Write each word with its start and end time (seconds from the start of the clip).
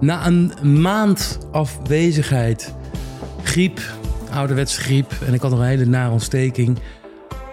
Na 0.00 0.26
een 0.26 0.52
maand 0.80 1.38
afwezigheid, 1.52 2.74
griep, 3.42 3.80
ouderwetse 4.30 4.80
griep 4.80 5.12
en 5.26 5.34
ik 5.34 5.40
had 5.40 5.50
nog 5.50 5.60
een 5.60 5.66
hele 5.66 5.84
nare 5.84 6.12
ontsteking. 6.12 6.78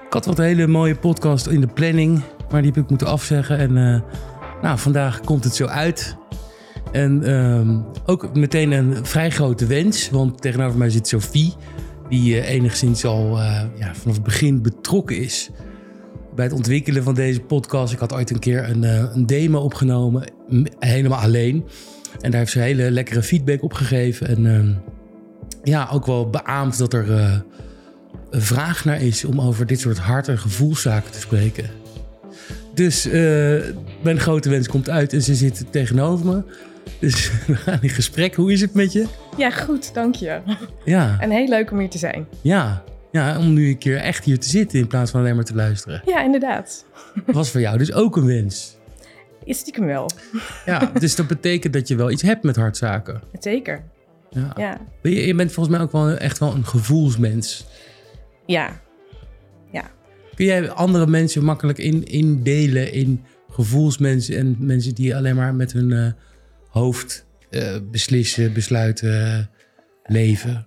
Ik 0.06 0.14
had 0.14 0.26
wat 0.26 0.38
hele 0.38 0.68
mooie 0.68 0.96
podcast 0.96 1.48
in 1.48 1.62
de 1.62 1.68
planning, 1.68 2.22
maar 2.52 2.62
die 2.62 2.72
heb 2.72 2.84
ik 2.84 2.90
moeten 2.90 3.08
afzeggen. 3.08 3.58
En 3.58 3.78
uh, 3.78 4.02
nou, 4.62 4.80
vandaag 4.80 5.20
komt 5.20 5.44
het 5.44 5.56
zo 5.56 5.66
uit. 5.66 6.18
En 6.92 7.30
uh, 7.30 7.78
ook 8.06 8.36
meteen 8.36 8.72
een 8.72 9.06
vrij 9.06 9.30
grote 9.30 9.66
wens, 9.66 10.10
want 10.10 10.42
tegenover 10.42 10.78
mij 10.78 10.90
zit 10.90 11.08
Sophie, 11.08 11.54
die 12.10 12.36
uh, 12.36 12.50
enigszins 12.50 13.06
al 13.06 13.38
uh, 13.38 13.62
ja, 13.76 13.96
vanaf 13.96 14.16
het 14.16 14.24
begin 14.24 14.62
betrokken 14.62 15.18
is 15.18 15.50
bij 16.36 16.46
het 16.46 16.54
ontwikkelen 16.54 17.04
van 17.04 17.14
deze 17.14 17.40
podcast. 17.40 17.94
Ik 17.94 18.00
had 18.00 18.14
ooit 18.14 18.30
een 18.30 18.40
keer 18.40 18.70
een, 18.70 18.84
een 19.16 19.26
demo 19.26 19.60
opgenomen, 19.60 20.32
helemaal 20.80 21.20
alleen. 21.20 21.66
En 22.22 22.32
daar 22.32 22.40
heeft 22.40 22.52
ze 22.52 22.60
hele 22.60 22.92
lekkere 22.92 23.24
feedback 23.24 23.64
op 23.64 23.74
gegeven. 23.74 24.28
En 24.28 24.46
uh, 24.46 24.76
ja, 25.64 25.90
ook 25.92 26.06
wel 26.06 26.30
beaamd 26.30 26.78
dat 26.78 26.94
er 26.94 27.08
uh, 27.08 27.36
een 28.30 28.42
vraag 28.42 28.86
naar 28.86 29.02
is 29.02 29.26
om 29.26 29.42
over 29.42 29.66
dit 29.66 29.80
soort 29.80 29.98
hart- 29.98 30.28
en 30.28 30.38
gevoelszaken 30.38 31.12
te 31.12 31.20
spreken. 31.20 31.70
Dus 32.74 33.06
uh, 33.06 33.14
mijn 34.02 34.20
grote 34.20 34.50
wens 34.50 34.68
komt 34.68 34.90
uit 34.90 35.14
en 35.14 35.22
ze 35.22 35.36
zit 35.36 35.66
tegenover 35.70 36.26
me. 36.26 36.44
Dus 37.00 37.32
we 37.48 37.56
gaan 37.56 37.80
in 37.82 37.90
gesprek. 37.90 38.36
Hoe 38.36 38.52
is 38.52 38.62
het 38.62 38.74
met 38.74 38.92
je? 38.92 39.06
Ja, 39.38 39.50
goed, 39.50 39.94
dank 39.94 40.16
je. 40.16 40.40
Ja. 40.86 41.18
En 41.20 41.30
heel 41.32 41.48
leuk 41.48 41.72
om 41.72 41.80
hier 41.80 41.90
te 41.90 41.98
zijn. 41.98 42.28
Ja, 42.42 42.84
ja 43.12 43.38
om 43.38 43.54
nu 43.54 43.68
een 43.68 43.78
keer 43.78 43.98
echt 43.98 44.24
hier 44.24 44.40
te 44.40 44.50
zitten 44.50 44.80
in 44.80 44.88
plaats 44.88 45.12
van 45.12 45.20
alleen 45.20 45.36
maar 45.36 45.44
te 45.44 45.56
luisteren. 45.56 46.02
Ja, 46.06 46.24
inderdaad. 46.24 46.86
Was 47.26 47.50
voor 47.50 47.62
jou 47.62 47.78
dus 47.78 47.94
ook 47.94 48.16
een 48.18 48.26
wens? 48.26 48.78
Is 49.46 49.58
stiekem 49.58 49.86
wel. 49.86 50.10
Ja, 50.66 50.92
dus 51.00 51.16
dat 51.16 51.28
betekent 51.28 51.74
dat 51.74 51.88
je 51.88 51.96
wel 51.96 52.12
iets 52.12 52.22
hebt 52.22 52.44
met 52.44 52.56
hartzaken. 52.56 53.22
Zeker. 53.40 53.84
Ja. 54.30 54.54
Ja. 54.56 54.78
Je, 55.02 55.26
je 55.28 55.36
bent 55.36 55.52
volgens 55.52 55.76
mij 55.76 55.86
ook 55.86 55.92
wel 55.92 56.10
echt 56.10 56.38
wel 56.38 56.54
een 56.54 56.66
gevoelsmens. 56.66 57.66
Ja. 58.46 58.82
Ja. 59.72 59.92
Kun 60.36 60.46
jij 60.46 60.70
andere 60.70 61.08
mensen 61.08 61.44
makkelijk 61.44 61.78
in, 61.78 62.04
indelen 62.04 62.94
in 62.94 63.24
gevoelsmensen 63.50 64.38
en 64.38 64.56
mensen 64.60 64.96
die 64.96 65.16
alleen 65.16 65.36
maar 65.36 65.56
met 65.56 65.74
hun 65.74 65.90
uh, 65.90 66.12
hoofd 66.70 67.26
uh, 67.50 67.78
beslissen, 67.92 68.54
besluiten, 68.54 69.50
leven? 70.04 70.66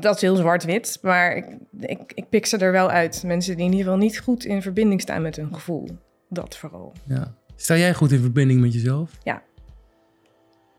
Dat 0.00 0.14
is 0.14 0.20
heel 0.20 0.36
zwart-wit, 0.36 0.98
maar 1.02 1.36
ik, 1.36 1.46
ik, 1.80 2.12
ik 2.14 2.28
pik 2.28 2.46
ze 2.46 2.56
er 2.56 2.72
wel 2.72 2.90
uit. 2.90 3.22
Mensen 3.26 3.56
die 3.56 3.64
in 3.64 3.70
ieder 3.70 3.84
geval 3.84 4.00
niet 4.00 4.18
goed 4.18 4.44
in 4.44 4.62
verbinding 4.62 5.00
staan 5.00 5.22
met 5.22 5.36
hun 5.36 5.54
gevoel. 5.54 5.88
Dat 6.28 6.56
vooral. 6.56 6.92
Ja. 7.06 7.34
Sta 7.56 7.76
jij 7.76 7.94
goed 7.94 8.12
in 8.12 8.20
verbinding 8.20 8.60
met 8.60 8.72
jezelf? 8.72 9.10
Ja. 9.22 9.42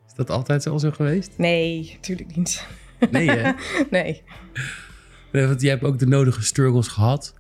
Is 0.08 0.14
dat 0.16 0.30
altijd 0.30 0.68
al 0.68 0.80
zo 0.80 0.92
geweest? 0.92 1.32
Nee, 1.38 1.92
natuurlijk 1.96 2.36
niet. 2.36 2.66
Nee, 3.12 3.30
hè? 3.30 3.52
nee. 3.90 4.22
Want 5.32 5.62
jij 5.62 5.70
hebt 5.70 5.84
ook 5.84 6.00
de 6.00 6.08
nodige 6.08 6.44
struggles 6.44 6.88
gehad. 6.88 7.34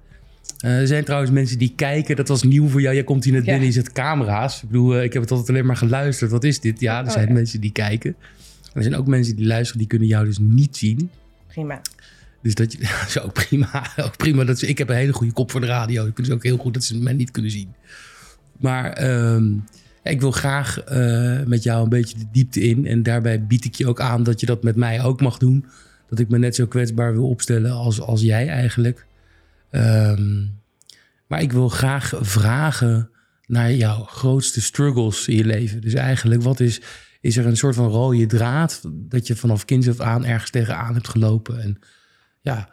Uh, 0.66 0.80
er 0.80 0.88
zijn 0.88 1.04
trouwens 1.04 1.32
mensen 1.32 1.58
die 1.58 1.74
kijken, 1.76 2.16
dat 2.16 2.28
was 2.28 2.44
nieuw 2.44 2.68
voor 2.68 2.82
jou. 2.82 2.96
Jij 2.96 3.04
komt 3.04 3.24
hier 3.24 3.34
net 3.34 3.46
binnen, 3.46 3.66
je 3.66 3.72
zet 3.72 3.92
camera's. 3.92 4.62
Ik 4.62 4.70
bedoel, 4.70 4.98
uh, 4.98 5.04
ik 5.04 5.14
heb 5.14 5.22
het 5.22 5.32
altijd 5.32 5.50
alleen 5.50 5.66
maar 5.66 5.78
geluisterd. 5.78 6.32
Wat 6.32 6.44
is 6.44 6.60
dit? 6.60 6.80
Ja, 6.80 7.06
er 7.06 7.12
zijn 7.12 7.24
oh, 7.24 7.30
ja. 7.30 7.36
mensen 7.36 7.62
die 7.62 7.72
kijken. 7.72 8.16
Er 8.74 8.84
zijn 8.84 8.96
ook 8.96 9.08
mensen 9.08 9.36
die 9.36 9.46
luisteren, 9.46 9.80
die 9.80 9.88
kunnen 9.88 10.08
jou 10.08 10.26
dus 10.26 10.38
niet 10.40 10.78
zien. 10.78 11.10
Prima. 11.48 11.82
Dus 12.42 12.56
dat 12.56 12.72
je, 12.72 12.80
zo 13.20 13.28
prima. 13.28 13.92
Ook 13.98 14.18
prima 14.18 14.44
dat 14.44 14.60
ze, 14.60 14.68
ik 14.68 14.78
heb 14.78 14.90
een 14.90 14.96
hele 14.96 15.14
goede 15.14 15.34
kop 15.34 15.52
voor 15.52 15.62
de 15.62 15.68
radio. 15.68 16.06
Ik 16.06 16.16
vind 16.16 16.28
het 16.28 16.36
ook 16.36 16.44
heel 16.44 16.58
goed 16.58 16.74
dat 16.74 16.84
ze 16.84 16.98
mij 16.98 17.14
niet 17.14 17.32
kunnen 17.32 17.52
zien. 17.52 17.74
Maar 18.60 19.10
um, 19.34 19.64
ik 20.04 20.22
wil 20.22 20.32
graag 20.32 20.92
uh, 20.92 21.44
met 21.46 21.64
jou 21.64 21.84
een 21.84 21.90
beetje 21.90 22.18
de 22.18 22.28
diepte 22.32 22.62
in. 22.62 22.86
En 22.86 23.04
daarbij 23.04 23.46
bied 23.46 23.66
ik 23.66 23.76
je 23.76 23.88
ook 23.88 24.02
aan 24.02 24.24
dat 24.24 24.40
je 24.40 24.46
dat 24.46 24.64
met 24.64 24.76
mij 24.76 25.04
ook 25.04 25.22
mag 25.22 25.38
doen. 25.38 25.66
Dat 26.10 26.20
ik 26.20 26.30
me 26.30 26.38
net 26.38 26.56
zo 26.56 26.66
kwetsbaar 26.66 27.14
wil 27.14 27.30
opstellen 27.30 27.72
als, 27.72 28.02
als 28.02 28.22
jij 28.22 28.48
eigenlijk. 28.48 29.06
Um, 29.72 30.56
maar 31.28 31.42
ik 31.42 31.52
wil 31.52 31.70
graag 31.70 32.14
vragen 32.20 33.10
naar 33.46 33.74
jouw 33.74 34.04
grootste 34.04 34.62
struggles 34.62 35.28
in 35.28 35.36
je 35.36 35.46
leven. 35.46 35.82
Dus 35.82 35.94
eigenlijk, 35.94 36.42
wat 36.42 36.60
is, 36.60 36.82
is 37.22 37.38
er 37.38 37.46
een 37.46 37.58
soort 37.58 37.76
van 37.76 37.88
rode 37.88 38.26
draad 38.26 38.82
dat 38.92 39.28
je 39.28 39.36
vanaf 39.36 39.66
kinds 39.66 39.88
af 39.88 40.00
aan 40.00 40.26
ergens 40.26 40.52
tegenaan 40.52 40.94
hebt 40.94 41.08
gelopen? 41.08 41.62
En 41.62 41.80
ja, 42.42 42.70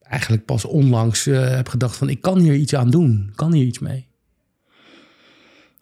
eigenlijk 0.00 0.44
pas 0.44 0.64
onlangs 0.64 1.26
uh, 1.26 1.48
heb 1.48 1.68
gedacht 1.68 1.96
van 1.96 2.08
ik 2.08 2.20
kan 2.20 2.38
hier 2.38 2.54
iets 2.54 2.74
aan 2.74 2.90
doen. 2.90 3.32
Kan 3.34 3.52
hier 3.52 3.66
iets 3.66 3.78
mee. 3.78 4.06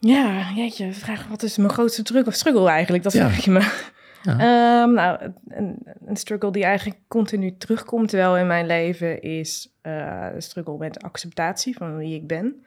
Ja, 0.03 0.51
jeetje, 0.55 0.93
vraag 0.93 1.27
wat 1.27 1.43
is 1.43 1.57
mijn 1.57 1.71
grootste 1.71 2.03
druk 2.03 2.27
of 2.27 2.35
struggle 2.35 2.69
eigenlijk? 2.69 3.03
Dat 3.03 3.13
vraag 3.13 3.45
je 3.45 3.51
me. 3.51 3.89
Ja. 4.23 4.83
Um, 4.83 4.95
nou, 4.95 5.33
een, 5.49 5.79
een, 6.07 6.17
struggle 6.17 6.53
die 6.53 6.65
eigenlijk 6.65 6.99
continu 7.09 7.57
terugkomt 7.57 8.11
wel 8.11 8.37
in 8.37 8.47
mijn 8.47 8.67
leven 8.67 9.23
is 9.23 9.73
uh, 9.83 10.29
de 10.33 10.41
struggle 10.41 10.79
met 10.79 11.03
acceptatie 11.03 11.77
van 11.77 11.97
wie 11.97 12.15
ik 12.15 12.27
ben 12.27 12.65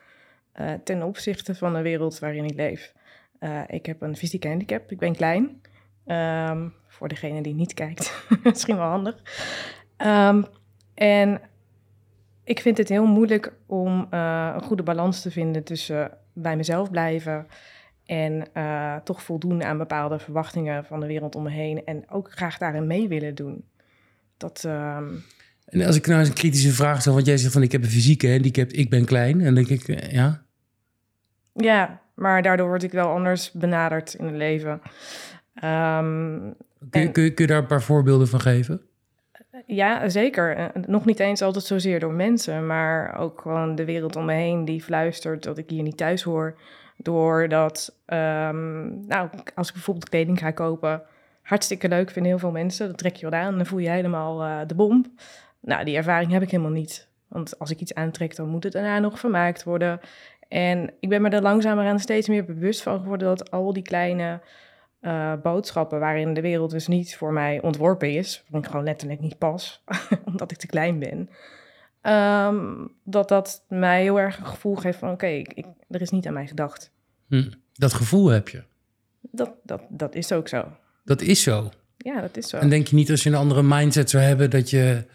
uh, 0.61 0.71
ten 0.83 1.03
opzichte 1.03 1.55
van 1.55 1.73
de 1.73 1.81
wereld 1.81 2.19
waarin 2.19 2.45
ik 2.45 2.55
leef. 2.55 2.93
Uh, 3.39 3.61
ik 3.67 3.85
heb 3.85 4.01
een 4.01 4.15
fysieke 4.15 4.47
handicap, 4.47 4.91
ik 4.91 4.99
ben 4.99 5.15
klein. 5.15 5.61
Um, 6.05 6.73
voor 6.87 7.07
degene 7.07 7.41
die 7.41 7.53
niet 7.53 7.73
kijkt, 7.73 8.25
misschien 8.43 8.77
wel 8.77 8.87
handig. 8.87 9.15
Um, 9.97 10.45
en 10.93 11.41
ik 12.43 12.59
vind 12.59 12.77
het 12.77 12.89
heel 12.89 13.05
moeilijk 13.05 13.53
om 13.65 14.07
een 14.09 14.63
goede 14.63 14.83
balans 14.83 15.21
te 15.21 15.31
vinden 15.31 15.63
tussen 15.63 16.17
bij 16.33 16.55
mezelf 16.55 16.91
blijven 16.91 17.47
en 18.05 18.47
uh, 18.53 18.95
toch 18.95 19.23
voldoen 19.23 19.63
aan 19.63 19.77
bepaalde 19.77 20.19
verwachtingen 20.19 20.85
van 20.85 20.99
de 20.99 21.07
wereld 21.07 21.35
om 21.35 21.43
me 21.43 21.49
heen 21.49 21.85
en 21.85 22.09
ook 22.09 22.31
graag 22.31 22.57
daarin 22.57 22.87
mee 22.87 23.07
willen 23.07 23.35
doen. 23.35 23.65
Dat, 24.37 24.63
uh... 24.65 24.97
En 25.65 25.85
als 25.85 25.95
ik 25.95 26.07
nou 26.07 26.19
eens 26.19 26.29
een 26.29 26.35
kritische 26.35 26.71
vraag 26.71 27.01
stel, 27.01 27.13
want 27.13 27.25
jij 27.25 27.37
zegt 27.37 27.53
van 27.53 27.61
ik 27.61 27.71
heb 27.71 27.83
een 27.83 27.89
fysieke 27.89 28.31
handicap, 28.31 28.69
ik 28.69 28.89
ben 28.89 29.05
klein, 29.05 29.39
en 29.39 29.45
dan 29.45 29.63
denk 29.63 29.67
ik, 29.67 29.87
uh, 29.87 30.11
ja? 30.11 30.43
Ja, 31.53 32.01
maar 32.15 32.41
daardoor 32.41 32.67
word 32.67 32.83
ik 32.83 32.91
wel 32.91 33.09
anders 33.09 33.51
benaderd 33.51 34.13
in 34.13 34.25
het 34.25 34.35
leven. 34.35 34.71
Um, 34.71 36.55
kun, 36.89 37.01
je, 37.01 37.07
en... 37.07 37.11
kun, 37.11 37.23
je, 37.23 37.33
kun 37.33 37.45
je 37.45 37.51
daar 37.51 37.61
een 37.61 37.67
paar 37.67 37.81
voorbeelden 37.81 38.27
van 38.27 38.41
geven? 38.41 38.81
Ja, 39.65 40.09
zeker. 40.09 40.71
Nog 40.87 41.05
niet 41.05 41.19
eens 41.19 41.41
altijd 41.41 41.65
zozeer 41.65 41.99
door 41.99 42.13
mensen, 42.13 42.65
maar 42.67 43.19
ook 43.19 43.41
gewoon 43.41 43.75
de 43.75 43.85
wereld 43.85 44.15
om 44.15 44.25
me 44.25 44.33
heen 44.33 44.65
die 44.65 44.83
fluistert 44.83 45.43
dat 45.43 45.57
ik 45.57 45.69
hier 45.69 45.83
niet 45.83 45.97
thuis 45.97 46.23
hoor. 46.23 46.57
Doordat, 46.97 47.95
um, 48.05 49.05
nou, 49.07 49.29
als 49.55 49.67
ik 49.67 49.73
bijvoorbeeld 49.73 50.09
kleding 50.09 50.39
ga 50.39 50.51
kopen, 50.51 51.01
hartstikke 51.41 51.87
leuk 51.87 52.09
vinden 52.09 52.31
heel 52.31 52.39
veel 52.39 52.51
mensen. 52.51 52.87
Dat 52.87 52.97
trek 52.97 53.15
je 53.15 53.25
wat 53.25 53.33
aan 53.33 53.51
en 53.51 53.57
dan 53.57 53.65
voel 53.65 53.79
je 53.79 53.89
helemaal 53.89 54.43
uh, 54.43 54.59
de 54.67 54.75
bom. 54.75 55.15
Nou, 55.59 55.85
die 55.85 55.95
ervaring 55.95 56.31
heb 56.31 56.41
ik 56.41 56.51
helemaal 56.51 56.71
niet. 56.71 57.07
Want 57.27 57.59
als 57.59 57.71
ik 57.71 57.79
iets 57.79 57.93
aantrek, 57.93 58.35
dan 58.35 58.49
moet 58.49 58.63
het 58.63 58.73
daarna 58.73 58.99
nog 58.99 59.19
vermaakt 59.19 59.63
worden. 59.63 59.99
En 60.47 60.93
ik 60.99 61.09
ben 61.09 61.21
me 61.21 61.29
er 61.29 61.41
langzamer 61.41 61.85
aan 61.85 61.99
steeds 61.99 62.27
meer 62.27 62.45
bewust 62.45 62.81
van 62.81 62.99
geworden 62.99 63.27
dat 63.27 63.51
al 63.51 63.73
die 63.73 63.83
kleine 63.83 64.41
uh, 65.03 65.33
boodschappen 65.41 65.99
waarin 65.99 66.33
de 66.33 66.41
wereld 66.41 66.71
dus 66.71 66.87
niet 66.87 67.15
voor 67.15 67.33
mij 67.33 67.61
ontworpen 67.61 68.13
is, 68.13 68.43
waarin 68.43 68.63
ik 68.63 68.69
gewoon 68.69 68.85
letterlijk 68.85 69.19
niet 69.19 69.37
pas, 69.37 69.83
omdat 70.25 70.51
ik 70.51 70.57
te 70.57 70.67
klein 70.67 70.99
ben, 70.99 71.29
um, 72.13 72.91
dat 73.03 73.27
dat 73.27 73.63
mij 73.67 74.01
heel 74.01 74.19
erg 74.19 74.37
een 74.37 74.45
gevoel 74.45 74.75
geeft 74.75 74.99
van 74.99 75.11
oké, 75.11 75.25
okay, 75.25 75.65
er 75.89 76.01
is 76.01 76.09
niet 76.09 76.27
aan 76.27 76.33
mij 76.33 76.47
gedacht. 76.47 76.91
Hm, 77.27 77.51
dat 77.73 77.93
gevoel 77.93 78.27
heb 78.27 78.49
je? 78.49 78.63
Dat, 79.21 79.51
dat, 79.63 79.81
dat 79.89 80.15
is 80.15 80.31
ook 80.31 80.47
zo. 80.47 80.65
Dat 81.05 81.21
is 81.21 81.41
zo? 81.41 81.71
Ja, 81.97 82.21
dat 82.21 82.37
is 82.37 82.49
zo. 82.49 82.57
En 82.57 82.69
denk 82.69 82.87
je 82.87 82.95
niet 82.95 83.11
als 83.11 83.23
je 83.23 83.29
een 83.29 83.35
andere 83.35 83.63
mindset 83.63 84.09
zou 84.09 84.23
hebben 84.23 84.49
dat 84.49 84.69
je... 84.69 85.05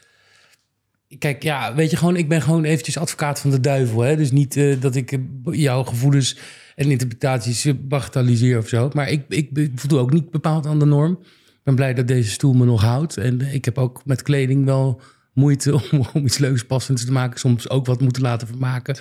Kijk, 1.19 1.43
ja, 1.43 1.75
weet 1.75 1.91
je 1.91 1.97
gewoon, 1.97 2.17
ik 2.17 2.29
ben 2.29 2.43
gewoon 2.43 2.65
eventjes 2.65 2.99
advocaat 2.99 3.41
van 3.41 3.51
de 3.51 3.61
duivel. 3.61 4.01
Hè? 4.01 4.17
Dus 4.17 4.31
niet 4.31 4.57
uh, 4.57 4.81
dat 4.81 4.95
ik 4.95 5.19
jouw 5.45 5.85
gevoelens 5.85 6.39
en 6.79 6.91
interpretaties 6.91 7.67
bagatelliseer 7.81 8.59
of 8.59 8.69
zo. 8.69 8.91
Maar 8.93 9.09
ik, 9.09 9.25
ik 9.29 9.71
voldoe 9.75 9.99
ook 9.99 10.13
niet 10.13 10.31
bepaald 10.31 10.67
aan 10.67 10.79
de 10.79 10.85
norm. 10.85 11.19
Ik 11.23 11.61
ben 11.65 11.75
blij 11.75 11.95
dat 11.95 12.09
deze 12.09 12.31
stoel 12.31 12.53
me 12.53 12.65
nog 12.65 12.83
houdt. 12.83 13.17
En 13.17 13.41
ik 13.41 13.65
heb 13.65 13.79
ook 13.79 14.03
met 14.05 14.23
kleding 14.23 14.65
wel 14.65 15.01
moeite 15.33 15.75
om, 15.91 16.07
om 16.13 16.25
iets 16.25 16.39
leuks 16.39 16.65
passends 16.65 17.05
te 17.05 17.13
maken. 17.13 17.39
Soms 17.39 17.71
ook 17.71 17.87
wat 17.87 18.01
moeten 18.01 18.23
laten 18.23 18.47
vermaken. 18.47 18.97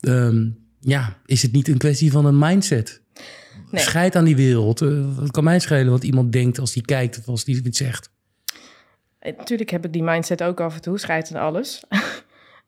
Um, 0.00 0.58
ja, 0.80 1.18
is 1.26 1.42
het 1.42 1.52
niet 1.52 1.68
een 1.68 1.78
kwestie 1.78 2.10
van 2.10 2.24
een 2.24 2.38
mindset? 2.38 3.02
Nee. 3.70 3.82
Scheid 3.82 4.16
aan 4.16 4.24
die 4.24 4.36
wereld. 4.36 4.82
Uh, 4.82 5.16
wat 5.16 5.30
kan 5.30 5.44
mij 5.44 5.60
schelen 5.60 5.90
wat 5.90 6.04
iemand 6.04 6.32
denkt 6.32 6.58
als 6.58 6.72
die 6.72 6.84
kijkt 6.84 7.18
of 7.18 7.28
als 7.28 7.44
die 7.44 7.64
iets 7.64 7.78
zegt? 7.78 8.10
Natuurlijk 9.20 9.70
heb 9.70 9.84
ik 9.84 9.92
die 9.92 10.02
mindset 10.02 10.42
ook 10.42 10.60
af 10.60 10.74
en 10.74 10.80
toe. 10.80 10.98
Scheid 10.98 11.34
aan 11.34 11.42
alles. 11.42 11.82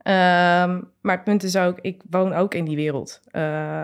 Um, 0.06 0.90
maar 1.00 1.14
het 1.14 1.24
punt 1.24 1.42
is 1.42 1.56
ook, 1.56 1.78
ik 1.80 2.02
woon 2.10 2.32
ook 2.32 2.54
in 2.54 2.64
die 2.64 2.76
wereld. 2.76 3.20
Uh, 3.26 3.42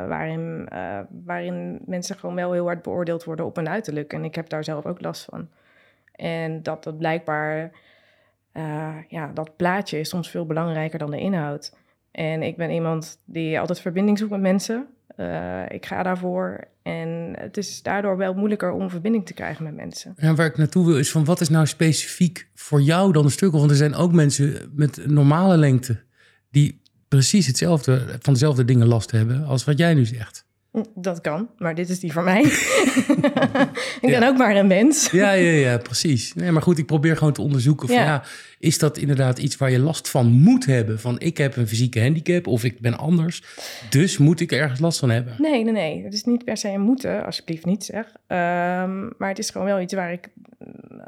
waarin, 0.08 0.68
uh, 0.72 0.98
waarin 1.24 1.80
mensen 1.86 2.16
gewoon 2.16 2.34
wel 2.34 2.52
heel 2.52 2.64
hard 2.64 2.82
beoordeeld 2.82 3.24
worden 3.24 3.44
op 3.44 3.56
hun 3.56 3.68
uiterlijk. 3.68 4.12
En 4.12 4.24
ik 4.24 4.34
heb 4.34 4.48
daar 4.48 4.64
zelf 4.64 4.86
ook 4.86 5.00
last 5.00 5.24
van. 5.24 5.48
En 6.12 6.62
dat 6.62 6.84
dat 6.84 6.98
blijkbaar, 6.98 7.70
uh, 8.52 8.94
ja, 9.08 9.30
dat 9.34 9.56
plaatje 9.56 9.98
is 9.98 10.08
soms 10.08 10.30
veel 10.30 10.46
belangrijker 10.46 10.98
dan 10.98 11.10
de 11.10 11.20
inhoud. 11.20 11.76
En 12.10 12.42
ik 12.42 12.56
ben 12.56 12.70
iemand 12.70 13.20
die 13.24 13.60
altijd 13.60 13.80
verbinding 13.80 14.18
zoekt 14.18 14.30
met 14.30 14.40
mensen. 14.40 14.86
Eh, 15.16 15.62
ik 15.68 15.86
ga 15.86 16.02
daarvoor. 16.02 16.64
En 16.82 17.32
het 17.38 17.56
is 17.56 17.82
daardoor 17.82 18.16
wel 18.16 18.34
moeilijker 18.34 18.72
om 18.72 18.90
verbinding 18.90 19.26
te 19.26 19.34
krijgen 19.34 19.64
met 19.64 19.74
mensen. 19.74 20.14
Ja, 20.16 20.34
waar 20.34 20.46
ik 20.46 20.56
naartoe 20.56 20.86
wil 20.86 20.98
is 20.98 21.10
van 21.10 21.24
wat 21.24 21.40
is 21.40 21.48
nou 21.48 21.66
specifiek 21.66 22.48
voor 22.54 22.82
jou 22.82 23.12
dan 23.12 23.24
een 23.24 23.30
stuk? 23.30 23.52
Want 23.52 23.70
er 23.70 23.76
zijn 23.76 23.94
ook 23.94 24.12
mensen 24.12 24.72
met 24.74 25.06
normale 25.06 25.56
lengte 25.56 26.02
die 26.50 26.80
precies 27.08 27.46
hetzelfde 27.46 28.18
van 28.20 28.32
dezelfde 28.32 28.64
dingen 28.64 28.86
last 28.86 29.10
hebben 29.10 29.44
als 29.44 29.64
wat 29.64 29.78
jij 29.78 29.94
nu 29.94 30.04
zegt. 30.04 30.44
Hm, 30.70 30.84
dat 30.94 31.20
kan, 31.20 31.48
maar 31.58 31.74
dit 31.74 31.88
is 31.88 32.00
die 32.00 32.12
voor 32.12 32.22
mij. 32.22 32.42
ik 34.00 34.08
ben 34.10 34.22
ook 34.22 34.36
maar 34.36 34.56
een 34.56 34.66
mens. 34.66 35.10
Ja, 35.10 35.32
ja, 35.32 35.50
ja, 35.50 35.78
precies. 35.78 36.34
Nee, 36.34 36.50
maar 36.50 36.62
goed, 36.62 36.78
ik 36.78 36.86
probeer 36.86 37.16
gewoon 37.16 37.32
te 37.32 37.42
onderzoeken 37.42 37.88
van 37.88 37.96
ja. 37.96 38.24
is 38.58 38.78
dat 38.78 38.98
inderdaad 38.98 39.38
iets 39.38 39.56
waar 39.56 39.70
je 39.70 39.78
last 39.78 40.08
van 40.08 40.26
moet 40.26 40.66
hebben? 40.66 41.00
Van 41.00 41.20
ik 41.20 41.36
heb 41.36 41.56
een 41.56 41.68
fysieke 41.68 42.00
handicap 42.00 42.46
of 42.46 42.64
ik 42.64 42.80
ben 42.80 42.98
anders, 42.98 43.42
dus 43.90 44.18
moet 44.18 44.40
ik 44.40 44.52
ergens 44.52 44.80
last 44.80 44.98
van 44.98 45.10
hebben? 45.10 45.34
Nee, 45.38 45.64
nee, 45.64 45.72
nee. 45.72 46.04
Het 46.04 46.14
is 46.14 46.24
niet 46.24 46.44
per 46.44 46.56
se 46.56 46.68
een 46.68 46.80
moeten, 46.80 47.24
alsjeblieft 47.24 47.64
niet 47.64 47.84
zeg. 47.84 48.06
Um, 48.06 49.12
maar 49.18 49.28
het 49.28 49.38
is 49.38 49.50
gewoon 49.50 49.66
wel 49.66 49.80
iets 49.80 49.94
waar 49.94 50.12
ik, 50.12 50.28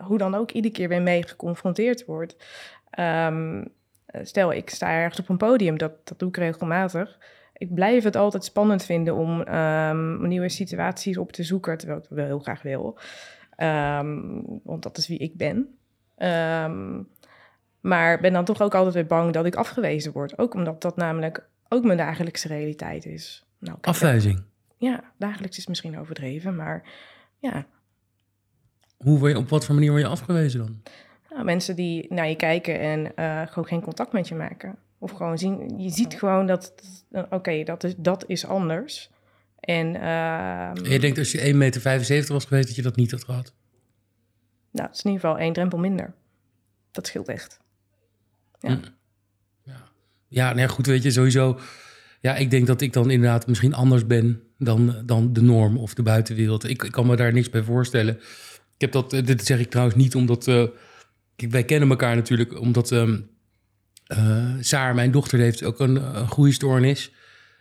hoe 0.00 0.18
dan 0.18 0.34
ook, 0.34 0.50
iedere 0.50 0.74
keer 0.74 0.88
weer 0.88 1.02
mee 1.02 1.28
geconfronteerd 1.28 2.04
word. 2.04 2.36
Um, 2.98 3.64
stel, 4.22 4.52
ik 4.52 4.70
sta 4.70 4.90
ergens 4.90 5.20
op 5.20 5.28
een 5.28 5.36
podium, 5.36 5.78
dat, 5.78 5.92
dat 6.04 6.18
doe 6.18 6.28
ik 6.28 6.36
regelmatig 6.36 7.18
ik 7.62 7.74
blijf 7.74 8.04
het 8.04 8.16
altijd 8.16 8.44
spannend 8.44 8.84
vinden 8.84 9.14
om 9.14 9.40
um, 9.40 10.28
nieuwe 10.28 10.48
situaties 10.48 11.16
op 11.16 11.32
te 11.32 11.42
zoeken, 11.42 11.78
terwijl 11.78 12.00
ik 12.00 12.08
dat 12.08 12.18
wel 12.18 12.26
heel 12.26 12.38
graag 12.38 12.62
wil. 12.62 12.98
Um, 13.56 14.60
want 14.64 14.82
dat 14.82 14.98
is 14.98 15.08
wie 15.08 15.18
ik 15.18 15.36
ben. 15.36 15.56
Um, 16.18 17.08
maar 17.80 18.20
ben 18.20 18.32
dan 18.32 18.44
toch 18.44 18.60
ook 18.60 18.74
altijd 18.74 18.94
weer 18.94 19.06
bang 19.06 19.32
dat 19.32 19.46
ik 19.46 19.54
afgewezen 19.54 20.12
word. 20.12 20.38
Ook 20.38 20.54
omdat 20.54 20.82
dat 20.82 20.96
namelijk 20.96 21.48
ook 21.68 21.84
mijn 21.84 21.98
dagelijkse 21.98 22.48
realiteit 22.48 23.06
is. 23.06 23.46
Nou, 23.58 23.78
Afwijzing? 23.80 24.42
Ja, 24.76 25.04
dagelijks 25.18 25.58
is 25.58 25.66
misschien 25.66 25.98
overdreven, 25.98 26.56
maar 26.56 26.88
ja. 27.38 27.66
Hoe 28.96 29.18
word 29.18 29.32
je, 29.32 29.38
op 29.38 29.48
wat 29.48 29.64
voor 29.64 29.74
manier 29.74 29.90
word 29.90 30.02
je 30.02 30.08
afgewezen 30.08 30.60
dan? 30.60 30.82
Nou, 31.32 31.44
mensen 31.44 31.76
die 31.76 32.06
naar 32.08 32.28
je 32.28 32.36
kijken 32.36 32.80
en 32.80 33.12
uh, 33.16 33.42
gewoon 33.46 33.66
geen 33.68 33.80
contact 33.80 34.12
met 34.12 34.28
je 34.28 34.34
maken. 34.34 34.76
Of 34.98 35.10
gewoon 35.10 35.38
zien, 35.38 35.78
je 35.78 35.90
ziet 35.90 36.14
gewoon 36.14 36.46
dat, 36.46 36.72
oké, 37.30 37.62
dat, 37.64 37.84
is, 37.84 37.94
dat 37.96 38.24
is 38.26 38.46
anders. 38.46 39.10
En, 39.60 39.86
uh, 39.86 40.90
je 40.90 40.98
denkt 40.98 41.18
als 41.18 41.32
je 41.32 41.52
1,75 41.52 41.56
meter 41.58 42.32
was 42.32 42.44
geweest, 42.44 42.66
dat 42.66 42.76
je 42.76 42.82
dat 42.82 42.96
niet 42.96 43.10
had 43.10 43.24
gehad? 43.24 43.54
Nou, 44.70 44.88
het 44.88 44.96
is 44.96 45.02
in 45.02 45.10
ieder 45.10 45.26
geval 45.26 45.42
één 45.42 45.52
drempel 45.52 45.78
minder. 45.78 46.14
Dat 46.90 47.06
scheelt 47.06 47.28
echt. 47.28 47.60
Ja. 48.58 48.68
Hm. 48.68 48.80
Ja, 49.62 49.82
ja 50.28 50.52
nou 50.52 50.68
goed, 50.68 50.86
weet 50.86 51.02
je, 51.02 51.10
sowieso. 51.10 51.58
Ja, 52.20 52.34
ik 52.36 52.50
denk 52.50 52.66
dat 52.66 52.80
ik 52.80 52.92
dan 52.92 53.10
inderdaad 53.10 53.46
misschien 53.46 53.74
anders 53.74 54.06
ben 54.06 54.42
dan, 54.58 55.02
dan 55.06 55.32
de 55.32 55.42
norm 55.42 55.76
of 55.76 55.94
de 55.94 56.02
buitenwereld. 56.02 56.68
Ik, 56.68 56.82
ik 56.82 56.92
kan 56.92 57.06
me 57.06 57.16
daar 57.16 57.32
niks 57.32 57.50
bij 57.50 57.62
voorstellen. 57.62 58.16
Ik 58.74 58.80
heb 58.80 58.92
dat, 58.92 59.12
eh, 59.12 59.26
dit 59.26 59.46
zeg 59.46 59.58
ik 59.58 59.70
trouwens 59.70 59.96
niet 59.96 60.14
omdat... 60.14 60.46
Uh, 60.46 60.64
wij 61.50 61.64
kennen 61.64 61.88
elkaar 61.88 62.16
natuurlijk 62.16 62.60
omdat... 62.60 62.90
Um, 62.90 63.30
uh, 64.08 64.54
Saar, 64.60 64.94
mijn 64.94 65.10
dochter, 65.10 65.38
heeft 65.38 65.62
ook 65.64 65.80
een, 65.80 66.16
een 66.16 66.28
groeistoornis. 66.28 67.10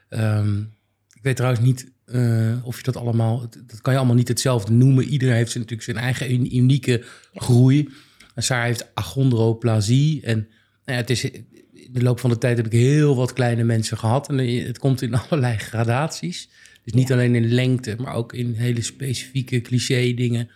Um, 0.10 0.74
ik 1.14 1.22
weet 1.22 1.36
trouwens 1.36 1.64
niet 1.64 1.92
uh, 2.06 2.66
of 2.66 2.78
je 2.78 2.84
dat 2.84 2.96
allemaal... 2.96 3.40
Dat 3.68 3.82
kan 3.82 3.94
je 3.94 4.00
allemaal 4.00 4.18
niet 4.18 4.28
hetzelfde 4.28 4.72
noemen. 4.74 5.04
Iedereen 5.04 5.36
heeft 5.36 5.56
natuurlijk 5.56 5.84
zijn 5.84 5.98
eigen 5.98 6.56
unieke 6.56 7.04
groei. 7.34 7.90
Saar 8.36 8.66
heeft 8.66 8.90
achondroplasie. 8.94 10.22
En 10.22 10.38
nou 10.38 10.48
ja, 10.86 10.94
het 10.96 11.10
is, 11.10 11.24
in 11.24 11.46
de 11.92 12.02
loop 12.02 12.20
van 12.20 12.30
de 12.30 12.38
tijd 12.38 12.58
heb 12.58 12.66
ik 12.66 12.72
heel 12.72 13.16
wat 13.16 13.34
kleine 13.34 13.64
mensen 13.64 13.98
gehad. 13.98 14.30
En 14.30 14.38
het 14.66 14.80
komt 14.80 15.02
in 15.02 15.14
allerlei 15.30 15.58
gradaties. 15.58 16.50
Dus 16.84 16.94
niet 16.94 17.12
alleen 17.12 17.36
in 17.36 17.54
lengte, 17.54 17.96
maar 18.00 18.14
ook 18.14 18.34
in 18.34 18.54
hele 18.54 18.82
specifieke 18.82 19.62
cliché 19.62 20.14
dingen. 20.14 20.50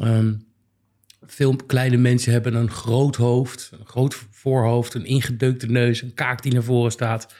Um, 0.00 0.46
veel 1.26 1.56
kleine 1.56 1.96
mensen 1.96 2.32
hebben 2.32 2.54
een 2.54 2.70
groot 2.70 3.16
hoofd, 3.16 3.70
een 3.78 3.86
groot 3.86 4.14
voorhoofd, 4.30 4.94
een 4.94 5.04
ingedeukte 5.04 5.66
neus, 5.66 6.02
een 6.02 6.14
kaak 6.14 6.42
die 6.42 6.52
naar 6.52 6.62
voren 6.62 6.92
staat. 6.92 7.34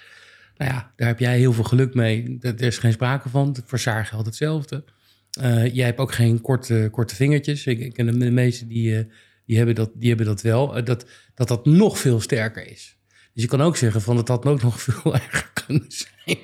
Nou 0.57 0.71
ja, 0.71 0.93
daar 0.97 1.09
heb 1.09 1.19
jij 1.19 1.39
heel 1.39 1.53
veel 1.53 1.65
geluk 1.65 1.95
mee. 1.95 2.39
Er 2.41 2.63
is 2.63 2.79
geen 2.79 2.93
sprake 2.93 3.29
van. 3.29 3.57
Voor 3.65 3.79
Saar 3.79 4.07
geldt 4.07 4.27
hetzelfde. 4.27 4.85
Uh, 5.41 5.75
jij 5.75 5.85
hebt 5.85 5.99
ook 5.99 6.13
geen 6.13 6.41
korte, 6.41 6.89
korte 6.91 7.15
vingertjes. 7.15 7.67
Ik, 7.67 7.93
ken 7.93 8.19
de 8.19 8.31
meesten 8.31 8.69
die, 8.69 8.91
uh, 8.91 9.01
die, 9.47 9.57
hebben 9.57 9.75
dat, 9.75 9.91
die 9.95 10.09
hebben 10.09 10.27
dat 10.27 10.43
wel. 10.43 10.79
Uh, 10.79 10.85
dat, 10.85 11.07
dat 11.35 11.49
dat 11.49 11.67
nog 11.67 11.99
veel 11.99 12.21
sterker 12.21 12.71
is. 12.71 12.97
Dus 13.35 13.43
je 13.43 13.49
kan 13.49 13.61
ook 13.61 13.77
zeggen 13.77 14.03
van 14.03 14.17
dat 14.17 14.29
had 14.29 14.47
ook 14.47 14.63
nog 14.63 14.83
veel 14.83 15.15
erger 15.15 15.51
kunnen 15.67 15.87
zijn. 15.89 16.39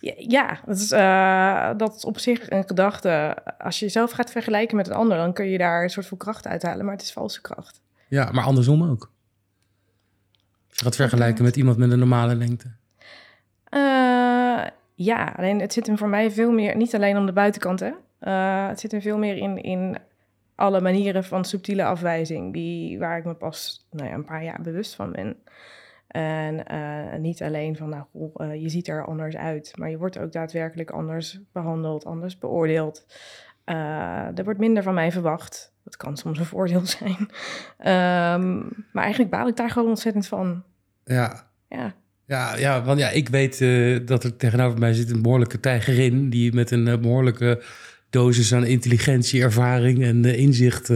Ja, 0.00 0.60
dat 0.66 0.76
is, 0.76 0.92
uh, 0.92 1.70
dat 1.76 1.96
is 1.96 2.04
op 2.04 2.18
zich 2.18 2.50
een 2.50 2.66
gedachte. 2.66 3.36
Als 3.58 3.78
je 3.78 3.84
jezelf 3.84 4.10
gaat 4.10 4.30
vergelijken 4.30 4.76
met 4.76 4.86
een 4.86 4.94
ander, 4.94 5.16
dan 5.16 5.32
kun 5.32 5.46
je 5.46 5.58
daar 5.58 5.82
een 5.82 5.90
soort 5.90 6.06
van 6.06 6.18
kracht 6.18 6.46
uithalen, 6.46 6.84
maar 6.84 6.94
het 6.94 7.02
is 7.02 7.12
valse 7.12 7.40
kracht. 7.40 7.80
Ja, 8.08 8.30
maar 8.32 8.44
andersom 8.44 8.82
ook. 8.82 9.10
Als 10.68 10.78
je 10.78 10.84
gaat 10.84 10.96
vergelijken 10.96 11.44
met 11.44 11.56
iemand 11.56 11.76
met 11.76 11.90
een 11.90 11.98
normale 11.98 12.34
lengte. 12.34 12.66
Uh, 13.74 14.64
ja, 14.94 15.32
alleen 15.36 15.60
het 15.60 15.72
zit 15.72 15.86
hem 15.86 15.98
voor 15.98 16.08
mij 16.08 16.30
veel 16.30 16.50
meer, 16.50 16.76
niet 16.76 16.94
alleen 16.94 17.16
om 17.16 17.26
de 17.26 17.32
buitenkant, 17.32 17.80
hè. 17.80 17.90
Uh, 18.20 18.68
het 18.68 18.80
zit 18.80 18.90
hem 18.90 19.00
veel 19.00 19.18
meer 19.18 19.36
in, 19.36 19.62
in 19.62 19.98
alle 20.54 20.80
manieren 20.80 21.24
van 21.24 21.44
subtiele 21.44 21.84
afwijzing, 21.84 22.52
die, 22.52 22.98
waar 22.98 23.18
ik 23.18 23.24
me 23.24 23.34
pas 23.34 23.86
nou 23.90 24.08
ja, 24.08 24.14
een 24.14 24.24
paar 24.24 24.44
jaar 24.44 24.60
bewust 24.62 24.94
van 24.94 25.12
ben. 25.12 25.36
En 26.10 26.64
uh, 26.72 27.18
niet 27.18 27.42
alleen 27.42 27.76
van, 27.76 27.88
nou, 27.88 28.04
uh, 28.36 28.62
je 28.62 28.68
ziet 28.68 28.88
er 28.88 29.06
anders 29.06 29.36
uit, 29.36 29.72
maar 29.76 29.90
je 29.90 29.98
wordt 29.98 30.18
ook 30.18 30.32
daadwerkelijk 30.32 30.90
anders 30.90 31.40
behandeld, 31.52 32.04
anders 32.04 32.38
beoordeeld. 32.38 33.06
Uh, 33.66 34.38
er 34.38 34.44
wordt 34.44 34.58
minder 34.58 34.82
van 34.82 34.94
mij 34.94 35.12
verwacht. 35.12 35.72
Dat 35.84 35.96
kan 35.96 36.16
soms 36.16 36.38
een 36.38 36.44
voordeel 36.44 36.86
zijn. 36.98 37.18
Um, 38.38 38.68
maar 38.92 39.02
eigenlijk 39.02 39.30
baal 39.30 39.48
ik 39.48 39.56
daar 39.56 39.70
gewoon 39.70 39.88
ontzettend 39.88 40.26
van. 40.26 40.62
Ja. 41.04 41.50
Ja. 41.68 41.94
Ja, 42.26 42.56
ja, 42.56 42.82
want 42.84 42.98
ja, 42.98 43.08
ik 43.08 43.28
weet 43.28 43.58
dat 44.08 44.24
er 44.24 44.36
tegenover 44.36 44.78
mij 44.78 44.92
zit 44.92 45.10
een 45.10 45.22
behoorlijke 45.22 45.60
tijgerin... 45.60 46.30
die 46.30 46.52
met 46.52 46.70
een 46.70 47.00
behoorlijke 47.00 47.62
dosis 48.10 48.54
aan 48.54 48.64
intelligentie, 48.64 49.42
ervaring 49.42 50.02
en 50.02 50.24
inzicht 50.24 50.90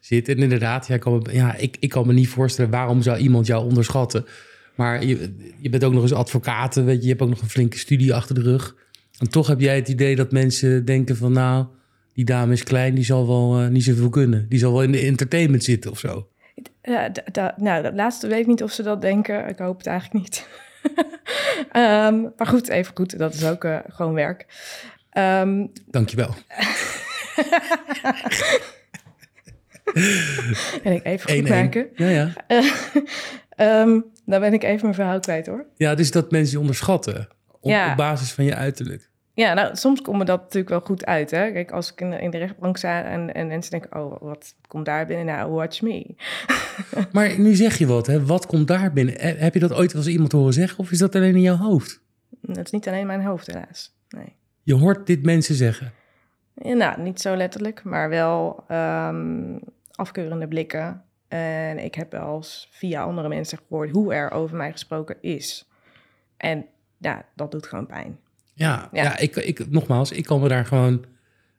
zit. 0.00 0.28
En 0.28 0.36
inderdaad, 0.36 0.98
kan 0.98 1.26
ja, 1.30 1.56
ik, 1.56 1.76
ik 1.80 1.88
kan 1.88 2.06
me 2.06 2.12
niet 2.12 2.28
voorstellen... 2.28 2.70
waarom 2.70 3.02
zou 3.02 3.18
iemand 3.18 3.46
jou 3.46 3.64
onderschatten... 3.64 4.26
Maar 4.74 5.04
je, 5.04 5.34
je 5.58 5.68
bent 5.68 5.84
ook 5.84 5.92
nog 5.92 6.02
eens 6.02 6.12
advocaat, 6.12 6.74
weet 6.74 6.96
je, 6.96 7.02
je 7.02 7.08
hebt 7.08 7.22
ook 7.22 7.28
nog 7.28 7.40
een 7.40 7.48
flinke 7.48 7.78
studie 7.78 8.14
achter 8.14 8.34
de 8.34 8.42
rug. 8.42 8.76
En 9.18 9.30
toch 9.30 9.46
heb 9.46 9.60
jij 9.60 9.76
het 9.76 9.88
idee 9.88 10.16
dat 10.16 10.32
mensen 10.32 10.84
denken 10.84 11.16
van 11.16 11.32
nou, 11.32 11.66
die 12.14 12.24
dame 12.24 12.52
is 12.52 12.62
klein, 12.62 12.94
die 12.94 13.04
zal 13.04 13.26
wel 13.26 13.62
uh, 13.62 13.68
niet 13.68 13.84
zoveel 13.84 14.08
kunnen. 14.08 14.46
Die 14.48 14.58
zal 14.58 14.72
wel 14.72 14.82
in 14.82 14.92
de 14.92 15.00
entertainment 15.00 15.64
zitten 15.64 15.90
of 15.90 15.98
zo. 15.98 16.28
Nou, 17.56 17.82
dat 17.82 17.94
laatste 17.94 18.26
weet 18.26 18.40
ik 18.40 18.46
niet 18.46 18.62
of 18.62 18.72
ze 18.72 18.82
dat 18.82 19.00
denken. 19.00 19.48
Ik 19.48 19.58
hoop 19.58 19.78
het 19.78 19.86
eigenlijk 19.86 20.24
niet. 20.24 20.48
um, 21.72 22.32
maar 22.36 22.46
goed, 22.46 22.68
even 22.68 22.94
goed, 22.96 23.18
dat 23.18 23.34
is 23.34 23.44
ook 23.44 23.64
uh, 23.64 23.78
gewoon 23.88 24.14
werk. 24.14 24.46
Um, 25.18 25.72
Dankjewel. 25.86 26.34
en 30.82 30.92
ik 30.92 31.04
even 31.04 31.30
goed 31.30 31.48
maken. 31.48 31.88
Ja, 31.94 32.08
ja. 32.08 32.32
Um, 33.80 34.04
dan 34.32 34.40
ben 34.40 34.52
ik 34.52 34.62
even 34.62 34.80
mijn 34.82 34.94
verhaal 34.94 35.20
kwijt 35.20 35.46
hoor. 35.46 35.66
Ja, 35.76 35.94
dus 35.94 36.10
dat 36.10 36.30
mensen 36.30 36.52
je 36.52 36.60
onderschatten 36.60 37.28
op, 37.60 37.70
ja. 37.70 37.90
op 37.90 37.96
basis 37.96 38.32
van 38.32 38.44
je 38.44 38.54
uiterlijk. 38.54 39.10
Ja, 39.34 39.54
nou, 39.54 39.76
soms 39.76 40.00
komt 40.00 40.18
me 40.18 40.24
dat 40.24 40.40
natuurlijk 40.40 40.68
wel 40.68 40.80
goed 40.80 41.06
uit. 41.06 41.30
Hè? 41.30 41.52
Kijk, 41.52 41.70
als 41.70 41.92
ik 41.92 42.00
in 42.00 42.10
de, 42.10 42.16
in 42.16 42.30
de 42.30 42.38
rechtbank 42.38 42.76
sta 42.76 43.02
en, 43.02 43.34
en 43.34 43.46
mensen 43.46 43.70
denken... 43.70 44.00
oh, 44.00 44.22
wat 44.22 44.54
komt 44.68 44.84
daar 44.84 45.06
binnen? 45.06 45.26
Nou, 45.26 45.52
watch 45.52 45.82
me. 45.82 46.14
maar 47.12 47.38
nu 47.38 47.54
zeg 47.54 47.78
je 47.78 47.86
wat, 47.86 48.06
hè? 48.06 48.24
Wat 48.24 48.46
komt 48.46 48.68
daar 48.68 48.92
binnen? 48.92 49.14
Heb 49.18 49.54
je 49.54 49.60
dat 49.60 49.72
ooit 49.72 49.92
wel 49.92 50.02
eens 50.02 50.12
iemand 50.12 50.32
horen 50.32 50.52
zeggen... 50.52 50.78
of 50.78 50.90
is 50.90 50.98
dat 50.98 51.14
alleen 51.14 51.34
in 51.34 51.40
jouw 51.40 51.56
hoofd? 51.56 52.00
Dat 52.40 52.64
is 52.64 52.70
niet 52.70 52.88
alleen 52.88 53.00
in 53.00 53.06
mijn 53.06 53.24
hoofd, 53.24 53.46
helaas. 53.46 53.94
Nee. 54.08 54.32
Je 54.62 54.74
hoort 54.74 55.06
dit 55.06 55.22
mensen 55.22 55.54
zeggen? 55.54 55.92
Ja, 56.54 56.74
nou, 56.74 57.00
niet 57.00 57.20
zo 57.20 57.36
letterlijk, 57.36 57.82
maar 57.84 58.08
wel 58.08 58.64
um, 58.70 59.60
afkeurende 59.90 60.48
blikken... 60.48 61.02
En 61.32 61.78
ik 61.78 61.94
heb 61.94 62.12
wel 62.12 62.36
eens 62.36 62.68
via 62.70 63.02
andere 63.02 63.28
mensen 63.28 63.58
gehoord 63.58 63.90
hoe 63.90 64.14
er 64.14 64.30
over 64.30 64.56
mij 64.56 64.72
gesproken 64.72 65.16
is. 65.20 65.68
En 66.36 66.66
ja, 66.98 67.26
dat 67.36 67.50
doet 67.50 67.66
gewoon 67.66 67.86
pijn. 67.86 68.18
Ja, 68.54 68.88
ja. 68.92 69.18
ik, 69.18 69.36
ik, 69.36 69.70
nogmaals, 69.70 70.10
ik 70.10 70.24
kan 70.24 70.40
me 70.40 70.48
daar 70.48 70.66
gewoon 70.66 71.04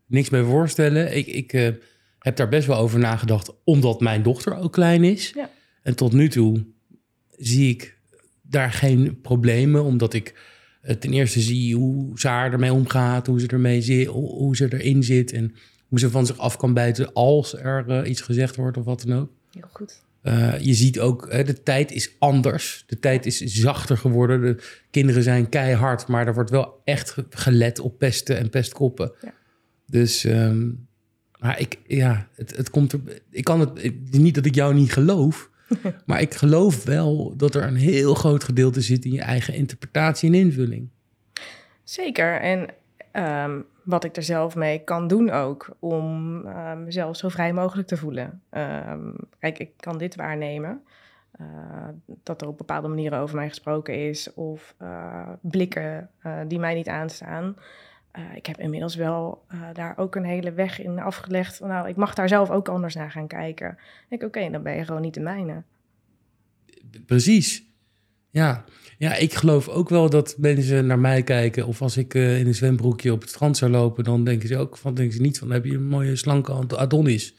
niks 0.05 0.29
bij 0.29 0.43
voorstellen. 0.43 1.15
Ik, 1.17 1.27
ik 1.27 1.53
uh, 1.53 1.69
heb 2.19 2.35
daar 2.35 2.49
best 2.49 2.67
wel 2.67 2.77
over 2.77 2.99
nagedacht, 2.99 3.53
omdat 3.63 3.99
mijn 3.99 4.23
dochter 4.23 4.57
ook 4.57 4.71
klein 4.71 5.03
is. 5.03 5.31
Ja. 5.35 5.49
En 5.81 5.95
tot 5.95 6.13
nu 6.13 6.29
toe 6.29 6.65
zie 7.29 7.69
ik 7.69 7.97
daar 8.41 8.71
geen 8.71 9.21
problemen, 9.21 9.83
omdat 9.83 10.13
ik 10.13 10.39
uh, 10.83 10.95
ten 10.95 11.13
eerste 11.13 11.39
zie 11.39 11.75
hoe 11.75 12.19
Saar 12.19 12.51
ermee 12.51 12.73
omgaat, 12.73 13.27
hoe 13.27 13.39
ze 13.39 13.47
ermee 13.47 13.81
zit, 13.81 14.07
hoe 14.07 14.55
ze 14.55 14.73
erin 14.73 15.03
zit 15.03 15.31
en 15.31 15.55
hoe 15.87 15.99
ze 15.99 16.09
van 16.09 16.25
zich 16.25 16.37
af 16.37 16.57
kan 16.57 16.73
bijten 16.73 17.13
als 17.13 17.55
er 17.55 17.85
uh, 17.87 18.09
iets 18.09 18.21
gezegd 18.21 18.55
wordt 18.55 18.77
of 18.77 18.85
wat 18.85 19.03
dan 19.07 19.19
ook. 19.19 19.29
Heel 19.53 19.69
goed. 19.71 20.01
Uh, 20.23 20.59
je 20.59 20.73
ziet 20.73 20.99
ook, 20.99 21.31
hè, 21.31 21.43
de 21.43 21.63
tijd 21.63 21.91
is 21.91 22.15
anders. 22.19 22.83
De 22.87 22.99
tijd 22.99 23.25
is 23.25 23.37
zachter 23.39 23.97
geworden. 23.97 24.41
De 24.41 24.63
kinderen 24.91 25.23
zijn 25.23 25.49
keihard, 25.49 26.07
maar 26.07 26.27
er 26.27 26.33
wordt 26.33 26.49
wel 26.49 26.81
echt 26.83 27.15
gelet 27.29 27.79
op 27.79 27.97
pesten 27.99 28.37
en 28.37 28.49
pestkoppen. 28.49 29.11
Ja. 29.21 29.33
Dus, 29.85 30.23
um, 30.23 30.87
maar 31.39 31.59
ik, 31.59 31.79
ja, 31.87 32.27
het, 32.35 32.55
het 32.55 32.69
komt 32.69 32.93
er. 32.93 32.99
Ik 33.29 33.43
kan 33.43 33.59
het 33.59 33.91
niet 34.11 34.35
dat 34.35 34.45
ik 34.45 34.55
jou 34.55 34.73
niet 34.73 34.93
geloof, 34.93 35.49
maar 36.05 36.21
ik 36.21 36.33
geloof 36.33 36.83
wel 36.83 37.33
dat 37.37 37.55
er 37.55 37.63
een 37.63 37.75
heel 37.75 38.13
groot 38.13 38.43
gedeelte 38.43 38.81
zit 38.81 39.05
in 39.05 39.11
je 39.11 39.21
eigen 39.21 39.53
interpretatie 39.53 40.29
en 40.29 40.35
invulling. 40.35 40.89
Zeker. 41.83 42.39
En 42.41 42.59
um, 43.49 43.65
wat 43.83 44.03
ik 44.03 44.15
er 44.15 44.23
zelf 44.23 44.55
mee 44.55 44.83
kan 44.83 45.07
doen 45.07 45.29
ook, 45.29 45.75
om 45.79 46.35
uh, 46.45 46.73
mezelf 46.73 47.15
zo 47.15 47.29
vrij 47.29 47.53
mogelijk 47.53 47.87
te 47.87 47.97
voelen. 47.97 48.41
Um, 48.51 49.15
kijk, 49.39 49.59
ik 49.59 49.71
kan 49.77 49.97
dit 49.97 50.15
waarnemen, 50.15 50.83
uh, 51.41 51.47
dat 52.23 52.41
er 52.41 52.47
op 52.47 52.57
bepaalde 52.57 52.87
manieren 52.87 53.19
over 53.19 53.35
mij 53.35 53.49
gesproken 53.49 54.09
is, 54.09 54.33
of 54.33 54.75
uh, 54.81 55.29
blikken 55.41 56.09
die 56.47 56.59
mij 56.59 56.73
niet 56.73 56.89
aanstaan. 56.89 57.55
ik 58.35 58.45
heb 58.45 58.59
inmiddels 58.59 58.95
wel 58.95 59.45
daar 59.73 59.97
ook 59.97 60.15
een 60.15 60.25
hele 60.25 60.51
weg 60.51 60.81
in 60.81 60.99
afgelegd. 60.99 61.59
Nou, 61.59 61.87
ik 61.87 61.95
mag 61.95 62.13
daar 62.13 62.27
zelf 62.27 62.49
ook 62.49 62.69
anders 62.69 62.95
naar 62.95 63.11
gaan 63.11 63.27
kijken. 63.27 63.69
Ik 63.69 64.09
denk, 64.09 64.23
oké, 64.23 64.49
dan 64.49 64.63
ben 64.63 64.75
je 64.75 64.85
gewoon 64.85 65.01
niet 65.01 65.13
de 65.13 65.19
mijne. 65.19 65.63
Precies. 67.05 67.72
Ja, 68.33 68.63
ja, 68.97 69.15
ik 69.15 69.33
geloof 69.33 69.67
ook 69.67 69.89
wel 69.89 70.09
dat 70.09 70.35
mensen 70.37 70.85
naar 70.85 70.99
mij 70.99 71.23
kijken. 71.23 71.67
Of 71.67 71.81
als 71.81 71.97
ik 71.97 72.13
uh, 72.13 72.39
in 72.39 72.47
een 72.47 72.55
zwembroekje 72.55 73.11
op 73.11 73.21
het 73.21 73.29
strand 73.29 73.57
zou 73.57 73.71
lopen, 73.71 74.03
dan 74.03 74.23
denken 74.23 74.47
ze 74.47 74.57
ook 74.57 74.77
van, 74.77 74.93
denken 74.93 75.15
ze 75.15 75.21
niet 75.21 75.37
van, 75.37 75.51
heb 75.51 75.65
je 75.65 75.73
een 75.73 75.87
mooie 75.87 76.15
slanke 76.15 76.51
Adonis. 76.77 77.35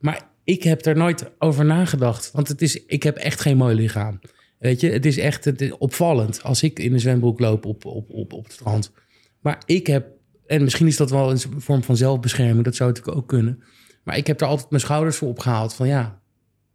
Maar 0.00 0.28
ik 0.44 0.62
heb 0.62 0.86
er 0.86 0.96
nooit 0.96 1.30
over 1.38 1.64
nagedacht, 1.64 2.30
want 2.32 2.48
het 2.48 2.62
is, 2.62 2.84
ik 2.86 3.02
heb 3.02 3.16
echt 3.16 3.40
geen 3.40 3.56
mooi 3.56 3.74
lichaam. 3.74 4.20
Weet 4.58 4.80
je, 4.80 4.90
het 4.90 5.06
is 5.06 5.18
echt 5.18 5.44
het 5.44 5.60
is 5.60 5.76
opvallend 5.78 6.42
als 6.42 6.62
ik 6.62 6.78
in 6.78 6.92
een 6.92 7.00
zwembroek 7.00 7.40
loop 7.40 7.64
op, 7.64 7.84
op, 7.84 8.10
op, 8.10 8.32
op 8.32 8.44
het 8.44 8.52
strand. 8.52 8.92
Maar 9.40 9.62
ik 9.66 9.86
heb, 9.86 10.06
en 10.46 10.62
misschien 10.62 10.86
is 10.86 10.96
dat 10.96 11.10
wel 11.10 11.30
een 11.30 11.40
vorm 11.56 11.82
van 11.82 11.96
zelfbescherming, 11.96 12.64
dat 12.64 12.76
zou 12.76 12.88
natuurlijk 12.90 13.16
ook 13.16 13.28
kunnen. 13.28 13.62
Maar 14.04 14.16
ik 14.16 14.26
heb 14.26 14.40
er 14.40 14.46
altijd 14.46 14.70
mijn 14.70 14.82
schouders 14.82 15.16
voor 15.16 15.28
opgehaald 15.28 15.74
van 15.74 15.88
ja, 15.88 16.20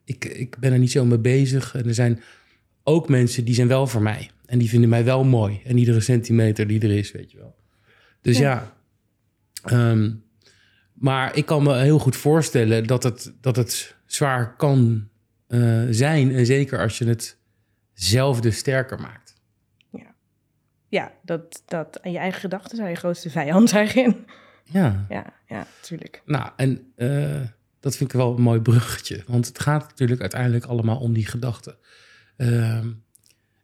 ik, 0.03 0.25
ik 0.25 0.59
ben 0.59 0.71
er 0.73 0.79
niet 0.79 0.91
zo 0.91 1.05
mee 1.05 1.19
bezig. 1.19 1.75
En 1.75 1.87
er 1.87 1.93
zijn 1.93 2.21
ook 2.87 3.09
mensen 3.09 3.45
die 3.45 3.55
zijn 3.55 3.67
wel 3.67 3.87
voor 3.87 4.01
mij. 4.01 4.29
En 4.45 4.59
die 4.59 4.69
vinden 4.69 4.89
mij 4.89 5.03
wel 5.03 5.23
mooi. 5.23 5.61
En 5.63 5.77
iedere 5.77 5.99
centimeter 5.99 6.67
die 6.67 6.81
er 6.81 6.91
is, 6.91 7.11
weet 7.11 7.31
je 7.31 7.37
wel. 7.37 7.55
Dus 8.21 8.37
ja. 8.37 8.75
Ehm, 9.63 10.11
maar 10.93 11.35
ik 11.35 11.45
kan 11.45 11.63
me 11.63 11.77
heel 11.77 11.99
goed 11.99 12.15
voorstellen 12.15 12.87
dat 12.87 13.03
het, 13.03 13.33
dat 13.41 13.55
het 13.55 13.95
zwaar 14.05 14.55
kan 14.55 15.09
uh, 15.47 15.87
zijn. 15.89 16.35
En 16.35 16.45
zeker 16.45 16.79
als 16.79 16.97
je 16.97 17.05
het 17.05 17.37
zelf 17.93 18.41
dus 18.41 18.57
sterker 18.57 18.99
maakt. 18.99 19.33
Ja, 19.91 20.15
ja 20.87 21.11
dat, 21.21 21.63
dat 21.65 21.99
je 22.03 22.17
eigen 22.17 22.39
gedachten 22.39 22.77
zijn 22.77 22.89
je 22.89 22.95
grootste 22.95 23.29
vijand 23.29 23.69
zijn. 23.69 24.25
Ja. 24.63 25.05
Ja, 25.09 25.33
ja, 25.47 25.67
natuurlijk. 25.81 26.21
Nou, 26.25 26.49
en 26.55 26.93
uh, 26.97 27.41
dat 27.79 27.95
vind 27.95 28.11
ik 28.11 28.17
wel 28.17 28.35
een 28.35 28.41
mooi 28.41 28.59
bruggetje. 28.59 29.23
Want 29.27 29.47
het 29.47 29.59
gaat 29.59 29.87
natuurlijk 29.87 30.21
uiteindelijk 30.21 30.65
allemaal 30.65 30.99
om 30.99 31.13
die 31.13 31.25
gedachten. 31.25 31.77
Ehm, 32.37 32.87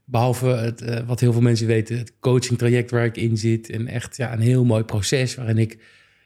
behalve 0.06 0.48
het, 0.48 0.82
uh, 0.82 1.00
wat 1.08 1.20
heel 1.20 1.32
veel 1.32 1.42
mensen 1.42 1.68
weten, 1.68 1.98
het 1.98 2.14
coaching 2.20 2.58
traject 2.58 2.92
waar 2.92 3.06
ik 3.06 3.18
in 3.18 3.38
zit. 3.38 3.70
En 3.70 3.88
echt 3.88 4.18
ja, 4.18 4.34
een 4.34 4.40
heel 4.40 4.66
mooi 4.66 4.84
proces 4.84 5.36
waarin 5.36 5.58
ik 5.58 5.78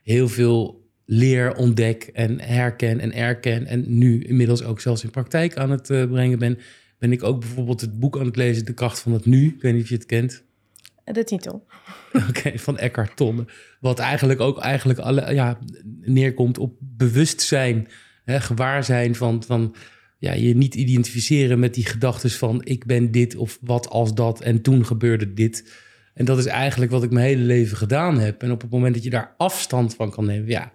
heel 0.03 0.29
veel 0.29 0.85
leer, 1.05 1.55
ontdek 1.55 2.09
en 2.13 2.41
herken 2.41 2.99
en 2.99 3.13
erken. 3.13 3.65
En 3.65 3.97
nu 3.97 4.23
inmiddels 4.23 4.63
ook 4.63 4.79
zelfs 4.79 5.03
in 5.03 5.09
praktijk 5.09 5.57
aan 5.57 5.71
het 5.71 5.89
uh, 5.89 6.05
brengen 6.05 6.39
ben. 6.39 6.57
Ben 6.99 7.11
ik 7.11 7.23
ook 7.23 7.39
bijvoorbeeld 7.39 7.81
het 7.81 7.99
boek 7.99 8.17
aan 8.17 8.25
het 8.25 8.35
lezen, 8.35 8.65
De 8.65 8.73
Kracht 8.73 8.99
van 8.99 9.11
het 9.11 9.25
Nu. 9.25 9.47
Ik 9.47 9.61
weet 9.61 9.73
niet 9.73 9.83
of 9.83 9.89
je 9.89 9.95
het 9.95 10.05
kent. 10.05 10.43
De 11.03 11.23
titel. 11.23 11.65
Oké, 12.29 12.57
van 12.57 12.77
Eckhart 12.77 13.15
Tolle. 13.15 13.45
Wat 13.79 13.99
eigenlijk 13.99 14.39
ook 14.39 14.59
eigenlijk 14.59 14.99
alle, 14.99 15.33
ja, 15.33 15.57
neerkomt 16.01 16.57
op 16.57 16.73
bewustzijn, 16.79 17.87
hè, 18.23 18.41
gewaarzijn 18.41 19.15
van, 19.15 19.43
van 19.43 19.75
ja, 20.17 20.33
je 20.33 20.55
niet 20.55 20.75
identificeren 20.75 21.59
met 21.59 21.73
die 21.73 21.85
gedachten 21.85 22.29
van 22.29 22.61
ik 22.63 22.85
ben 22.85 23.11
dit 23.11 23.35
of 23.35 23.57
wat 23.61 23.89
als 23.89 24.13
dat 24.13 24.41
en 24.41 24.61
toen 24.61 24.85
gebeurde 24.85 25.33
dit. 25.33 25.73
En 26.13 26.25
dat 26.25 26.37
is 26.37 26.45
eigenlijk 26.45 26.91
wat 26.91 27.03
ik 27.03 27.11
mijn 27.11 27.25
hele 27.25 27.43
leven 27.43 27.77
gedaan 27.77 28.19
heb. 28.19 28.43
En 28.43 28.51
op 28.51 28.61
het 28.61 28.71
moment 28.71 28.93
dat 28.93 29.03
je 29.03 29.09
daar 29.09 29.33
afstand 29.37 29.95
van 29.95 30.11
kan 30.11 30.25
nemen, 30.25 30.49
ja, 30.49 30.71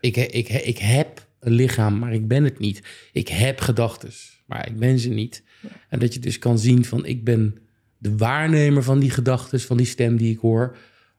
ik, 0.00 0.16
ik, 0.16 0.48
ik 0.48 0.78
heb 0.78 1.28
een 1.40 1.52
lichaam, 1.52 1.98
maar 1.98 2.12
ik 2.12 2.28
ben 2.28 2.44
het 2.44 2.58
niet. 2.58 2.82
Ik 3.12 3.28
heb 3.28 3.60
gedachten, 3.60 4.10
maar 4.46 4.68
ik 4.68 4.78
ben 4.78 4.98
ze 4.98 5.08
niet. 5.08 5.42
En 5.88 5.98
dat 5.98 6.14
je 6.14 6.20
dus 6.20 6.38
kan 6.38 6.58
zien 6.58 6.84
van 6.84 7.06
ik 7.06 7.24
ben 7.24 7.56
de 7.98 8.16
waarnemer 8.16 8.82
van 8.82 8.98
die 8.98 9.10
gedachten, 9.10 9.60
van 9.60 9.76
die 9.76 9.86
stem 9.86 10.16
die 10.16 10.32
ik 10.32 10.38
hoor. 10.38 10.76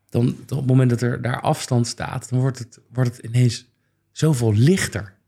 Dan 0.09 0.27
op 0.27 0.57
het 0.57 0.65
moment 0.65 0.89
dat 0.89 1.01
er 1.01 1.21
daar 1.21 1.41
afstand 1.41 1.87
staat, 1.87 2.29
dan 2.29 2.39
wordt 2.39 2.59
het, 2.59 2.79
wordt 2.93 3.15
het 3.15 3.25
ineens 3.25 3.65
zoveel 4.11 4.53
lichter. 4.53 5.19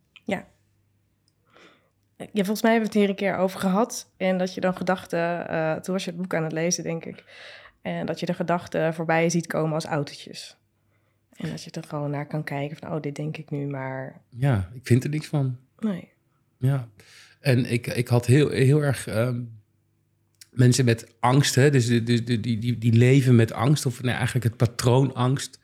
Ja, 2.31 2.43
volgens 2.43 2.61
mij 2.61 2.71
hebben 2.71 2.91
we 2.91 2.99
het 2.99 3.05
hier 3.05 3.09
een 3.09 3.15
keer 3.15 3.37
over 3.37 3.59
gehad. 3.59 4.11
En 4.17 4.37
dat 4.37 4.53
je 4.53 4.61
dan 4.61 4.75
gedachten, 4.75 5.19
uh, 5.51 5.75
toen 5.75 5.93
was 5.93 6.05
je 6.05 6.11
het 6.11 6.19
boek 6.19 6.35
aan 6.35 6.43
het 6.43 6.51
lezen, 6.51 6.83
denk 6.83 7.05
ik. 7.05 7.23
En 7.81 8.05
dat 8.05 8.19
je 8.19 8.25
de 8.25 8.33
gedachten 8.33 8.93
voorbij 8.93 9.29
ziet 9.29 9.47
komen 9.47 9.73
als 9.73 9.85
autootjes. 9.85 10.57
En 11.33 11.49
dat 11.49 11.63
je 11.63 11.71
er 11.71 11.83
gewoon 11.83 12.11
naar 12.11 12.27
kan 12.27 12.43
kijken 12.43 12.77
van, 12.77 12.91
oh, 12.91 13.01
dit 13.01 13.15
denk 13.15 13.37
ik 13.37 13.49
nu, 13.49 13.67
maar... 13.67 14.21
Ja, 14.29 14.69
ik 14.73 14.81
vind 14.83 15.03
er 15.03 15.09
niks 15.09 15.27
van. 15.27 15.57
Nee. 15.79 16.11
Ja, 16.57 16.87
en 17.39 17.71
ik, 17.71 17.87
ik 17.87 18.07
had 18.07 18.25
heel, 18.25 18.49
heel 18.49 18.83
erg 18.83 19.15
um, 19.15 19.61
mensen 20.49 20.85
met 20.85 21.13
angst, 21.19 21.55
hè, 21.55 21.69
dus, 21.69 21.87
dus 21.87 22.25
die, 22.25 22.39
die, 22.39 22.77
die 22.77 22.93
leven 22.93 23.35
met 23.35 23.53
angst, 23.53 23.85
of 23.85 24.01
nou, 24.01 24.15
eigenlijk 24.15 24.45
het 24.45 24.57
patroon 24.57 25.13
angst, 25.13 25.59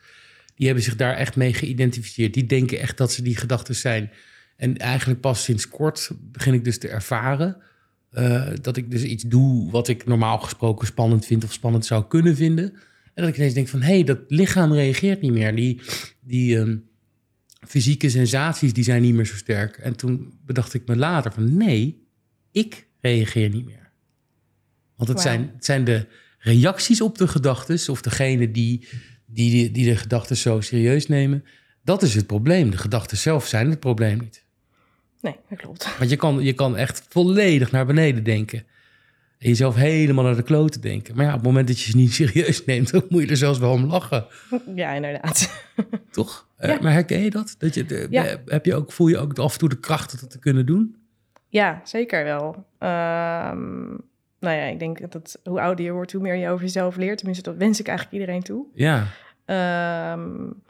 die 0.55 0.65
hebben 0.65 0.83
zich 0.83 0.95
daar 0.95 1.15
echt 1.15 1.35
mee 1.35 1.53
geïdentificeerd. 1.53 2.33
Die 2.33 2.45
denken 2.45 2.79
echt 2.79 2.97
dat 2.97 3.11
ze 3.11 3.21
die 3.21 3.35
gedachten 3.35 3.75
zijn. 3.75 4.11
En 4.59 4.77
eigenlijk 4.77 5.19
pas 5.19 5.43
sinds 5.43 5.67
kort 5.67 6.11
begin 6.21 6.53
ik 6.53 6.63
dus 6.63 6.77
te 6.77 6.87
ervaren 6.87 7.57
uh, 8.13 8.47
dat 8.61 8.77
ik 8.77 8.91
dus 8.91 9.03
iets 9.03 9.23
doe 9.23 9.71
wat 9.71 9.87
ik 9.87 10.05
normaal 10.05 10.37
gesproken 10.37 10.87
spannend 10.87 11.25
vind 11.25 11.43
of 11.43 11.53
spannend 11.53 11.85
zou 11.85 12.05
kunnen 12.07 12.35
vinden. 12.35 12.73
En 13.13 13.23
dat 13.23 13.27
ik 13.27 13.37
ineens 13.37 13.53
denk 13.53 13.67
van, 13.67 13.81
hé, 13.81 13.93
hey, 13.93 14.03
dat 14.03 14.19
lichaam 14.27 14.73
reageert 14.73 15.21
niet 15.21 15.31
meer. 15.31 15.55
Die, 15.55 15.81
die 16.19 16.57
um, 16.57 16.89
fysieke 17.67 18.09
sensaties, 18.09 18.73
die 18.73 18.83
zijn 18.83 19.01
niet 19.01 19.13
meer 19.13 19.25
zo 19.25 19.35
sterk. 19.35 19.77
En 19.77 19.95
toen 19.95 20.33
bedacht 20.45 20.73
ik 20.73 20.87
me 20.87 20.95
later 20.95 21.31
van, 21.31 21.57
nee, 21.57 22.07
ik 22.51 22.87
reageer 23.01 23.49
niet 23.49 23.65
meer. 23.65 23.91
Want 24.95 25.09
het, 25.09 25.17
wow. 25.17 25.27
zijn, 25.27 25.51
het 25.55 25.65
zijn 25.65 25.83
de 25.83 26.07
reacties 26.39 27.01
op 27.01 27.17
de 27.17 27.27
gedachten, 27.27 27.91
of 27.91 28.01
degene 28.01 28.51
die, 28.51 28.87
die, 29.25 29.71
die 29.71 29.85
de 29.85 29.95
gedachten 29.95 30.37
zo 30.37 30.61
serieus 30.61 31.07
nemen. 31.07 31.43
Dat 31.83 32.01
is 32.01 32.15
het 32.15 32.27
probleem. 32.27 32.69
De 32.69 32.77
gedachten 32.77 33.17
zelf 33.17 33.47
zijn 33.47 33.69
het 33.69 33.79
probleem 33.79 34.19
niet. 34.19 34.47
Nee, 35.21 35.35
dat 35.49 35.57
klopt. 35.57 35.89
Want 35.99 36.09
je 36.09 36.15
kan, 36.15 36.43
je 36.43 36.53
kan 36.53 36.77
echt 36.77 37.05
volledig 37.09 37.71
naar 37.71 37.85
beneden 37.85 38.23
denken. 38.23 38.63
En 39.39 39.47
jezelf 39.47 39.75
helemaal 39.75 40.23
naar 40.23 40.35
de 40.35 40.43
kloten 40.43 40.81
denken. 40.81 41.15
Maar 41.15 41.25
ja, 41.25 41.31
op 41.31 41.37
het 41.37 41.45
moment 41.45 41.67
dat 41.67 41.79
je 41.79 41.91
ze 41.91 41.97
niet 41.97 42.13
serieus 42.21 42.65
neemt, 42.65 42.91
dan 42.91 43.05
moet 43.09 43.21
je 43.21 43.29
er 43.29 43.37
zelfs 43.37 43.59
wel 43.59 43.71
om 43.71 43.85
lachen. 43.85 44.25
Ja, 44.75 44.91
inderdaad. 44.91 45.65
Toch? 46.11 46.47
Ja. 46.59 46.75
Uh, 46.75 46.81
maar 46.81 46.91
herken 46.91 47.19
je 47.19 47.29
dat? 47.29 47.55
dat 47.57 47.73
je, 47.73 47.85
de, 47.85 48.07
ja. 48.09 48.37
heb 48.45 48.65
je 48.65 48.75
ook, 48.75 48.91
voel 48.91 49.07
je 49.07 49.17
ook 49.17 49.39
af 49.39 49.53
en 49.53 49.59
toe 49.59 49.69
de 49.69 49.79
kracht 49.79 50.13
om 50.13 50.19
dat 50.19 50.31
te 50.31 50.39
kunnen 50.39 50.65
doen? 50.65 50.95
Ja, 51.47 51.81
zeker 51.83 52.23
wel. 52.23 52.55
Um, 52.79 54.01
nou 54.39 54.55
ja, 54.55 54.63
ik 54.63 54.79
denk 54.79 55.11
dat 55.11 55.39
hoe 55.43 55.61
ouder 55.61 55.85
je 55.85 55.91
wordt, 55.91 56.11
hoe 56.11 56.21
meer 56.21 56.35
je 56.35 56.49
over 56.49 56.63
jezelf 56.63 56.95
leert. 56.95 57.17
Tenminste, 57.17 57.43
dat 57.49 57.57
wens 57.57 57.79
ik 57.79 57.87
eigenlijk 57.87 58.19
iedereen 58.19 58.43
toe. 58.43 58.65
Ja. 58.73 59.07
Um, 60.13 60.61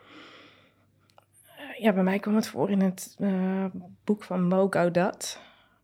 ja, 1.80 1.94
bij 1.94 2.04
mij 2.04 2.20
kwam 2.20 2.36
het 2.36 2.48
voor 2.48 2.70
in 2.70 2.82
het 2.82 3.16
uh, 3.20 3.66
boek 4.04 4.24
van 4.24 4.48
Mo 4.48 4.68
Gaudat. 4.70 5.40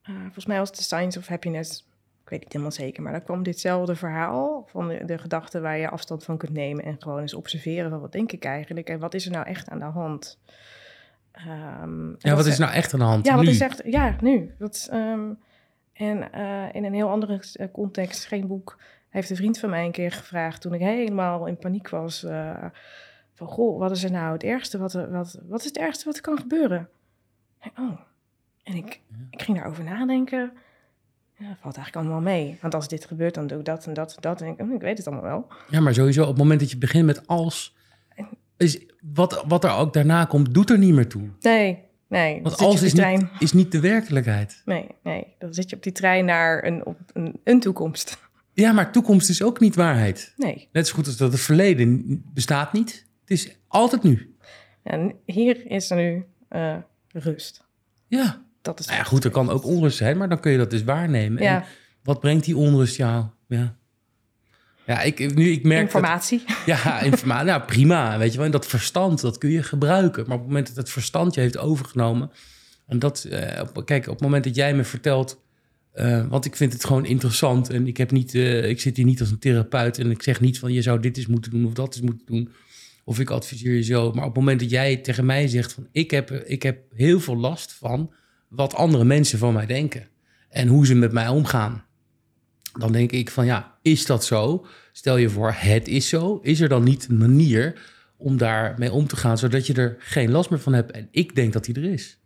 Uh, 0.10 0.16
volgens 0.22 0.46
mij 0.46 0.58
was 0.58 0.68
het 0.68 0.78
The 0.78 0.84
Science 0.84 1.20
of 1.20 1.28
Happiness. 1.28 1.88
Ik 2.24 2.30
weet 2.30 2.40
niet 2.40 2.52
helemaal 2.52 2.74
zeker, 2.74 3.04
maar 3.04 3.12
daar 3.12 3.22
kwam 3.22 3.44
ditzelfde 3.44 3.96
verhaal 3.96 4.68
van 4.68 4.88
de, 4.88 5.06
de 5.06 5.18
gedachten 5.18 5.62
waar 5.62 5.78
je 5.78 5.90
afstand 5.90 6.24
van 6.24 6.38
kunt 6.38 6.54
nemen 6.54 6.84
en 6.84 6.96
gewoon 7.00 7.20
eens 7.20 7.34
observeren 7.34 7.90
van 7.90 8.00
wat 8.00 8.12
denk 8.12 8.32
ik 8.32 8.46
eigenlijk 8.46 8.90
en 8.90 9.00
wat 9.00 9.14
is 9.14 9.26
er 9.26 9.32
nou 9.32 9.46
echt 9.46 9.70
aan 9.70 9.80
de 9.80 9.86
hand. 9.86 10.40
Um, 11.82 12.16
ja, 12.20 12.36
wat 12.36 12.46
is 12.46 12.58
nou 12.58 12.74
echt 12.74 12.94
aan 12.94 13.00
de 13.00 13.06
hand? 13.06 13.26
Ja, 13.26 13.32
nu? 13.32 13.38
wat 13.38 13.48
is 13.48 13.60
echt, 13.60 13.82
ja, 13.86 14.16
nu. 14.22 14.56
Dat, 14.58 14.90
um, 14.94 15.40
en 15.94 16.30
uh, 16.36 16.64
in 16.72 16.84
een 16.84 16.94
heel 16.94 17.10
andere 17.10 17.40
context, 17.72 18.26
geen 18.26 18.48
boek, 18.48 18.80
heeft 19.10 19.30
een 19.30 19.36
vriend 19.36 19.60
van 19.60 19.70
mij 19.70 19.86
een 19.86 19.92
keer 19.92 20.12
gevraagd 20.12 20.62
toen 20.62 20.74
ik 20.74 20.82
helemaal 20.82 21.46
in 21.46 21.58
paniek 21.58 21.90
was. 21.90 22.26
Van, 23.36 23.48
goh, 23.48 23.80
wat 23.80 23.92
is 23.92 24.04
er 24.04 24.12
nou 24.12 24.34
het 24.34 24.44
ergste? 24.44 24.78
Wat, 24.78 24.94
wat, 24.94 25.40
wat 25.48 25.60
is 25.60 25.66
het 25.66 25.78
ergste 25.78 26.06
wat 26.06 26.16
er 26.16 26.22
kan 26.22 26.38
gebeuren? 26.38 26.90
En, 27.60 27.72
oh, 27.80 28.00
en 28.64 28.76
ik, 28.76 29.02
ik 29.30 29.42
ging 29.42 29.58
daarover 29.58 29.84
nadenken. 29.84 30.52
Ja, 31.38 31.48
dat 31.48 31.58
valt 31.60 31.76
eigenlijk 31.76 31.96
allemaal 31.96 32.34
mee. 32.34 32.58
Want 32.62 32.74
als 32.74 32.88
dit 32.88 33.06
gebeurt, 33.06 33.34
dan 33.34 33.48
doe 33.48 33.60
ik 33.60 33.66
dat 33.66 33.86
en 33.86 33.94
dat 33.94 34.16
en 34.16 34.22
dat. 34.22 34.42
En 34.42 34.48
ik, 34.48 34.62
oh, 34.62 34.74
ik 34.74 34.82
weet 34.82 34.98
het 34.98 35.08
allemaal 35.08 35.26
wel. 35.26 35.48
Ja, 35.70 35.80
maar 35.80 35.94
sowieso 35.94 36.22
op 36.22 36.28
het 36.28 36.38
moment 36.38 36.60
dat 36.60 36.72
je 36.72 36.78
begint 36.78 37.06
met 37.06 37.28
als... 37.28 37.76
Is 38.58 38.86
wat, 39.14 39.44
wat 39.48 39.64
er 39.64 39.76
ook 39.76 39.94
daarna 39.94 40.26
komt, 40.26 40.54
doet 40.54 40.70
er 40.70 40.78
niet 40.78 40.94
meer 40.94 41.08
toe. 41.08 41.30
Nee, 41.40 41.86
Nee, 42.08 42.42
Want 42.44 42.58
die 42.58 42.86
is 42.86 42.94
niet, 42.94 43.26
is 43.40 43.54
niet 43.54 43.72
de 43.72 43.80
werkelijkheid. 43.80 44.62
Nee, 44.66 44.88
nee, 45.04 45.36
dan 45.40 45.54
zit 45.54 45.70
je 45.70 45.76
op 45.76 45.84
die 45.84 45.92
trein 45.92 46.26
naar 46.26 46.64
een, 46.64 46.86
op 46.86 46.98
een, 47.14 47.40
een 47.44 47.60
toekomst. 47.60 48.18
Ja, 48.54 48.72
maar 48.72 48.92
toekomst 48.92 49.30
is 49.30 49.44
ook 49.44 49.60
niet 49.60 49.76
waarheid. 49.76 50.34
Nee. 50.38 50.68
Net 50.72 50.88
zo 50.88 50.94
goed 50.96 51.06
als 51.06 51.18
dat 51.18 51.32
het 51.32 51.42
verleden 51.42 52.22
bestaat 52.34 52.74
niet. 52.74 53.06
Het 53.26 53.38
is 53.38 53.56
altijd 53.68 54.04
nu. 54.04 54.36
En 54.84 55.16
hier 55.26 55.72
is 55.72 55.90
er 55.90 55.98
nu 55.98 56.24
eh, 56.50 56.78
rust. 57.12 57.64
Ja. 58.08 58.44
Dat 58.62 58.80
is 58.80 58.86
Nou 58.86 58.98
ja, 58.98 59.04
goed, 59.04 59.24
er 59.24 59.32
kan 59.32 59.50
ook 59.50 59.66
onrust 59.66 59.98
zijn, 59.98 60.18
maar 60.18 60.30
dan 60.30 60.40
kun 60.40 60.52
je 60.52 60.58
dat 60.58 60.70
dus 60.70 60.84
waarnemen. 60.84 61.44
Ja. 61.44 61.56
En 61.62 61.68
wat 62.04 62.20
brengt 62.20 62.46
die 62.46 62.58
onrust 62.58 62.96
jou? 62.96 63.26
Ja, 63.48 63.76
ja 64.86 65.02
ik, 65.02 65.36
nu, 65.36 65.50
ik 65.52 65.64
merk 65.64 65.86
dat- 65.86 65.94
informatie. 65.96 66.44
Ja, 66.66 67.00
informatie. 67.02 67.46
Nou, 67.48 67.62
prima. 67.64 68.18
Weet 68.18 68.32
je 68.32 68.38
wel. 68.38 68.46
En 68.46 68.52
dat 68.52 68.66
verstand, 68.68 69.22
dat 69.22 69.38
kun 69.38 69.50
je 69.50 69.64
gebruiken. 69.64 70.24
Maar 70.24 70.34
op 70.34 70.40
het 70.40 70.48
moment 70.48 70.68
dat 70.68 70.76
het 70.76 70.90
verstand 70.90 71.34
je 71.34 71.42
heeft 71.42 71.58
overgenomen. 71.58 72.32
En 72.88 73.00
dat, 73.00 73.28
op- 73.74 73.86
kijk, 73.86 74.06
op 74.08 74.14
het 74.14 74.22
moment 74.22 74.44
dat 74.44 74.56
jij 74.56 74.76
me 74.76 74.84
vertelt. 74.84 75.42
eh, 75.92 76.28
want 76.28 76.46
ik 76.46 76.56
vind 76.56 76.74
het 76.74 76.86
gewoon 76.86 77.06
interessant. 77.06 77.70
En 77.70 77.88
ik, 77.88 77.98
heb 77.98 78.12
niet, 78.12 78.34
ik 78.34 78.82
zit 78.82 78.98
hier 78.98 79.06
niet 79.06 79.20
als 79.20 79.32
een 79.32 79.40
therapeut. 79.40 79.98
En 80.00 80.12
ik 80.12 80.22
zeg 80.24 80.42
niet 80.42 80.60
van 80.60 80.74
je 80.74 80.82
zou 80.82 81.00
dit 81.00 81.18
eens 81.18 81.28
moeten 81.28 81.52
doen 81.52 81.66
of 81.66 81.74
dat 81.74 81.96
eens 81.96 82.02
moeten 82.06 82.26
doen. 82.26 82.54
Of 83.08 83.20
ik 83.20 83.30
adviseer 83.30 83.74
je 83.74 83.84
zo. 83.84 84.12
Maar 84.12 84.24
op 84.26 84.30
het 84.36 84.44
moment 84.44 84.60
dat 84.60 84.70
jij 84.70 84.98
tegen 84.98 85.26
mij 85.26 85.48
zegt 85.48 85.74
van 85.74 85.88
ik 85.92 86.12
heb, 86.12 86.32
ik 86.32 86.64
heb 86.64 86.84
heel 86.94 87.20
veel 87.20 87.36
last 87.38 87.74
van 87.74 88.14
wat 88.50 88.74
andere 88.74 89.04
mensen 89.06 89.40
van 89.40 89.54
mij 89.54 89.66
denken. 89.66 90.08
En 90.50 90.68
hoe 90.68 90.86
ze 90.86 90.96
met 90.96 91.12
mij 91.12 91.28
omgaan. 91.28 91.84
Dan 92.80 92.92
denk 92.92 93.12
ik 93.12 93.30
van 93.30 93.46
ja, 93.46 93.78
is 93.82 94.06
dat 94.06 94.26
zo? 94.26 94.66
Stel 94.92 95.18
je 95.18 95.30
voor, 95.30 95.54
het 95.56 95.88
is 95.88 96.10
zo. 96.10 96.40
Is 96.42 96.60
er 96.60 96.70
dan 96.70 96.84
niet 96.84 97.08
een 97.10 97.18
manier 97.18 97.82
om 98.18 98.38
daarmee 98.38 98.92
om 98.92 99.08
te 99.08 99.16
gaan, 99.16 99.38
zodat 99.38 99.68
je 99.68 99.74
er 99.74 99.96
geen 100.00 100.32
last 100.32 100.50
meer 100.50 100.60
van 100.60 100.74
hebt? 100.74 100.92
En 100.92 101.08
ik 101.12 101.36
denk 101.36 101.54
dat 101.54 101.66
die 101.66 101.76
er 101.76 101.84
is. 101.92 102.20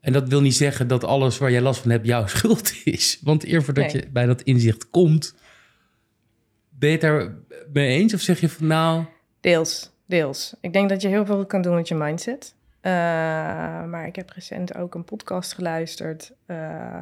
En 0.00 0.12
dat 0.12 0.28
wil 0.28 0.40
niet 0.40 0.54
zeggen 0.54 0.88
dat 0.88 1.04
alles 1.04 1.38
waar 1.38 1.50
jij 1.50 1.60
last 1.60 1.80
van 1.80 1.90
hebt 1.90 2.06
jouw 2.06 2.26
schuld 2.36 2.72
is. 2.84 3.18
Want 3.22 3.46
eer 3.46 3.62
voordat 3.62 3.92
Nee. 3.92 4.02
je 4.02 4.10
bij 4.10 4.26
dat 4.26 4.42
inzicht 4.42 4.90
komt, 4.90 5.34
ben 6.68 6.88
je 6.88 6.94
het 6.94 7.04
daar 7.04 7.34
mee 7.72 7.88
eens? 7.98 8.14
Of 8.14 8.20
zeg 8.20 8.40
je 8.40 8.48
van 8.48 8.66
nou, 8.66 9.04
Deels, 9.40 9.90
deels. 10.06 10.54
Ik 10.60 10.72
denk 10.72 10.88
dat 10.88 11.02
je 11.02 11.08
heel 11.08 11.26
veel 11.26 11.46
kan 11.46 11.62
doen 11.62 11.74
met 11.74 11.88
je 11.88 11.94
mindset. 11.94 12.54
Eh, 12.80 12.92
maar 13.84 14.06
ik 14.06 14.16
heb 14.16 14.30
recent 14.30 14.74
ook 14.74 14.94
een 14.94 15.04
podcast 15.04 15.52
geluisterd. 15.52 16.32
eh, 16.46 17.00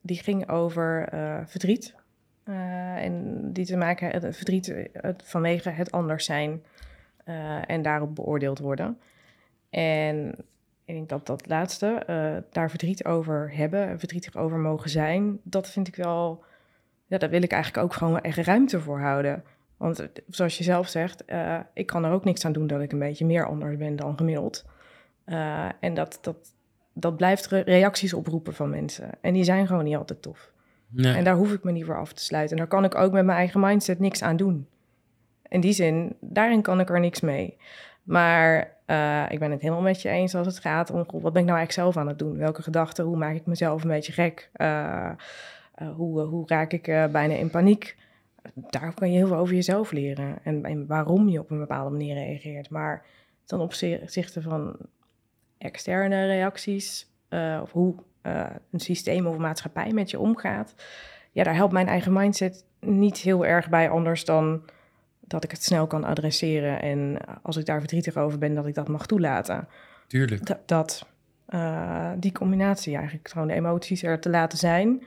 die 0.00 0.22
ging 0.22 0.48
over 0.48 1.08
eh, 1.08 1.40
verdriet. 1.46 1.94
En 2.44 3.40
die 3.52 3.66
te 3.66 3.76
maken 3.76 4.10
het 4.10 4.36
verdriet 4.36 4.88
vanwege 5.24 5.70
het 5.70 5.90
anders 5.90 6.24
zijn. 6.24 6.62
en 7.66 7.82
daarop 7.82 8.14
beoordeeld 8.14 8.58
worden. 8.58 8.98
En 9.70 10.34
ik 10.84 10.94
denk 10.94 11.08
dat 11.08 11.26
dat 11.26 11.46
laatste, 11.46 12.04
daar 12.50 12.70
verdriet 12.70 13.04
over 13.04 13.52
hebben, 13.54 13.88
en 13.88 13.98
verdrietig 13.98 14.36
over 14.36 14.58
mogen 14.58 14.90
zijn, 14.90 15.40
dat 15.42 15.70
vind 15.70 15.88
ik 15.88 15.96
wel, 15.96 16.44
ja, 17.06 17.18
daar 17.18 17.30
wil 17.30 17.42
ik 17.42 17.52
eigenlijk 17.52 17.84
ook 17.84 17.92
gewoon 17.92 18.20
echt 18.20 18.38
ruimte 18.38 18.80
voor 18.80 19.00
houden. 19.00 19.44
Want 19.80 19.98
eh, 19.98 20.06
zoals 20.28 20.58
je 20.58 20.64
zelf 20.64 20.88
zegt, 20.88 21.24
eh, 21.24 21.58
ik 21.74 21.86
kan 21.86 22.04
er 22.04 22.12
ook 22.12 22.24
niks 22.24 22.44
aan 22.44 22.52
doen 22.52 22.66
dat 22.66 22.80
ik 22.80 22.92
een 22.92 22.98
beetje 22.98 23.26
meer 23.26 23.46
anders 23.46 23.76
ben 23.76 23.96
dan 23.96 24.16
gemiddeld. 24.16 24.64
Eh, 25.24 25.68
en 25.80 25.94
dat, 25.94 26.18
dat, 26.20 26.36
dat 26.92 27.16
blijft 27.16 27.46
re- 27.46 27.60
reacties 27.60 28.14
oproepen 28.14 28.54
van 28.54 28.70
mensen. 28.70 29.10
En 29.20 29.32
die 29.32 29.44
zijn 29.44 29.66
gewoon 29.66 29.84
niet 29.84 29.96
altijd 29.96 30.22
tof. 30.22 30.50
nee, 30.88 31.14
En 31.14 31.24
daar 31.24 31.34
hoef 31.34 31.52
ik 31.52 31.64
me 31.64 31.72
niet 31.72 31.84
voor 31.84 31.98
af 31.98 32.12
te 32.12 32.22
sluiten. 32.22 32.56
En 32.56 32.62
daar 32.62 32.72
kan 32.72 32.84
ik 32.84 32.94
ook 32.94 33.12
met 33.12 33.24
mijn 33.24 33.38
eigen 33.38 33.60
mindset 33.60 33.98
niks 33.98 34.22
aan 34.22 34.36
doen. 34.36 34.66
In 35.48 35.60
die 35.60 35.72
zin, 35.72 36.16
daarin 36.20 36.62
kan 36.62 36.80
ik 36.80 36.90
er 36.90 37.00
niks 37.00 37.20
mee. 37.20 37.56
Maar 38.02 38.78
ik 39.28 39.38
ben 39.38 39.50
het 39.50 39.60
helemaal 39.60 39.82
met 39.82 40.02
je 40.02 40.08
eens 40.08 40.34
als 40.34 40.46
het 40.46 40.58
gaat 40.58 40.90
om... 40.90 40.96
wat 40.96 41.32
ben 41.32 41.42
ik 41.42 41.48
nou 41.48 41.58
eigenlijk 41.58 41.72
zelf 41.72 41.96
aan 41.96 42.08
het 42.08 42.18
doen? 42.18 42.36
Welke 42.36 42.62
gedachten? 42.62 43.04
Hoe 43.04 43.16
maak 43.16 43.34
ik 43.34 43.46
mezelf 43.46 43.82
een 43.82 43.88
beetje 43.90 44.12
gek? 44.12 44.50
Hoe, 45.96 46.20
hoe 46.20 46.42
raak 46.46 46.72
ik 46.72 46.82
bijna 47.12 47.34
in 47.34 47.50
paniek? 47.50 47.96
Daar 48.54 48.94
kan 48.94 49.10
je 49.10 49.16
heel 49.16 49.26
veel 49.26 49.36
over 49.36 49.54
jezelf 49.54 49.92
leren. 49.92 50.38
En, 50.42 50.64
en 50.64 50.86
waarom 50.86 51.28
je 51.28 51.38
op 51.38 51.50
een 51.50 51.58
bepaalde 51.58 51.90
manier 51.90 52.14
reageert. 52.14 52.70
Maar 52.70 53.06
ten 53.44 53.60
opzichte 53.60 54.42
van 54.42 54.76
externe 55.58 56.26
reacties... 56.26 57.10
eh, 57.28 57.60
of 57.62 57.72
hoe 57.72 57.94
eh, 58.22 58.46
een 58.70 58.80
systeem 58.80 59.26
of 59.26 59.34
een 59.34 59.40
maatschappij 59.40 59.92
met 59.92 60.10
je 60.10 60.18
omgaat... 60.18 60.74
ja, 61.32 61.44
daar 61.44 61.54
helpt 61.54 61.72
mijn 61.72 61.88
eigen 61.88 62.12
mindset 62.12 62.64
niet 62.80 63.18
heel 63.18 63.46
erg 63.46 63.68
bij... 63.68 63.90
anders 63.90 64.24
dan 64.24 64.62
dat 65.20 65.44
ik 65.44 65.50
het 65.50 65.64
snel 65.64 65.86
kan 65.86 66.04
adresseren... 66.04 66.82
en 66.82 67.18
als 67.42 67.56
ik 67.56 67.66
daar 67.66 67.78
verdrietig 67.78 68.16
over 68.16 68.38
ben, 68.38 68.54
dat 68.54 68.66
ik 68.66 68.74
dat 68.74 68.88
mag 68.88 69.06
toelaten 69.06 69.68
tuurlijk. 70.06 70.46
dat, 70.46 70.68
dat 70.68 71.06
eh, 71.46 72.10
die 72.16 72.32
combinatie 72.32 72.96
eigenlijk 72.96 73.28
gewoon 73.28 73.48
de 73.48 73.54
emoties 73.54 74.02
er 74.02 74.20
te 74.20 74.30
laten 74.30 74.58
zijn. 74.58 75.02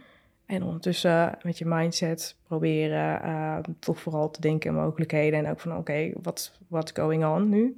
En 0.54 0.64
ondertussen 0.64 1.38
met 1.42 1.58
je 1.58 1.66
mindset 1.66 2.36
proberen 2.48 3.22
eh, 3.22 3.58
toch 3.80 4.00
vooral 4.00 4.32
te 4.32 4.42
denken 4.42 4.70
in 4.70 4.76
mogelijkheden. 4.76 5.40
En 5.46 5.52
ook 5.52 5.60
van 5.60 5.78
oké, 5.78 6.12
wat 6.22 6.52
what's 6.68 6.92
going 6.92 7.26
on 7.26 7.50
nu? 7.50 7.78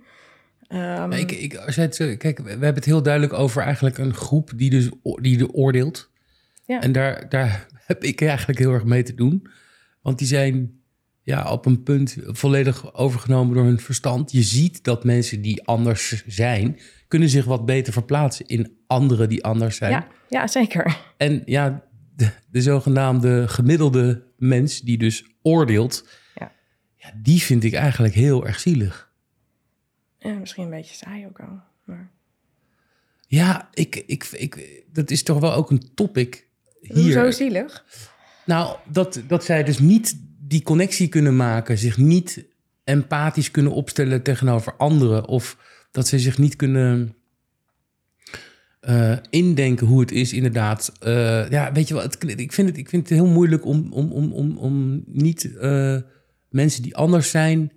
Ehm, 0.68 1.12
ik, 1.12 1.32
ik, 1.32 1.56
als 1.56 1.76
jij 1.76 1.84
het, 1.84 1.96
zo- 1.96 2.16
kijk, 2.18 2.40
we 2.40 2.50
hebben 2.50 2.74
het 2.74 2.86
heel 2.86 3.04
duidelijk 3.04 3.34
over 3.34 3.62
eigenlijk 3.62 3.98
een 3.98 4.14
groep 4.14 4.52
die 4.56 4.70
dus 4.70 4.90
die 5.22 5.40
er 5.40 5.52
oordeelt. 5.52 6.10
Ja. 6.66 6.82
En 6.82 6.92
daar, 6.92 7.30
daar 7.30 7.68
heb 7.88 8.04
ik 8.04 8.22
eigenlijk 8.22 8.60
heel 8.60 8.74
erg 8.74 8.86
mee 8.86 9.04
te 9.04 9.14
doen. 9.16 9.48
Want 10.02 10.18
die 10.18 10.28
zijn 10.28 10.80
ja, 11.22 11.52
op 11.52 11.66
een 11.66 11.84
punt 11.84 12.18
volledig 12.22 12.94
overgenomen 12.94 13.56
door 13.56 13.66
hun 13.66 13.80
verstand. 13.80 14.32
Je 14.32 14.44
ziet 14.44 14.84
dat 14.84 15.04
mensen 15.04 15.42
die 15.42 15.64
anders 15.64 16.26
zijn, 16.28 16.80
kunnen 17.08 17.30
zich 17.30 17.46
wat 17.46 17.66
beter 17.66 17.94
verplaatsen 17.94 18.46
in 18.46 18.78
anderen 18.88 19.30
die 19.30 19.44
anders 19.44 19.78
zijn. 19.78 19.92
ja, 19.92 20.08
ja, 20.30 20.48
zeker. 20.48 20.98
En 21.18 21.42
ja, 21.46 21.85
de, 22.16 22.30
de 22.50 22.62
zogenaamde 22.62 23.48
gemiddelde 23.48 24.24
mens 24.38 24.82
die 24.82 24.98
dus 24.98 25.26
oordeelt, 25.42 26.08
Ja. 26.36 26.52
ja, 26.98 27.12
die 27.22 27.42
vind 27.42 27.64
ik 27.64 27.74
eigenlijk 27.74 28.14
heel 28.14 28.46
erg 28.46 28.60
zielig. 28.60 29.12
Ja, 30.20 30.34
misschien 30.34 30.64
een 30.64 30.70
beetje 30.70 30.96
saai 30.96 31.26
ook 31.26 31.40
al. 31.40 31.60
Maar 31.84 32.12
Ja, 33.28 33.70
ik, 33.74 33.96
ik, 33.96 34.24
ik, 34.24 34.84
dat 34.92 35.12
is 35.12 35.24
toch 35.24 35.40
wel 35.40 35.54
ook 35.54 35.72
een 35.72 35.94
topic 35.94 36.48
hier. 36.82 36.94
Hoezo 36.94 37.32
zielig? 37.32 37.86
Nou, 38.46 38.78
dat, 38.92 39.22
dat 39.28 39.44
zij 39.44 39.64
dus 39.64 39.80
niet 39.80 40.16
die 40.40 40.62
connectie 40.64 41.08
kunnen 41.08 41.36
maken, 41.36 41.78
zich 41.78 41.98
niet 41.98 42.46
empathisch 42.84 43.52
kunnen 43.52 43.72
opstellen 43.72 44.22
tegenover 44.24 44.76
anderen, 44.76 45.28
of 45.28 45.58
dat 45.92 46.08
ze 46.08 46.20
zich 46.20 46.38
niet 46.38 46.56
kunnen 46.56 47.15
eh, 48.86 49.18
indenken 49.30 49.88
hoe 49.88 50.00
het 50.00 50.12
is, 50.12 50.34
inderdaad. 50.34 50.92
Eh, 51.00 51.50
ja, 51.50 51.72
weet 51.72 51.88
je 51.88 51.94
wel, 51.94 52.04
het, 52.04 52.18
ik, 52.40 52.54
vind 52.54 52.68
het, 52.70 52.78
ik 52.78 52.90
vind 52.90 53.10
het 53.10 53.18
heel 53.18 53.28
moeilijk 53.28 53.66
om, 53.66 53.88
om, 53.92 54.12
om, 54.12 54.32
om, 54.32 54.58
om 54.58 55.04
niet 55.08 55.58
eh, 55.58 55.98
mensen 56.50 56.82
die 56.84 56.96
anders 56.96 57.30
zijn 57.30 57.72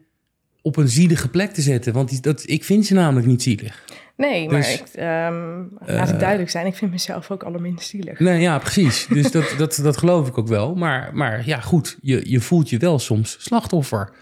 op 0.62 0.76
een 0.76 0.88
zielige 0.88 1.28
plek 1.28 1.50
te 1.52 1.62
zetten. 1.62 1.92
Want 1.92 2.08
die, 2.08 2.20
dat, 2.20 2.42
ik 2.46 2.64
vind 2.64 2.86
ze 2.86 2.94
namelijk 2.94 3.26
niet 3.26 3.42
zielig. 3.42 3.84
Nee, 4.16 4.48
maar 4.48 4.56
Dus, 4.60 4.74
ik, 4.80 4.86
ehm, 4.94 5.62
laat 5.86 6.08
het 6.08 6.20
duidelijk 6.20 6.50
zijn. 6.50 6.66
Ik 6.66 6.74
vind 6.74 6.90
mezelf 6.90 7.30
ook 7.30 7.42
allerminst 7.42 7.88
zielig. 7.88 8.18
Nee, 8.18 8.40
ja, 8.40 8.58
precies. 8.58 9.06
Dus 9.06 9.30
dat, 9.30 9.54
dat, 9.58 9.80
dat 9.82 9.96
geloof 9.96 10.28
ik 10.28 10.38
ook 10.38 10.48
wel. 10.48 10.74
Maar, 10.74 11.10
maar 11.14 11.46
ja, 11.46 11.60
goed, 11.60 11.98
je, 12.00 12.30
je 12.30 12.40
voelt 12.40 12.70
je 12.70 12.78
wel 12.78 12.98
soms 12.98 13.36
slachtoffer. 13.40 14.12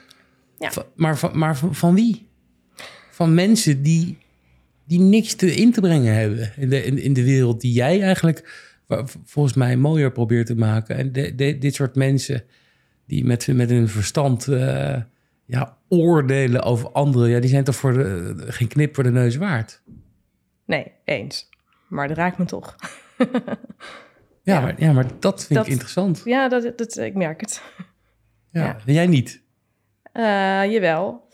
Ja. 0.58 0.72
Va- 0.72 0.86
Maar, 0.94 1.18
maar 1.32 1.56
van 1.70 1.94
wie? 1.94 2.28
Van 3.10 3.34
mensen 3.34 3.82
die, 3.82 4.18
die 4.86 5.00
niks 5.00 5.34
te 5.34 5.54
in 5.54 5.72
te 5.72 5.80
brengen 5.80 6.14
hebben 6.14 6.52
in 6.56 6.68
de, 6.68 6.84
in, 6.84 6.98
in 6.98 7.12
de 7.12 7.24
wereld 7.24 7.60
die 7.60 7.72
jij 7.72 8.00
eigenlijk 8.02 8.64
volgens 9.24 9.54
mij 9.56 9.76
mooier 9.76 10.12
probeert 10.12 10.46
te 10.46 10.54
maken. 10.56 10.96
En 10.96 11.12
de, 11.12 11.34
de- 11.34 11.58
dit 11.58 11.74
soort 11.74 11.94
mensen 11.94 12.44
die 13.06 13.24
met, 13.24 13.46
met 13.46 13.70
hun 13.70 13.88
verstand 13.88 14.48
eh, 14.48 15.00
ja, 15.44 15.76
oordelen 15.88 16.62
over 16.62 16.90
anderen, 16.90 17.28
ja, 17.30 17.40
die 17.40 17.50
zijn 17.50 17.64
toch 17.64 17.76
voor 17.76 17.92
de, 17.92 18.34
geen 18.46 18.68
knip 18.68 18.94
voor 18.94 19.04
de 19.04 19.10
neus 19.10 19.36
waard. 19.36 19.82
Nee, 20.66 20.92
eens. 21.04 21.48
Maar 21.88 22.08
dat 22.08 22.16
raakt 22.16 22.38
me 22.38 22.44
toch. 22.44 22.76
Ja, 23.18 23.26
Ja. 24.42 24.60
Maar, 24.60 24.74
ja 24.80 24.92
maar 24.92 25.06
dat 25.20 25.44
vind 25.44 25.58
Dat- 25.58 25.66
ik 25.66 25.72
interessant. 25.72 26.22
Ja, 26.24 26.48
dat, 26.48 26.78
dat, 26.78 26.96
ik 26.96 27.14
merk 27.14 27.40
het. 27.40 27.62
Ja. 28.50 28.76
jij 28.86 29.06
niet? 29.06 29.42
Eh, 30.12 30.22
jawel. 30.72 31.28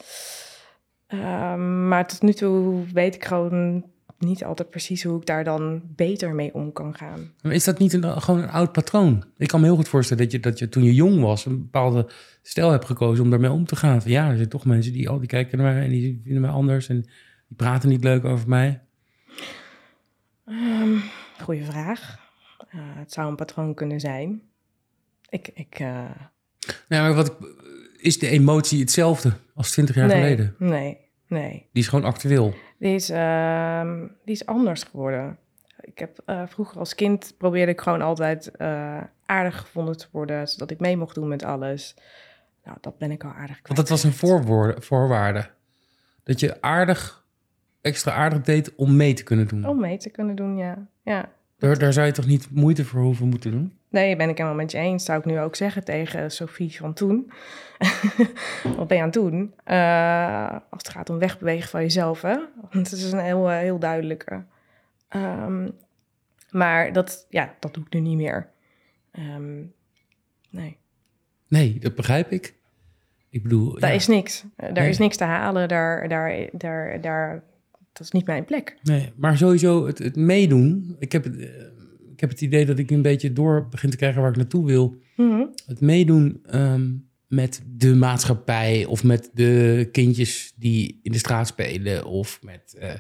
Ehm, 1.12 1.88
maar 1.88 2.07
tot 2.09 2.22
nu 2.22 2.33
toe 2.33 2.85
weet 2.92 3.14
ik 3.14 3.25
gewoon 3.25 3.85
niet 4.18 4.44
altijd 4.44 4.70
precies 4.70 5.03
hoe 5.03 5.20
ik 5.20 5.27
daar 5.27 5.44
dan 5.44 5.83
beter 5.85 6.35
mee 6.35 6.55
om 6.55 6.72
kan 6.72 6.94
gaan. 6.96 7.33
Maar 7.42 7.53
is 7.53 7.64
dat 7.64 7.79
niet 7.79 7.92
een, 7.92 8.20
gewoon 8.22 8.42
een 8.42 8.48
oud 8.51 8.72
patroon? 8.72 9.25
Ik 9.37 9.48
kan 9.48 9.61
me 9.61 9.66
heel 9.66 9.77
goed 9.77 9.88
voorstellen 9.88 10.22
dat 10.22 10.33
je, 10.33 10.40
dat 10.40 10.59
je 10.59 10.68
toen 10.68 10.83
je 10.85 10.94
jong 10.94 11.20
was... 11.20 11.46
een 11.46 11.59
bepaalde 11.59 12.11
stijl 12.42 12.70
hebt 12.70 12.85
gekozen 12.85 13.25
om 13.25 13.31
daarmee 13.31 13.51
om 13.51 13.64
te 13.66 13.77
gaan. 13.77 14.03
Van, 14.03 14.11
ja, 14.11 14.29
er 14.31 14.37
zijn 14.37 14.48
toch 14.48 14.64
mensen 14.64 14.92
die, 14.92 15.12
oh, 15.12 15.18
die 15.18 15.29
kijken 15.29 15.59
naar 15.59 15.72
mij 15.75 15.85
en 15.85 15.90
die 15.90 16.20
vinden 16.25 16.40
mij 16.42 16.51
anders... 16.51 16.88
en 16.88 17.01
die 17.48 17.57
praten 17.57 17.88
niet 17.88 18.05
leuk 18.05 18.25
over 18.25 18.48
mij. 18.48 18.81
Ehm 20.46 20.96
goeie 21.42 21.64
vraag. 21.64 22.18
Eh, 22.68 22.81
het 22.83 23.12
zou 23.12 23.29
een 23.29 23.37
patroon 23.37 23.75
kunnen 23.75 24.01
zijn. 24.01 24.42
Ik, 25.29 25.51
ik, 25.55 25.75
eh, 25.79 26.11
Nou, 26.88 27.03
maar 27.03 27.14
wat, 27.14 27.27
ik- 27.27 27.61
is 28.03 28.19
de 28.19 28.29
emotie 28.29 28.81
hetzelfde 28.81 29.33
als 29.55 29.71
20 29.71 29.95
jaar 29.95 30.07
nee, 30.07 30.17
geleden? 30.17 30.55
nee, 30.59 30.99
nee. 31.27 31.69
Die 31.73 31.83
is 31.83 31.88
gewoon 31.88 32.05
actueel. 32.05 32.55
Die 32.79 32.95
is, 32.95 33.11
ehm, 33.11 34.07
die 34.25 34.35
is 34.35 34.47
anders 34.47 34.83
geworden. 34.83 35.38
Ik 35.81 35.99
heb 35.99 36.23
eh, 36.27 36.43
vroeger 36.47 36.79
als 36.79 36.95
kind 36.95 37.35
probeerde 37.38 37.73
ik 37.73 37.81
gewoon 37.81 38.03
altijd 38.03 38.51
eh, 38.51 39.01
aardig 39.27 39.61
gevonden 39.61 39.97
te 39.97 40.07
worden, 40.12 40.49
zodat 40.49 40.71
ik 40.71 40.81
mee 40.81 40.97
mocht 40.97 41.15
doen 41.15 41.29
met 41.29 41.45
alles. 41.45 41.97
Nou, 42.65 42.77
dat 42.81 42.99
ben 42.99 43.11
ik 43.11 43.25
al 43.25 43.31
aardig 43.31 43.62
kwijt. 43.62 43.67
Want 43.67 43.79
dat 43.79 43.88
was 43.88 44.05
een 44.05 44.12
voorwaarde. 44.83 45.51
Dat 46.23 46.41
je 46.41 46.62
aardig, 46.62 47.27
extra 47.81 48.12
aardig 48.12 48.41
deed 48.41 48.75
om 48.75 48.97
mee 48.97 49.15
te 49.15 49.23
kunnen 49.23 49.49
doen. 49.49 49.67
Om 49.67 49.81
mee 49.81 49.99
te 49.99 50.11
kunnen 50.11 50.35
doen, 50.35 50.57
ja. 50.57 50.87
ja. 51.03 51.33
Daar, 51.59 51.79
daar 51.79 51.93
zou 51.93 52.07
je 52.07 52.12
toch 52.12 52.27
niet 52.27 52.51
moeite 52.51 52.85
voor 52.85 53.01
hoeven 53.01 53.29
moeten 53.29 53.51
doen? 53.51 53.79
Nee, 53.92 54.16
ben 54.16 54.28
ik 54.28 54.37
helemaal 54.37 54.59
met 54.59 54.70
je 54.70 54.78
eens. 54.78 55.05
Zou 55.05 55.18
ik 55.18 55.24
nu 55.24 55.40
ook 55.40 55.57
zeggen 55.57 55.85
tegen 55.85 56.31
Sophie 56.31 56.76
van 56.76 56.92
toen. 56.94 57.33
Wat 58.76 58.87
ben 58.88 58.96
je 58.96 59.02
aan 59.02 59.09
het 59.11 59.12
doen? 59.12 59.55
Eh, 59.64 60.50
als 60.70 60.83
het 60.83 60.88
gaat 60.88 61.11
om 61.11 61.18
wegbewegen 61.18 61.68
van 61.68 61.81
jezelf, 61.81 62.22
hè? 62.22 62.37
Want 62.70 62.90
het 62.90 63.00
is 63.00 63.12
een 63.12 63.18
heel, 63.18 63.50
eh, 63.50 63.59
heel 63.59 63.78
duidelijke. 63.78 64.44
Ehm, 65.09 65.68
maar 66.50 66.92
dat, 66.92 67.26
ja, 67.31 67.55
dat 67.59 67.74
doe 67.74 67.85
ik 67.85 67.92
nu 67.92 68.00
niet 68.00 68.16
meer. 68.16 68.48
Ehm, 69.11 69.61
nee. 70.50 70.76
Nee, 71.48 71.78
dat 71.78 71.94
begrijp 71.94 72.31
ik. 72.31 72.55
Ik 73.31 73.42
bedoel... 73.42 73.78
Daar 73.78 73.90
ja. 73.90 73.96
is 73.96 74.07
niks. 74.07 74.44
Eh, 74.57 74.66
Daar 74.66 74.83
Nee. 74.83 74.88
is 74.88 74.98
niks 74.98 75.16
te 75.16 75.24
halen. 75.24 75.68
Daar, 75.68 76.09
daar, 76.09 76.48
daar, 76.52 77.00
daar, 77.00 77.42
dat 77.92 78.02
is 78.02 78.11
niet 78.11 78.26
mijn 78.26 78.44
plek. 78.44 78.76
Nee, 78.83 79.12
maar 79.16 79.37
sowieso 79.37 79.87
het, 79.87 79.98
het 79.98 80.16
meedoen. 80.16 80.96
Ik 80.98 81.12
heb, 81.12 81.24
het, 81.24 81.50
heb 82.23 82.31
het 82.31 82.41
idee 82.41 82.67
dat 82.67 82.79
ik 82.79 82.91
een 82.91 83.03
beetje 83.03 83.33
door 83.33 83.69
begin 83.69 83.91
te 83.91 83.97
krijgen 83.97 84.21
waar 84.21 84.31
ik 84.31 84.37
naartoe 84.37 84.67
wil. 84.67 84.97
Mhm. 85.17 85.45
Het 85.67 85.81
meedoen 85.81 86.41
ehm, 86.47 86.91
met 87.27 87.63
de 87.67 87.95
maatschappij 87.95 88.85
of 88.85 89.05
met 89.05 89.31
de 89.35 89.89
kindjes 89.93 90.53
die 90.57 91.01
in 91.03 91.13
de 91.13 91.19
straat 91.19 91.47
spelen 91.47 92.05
of 92.05 92.39
met 92.43 92.75
eh, 92.79 92.91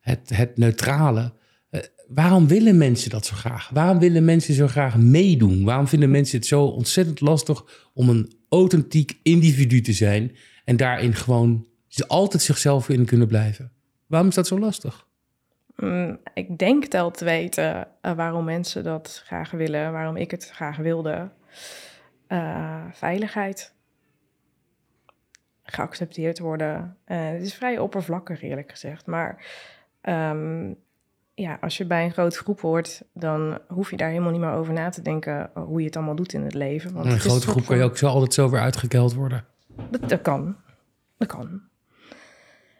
het, 0.00 0.30
het 0.34 0.56
neutrale. 0.56 1.32
Eh, 1.70 1.80
waarom 2.08 2.48
willen 2.48 2.78
mensen 2.78 3.10
dat 3.10 3.26
zo 3.26 3.36
graag? 3.36 3.68
Waarom 3.68 3.98
willen 3.98 4.24
mensen 4.24 4.54
zo 4.54 4.66
graag 4.66 4.96
meedoen? 4.96 5.64
Waarom 5.64 5.88
vinden 5.88 6.10
mensen 6.10 6.38
het 6.38 6.46
zo 6.46 6.64
ontzettend 6.64 7.20
lastig 7.20 7.90
om 7.94 8.08
een 8.08 8.32
authentiek 8.48 9.18
individu 9.22 9.80
te 9.80 9.92
zijn 9.92 10.36
en 10.64 10.76
daarin 10.76 11.14
gewoon 11.14 11.66
ze 11.86 12.06
altijd 12.06 12.42
zichzelf 12.42 12.88
in 12.88 13.04
kunnen 13.04 13.28
blijven? 13.28 13.72
Waarom 14.06 14.28
is 14.28 14.34
dat 14.34 14.46
zo 14.46 14.58
lastig? 14.58 15.07
Mm, 15.82 16.18
ik 16.34 16.58
denk 16.58 16.92
wel 16.92 17.10
te 17.10 17.24
weten 17.24 17.88
eh, 18.00 18.12
waarom 18.12 18.44
mensen 18.44 18.84
dat 18.84 19.22
graag 19.24 19.50
willen, 19.50 19.92
waarom 19.92 20.16
ik 20.16 20.30
het 20.30 20.50
graag 20.50 20.76
wilde. 20.76 21.30
Eh, 22.26 22.84
veiligheid. 22.92 23.74
Geaccepteerd 25.62 26.38
worden. 26.38 26.96
Eh, 27.04 27.28
het 27.28 27.42
is 27.42 27.54
vrij 27.54 27.78
oppervlakkig, 27.78 28.42
eerlijk 28.42 28.70
gezegd. 28.70 29.06
Maar 29.06 29.46
ehm, 30.00 30.72
ja, 31.34 31.58
als 31.60 31.76
je 31.76 31.86
bij 31.86 32.04
een 32.04 32.12
grote 32.12 32.36
groep 32.36 32.60
hoort, 32.60 33.02
dan 33.12 33.58
hoef 33.68 33.90
je 33.90 33.96
daar 33.96 34.08
helemaal 34.08 34.32
niet 34.32 34.40
meer 34.40 34.52
over 34.52 34.72
na 34.72 34.88
te 34.88 35.02
denken 35.02 35.50
hoe 35.54 35.78
je 35.78 35.86
het 35.86 35.96
allemaal 35.96 36.14
doet 36.14 36.32
in 36.32 36.42
het 36.42 36.54
leven. 36.54 36.92
Want 36.92 37.06
In 37.06 37.12
een 37.12 37.20
grote 37.20 37.46
groep 37.48 37.66
kan 37.66 37.76
je 37.76 37.84
ook 37.84 37.96
zo 37.96 38.06
altijd 38.06 38.34
zo 38.34 38.50
weer 38.50 38.60
uitgekeld 38.60 39.14
worden. 39.14 39.44
dat, 39.90 40.08
dat 40.08 40.22
kan. 40.22 40.56
Dat 41.16 41.28
kan. 41.28 41.67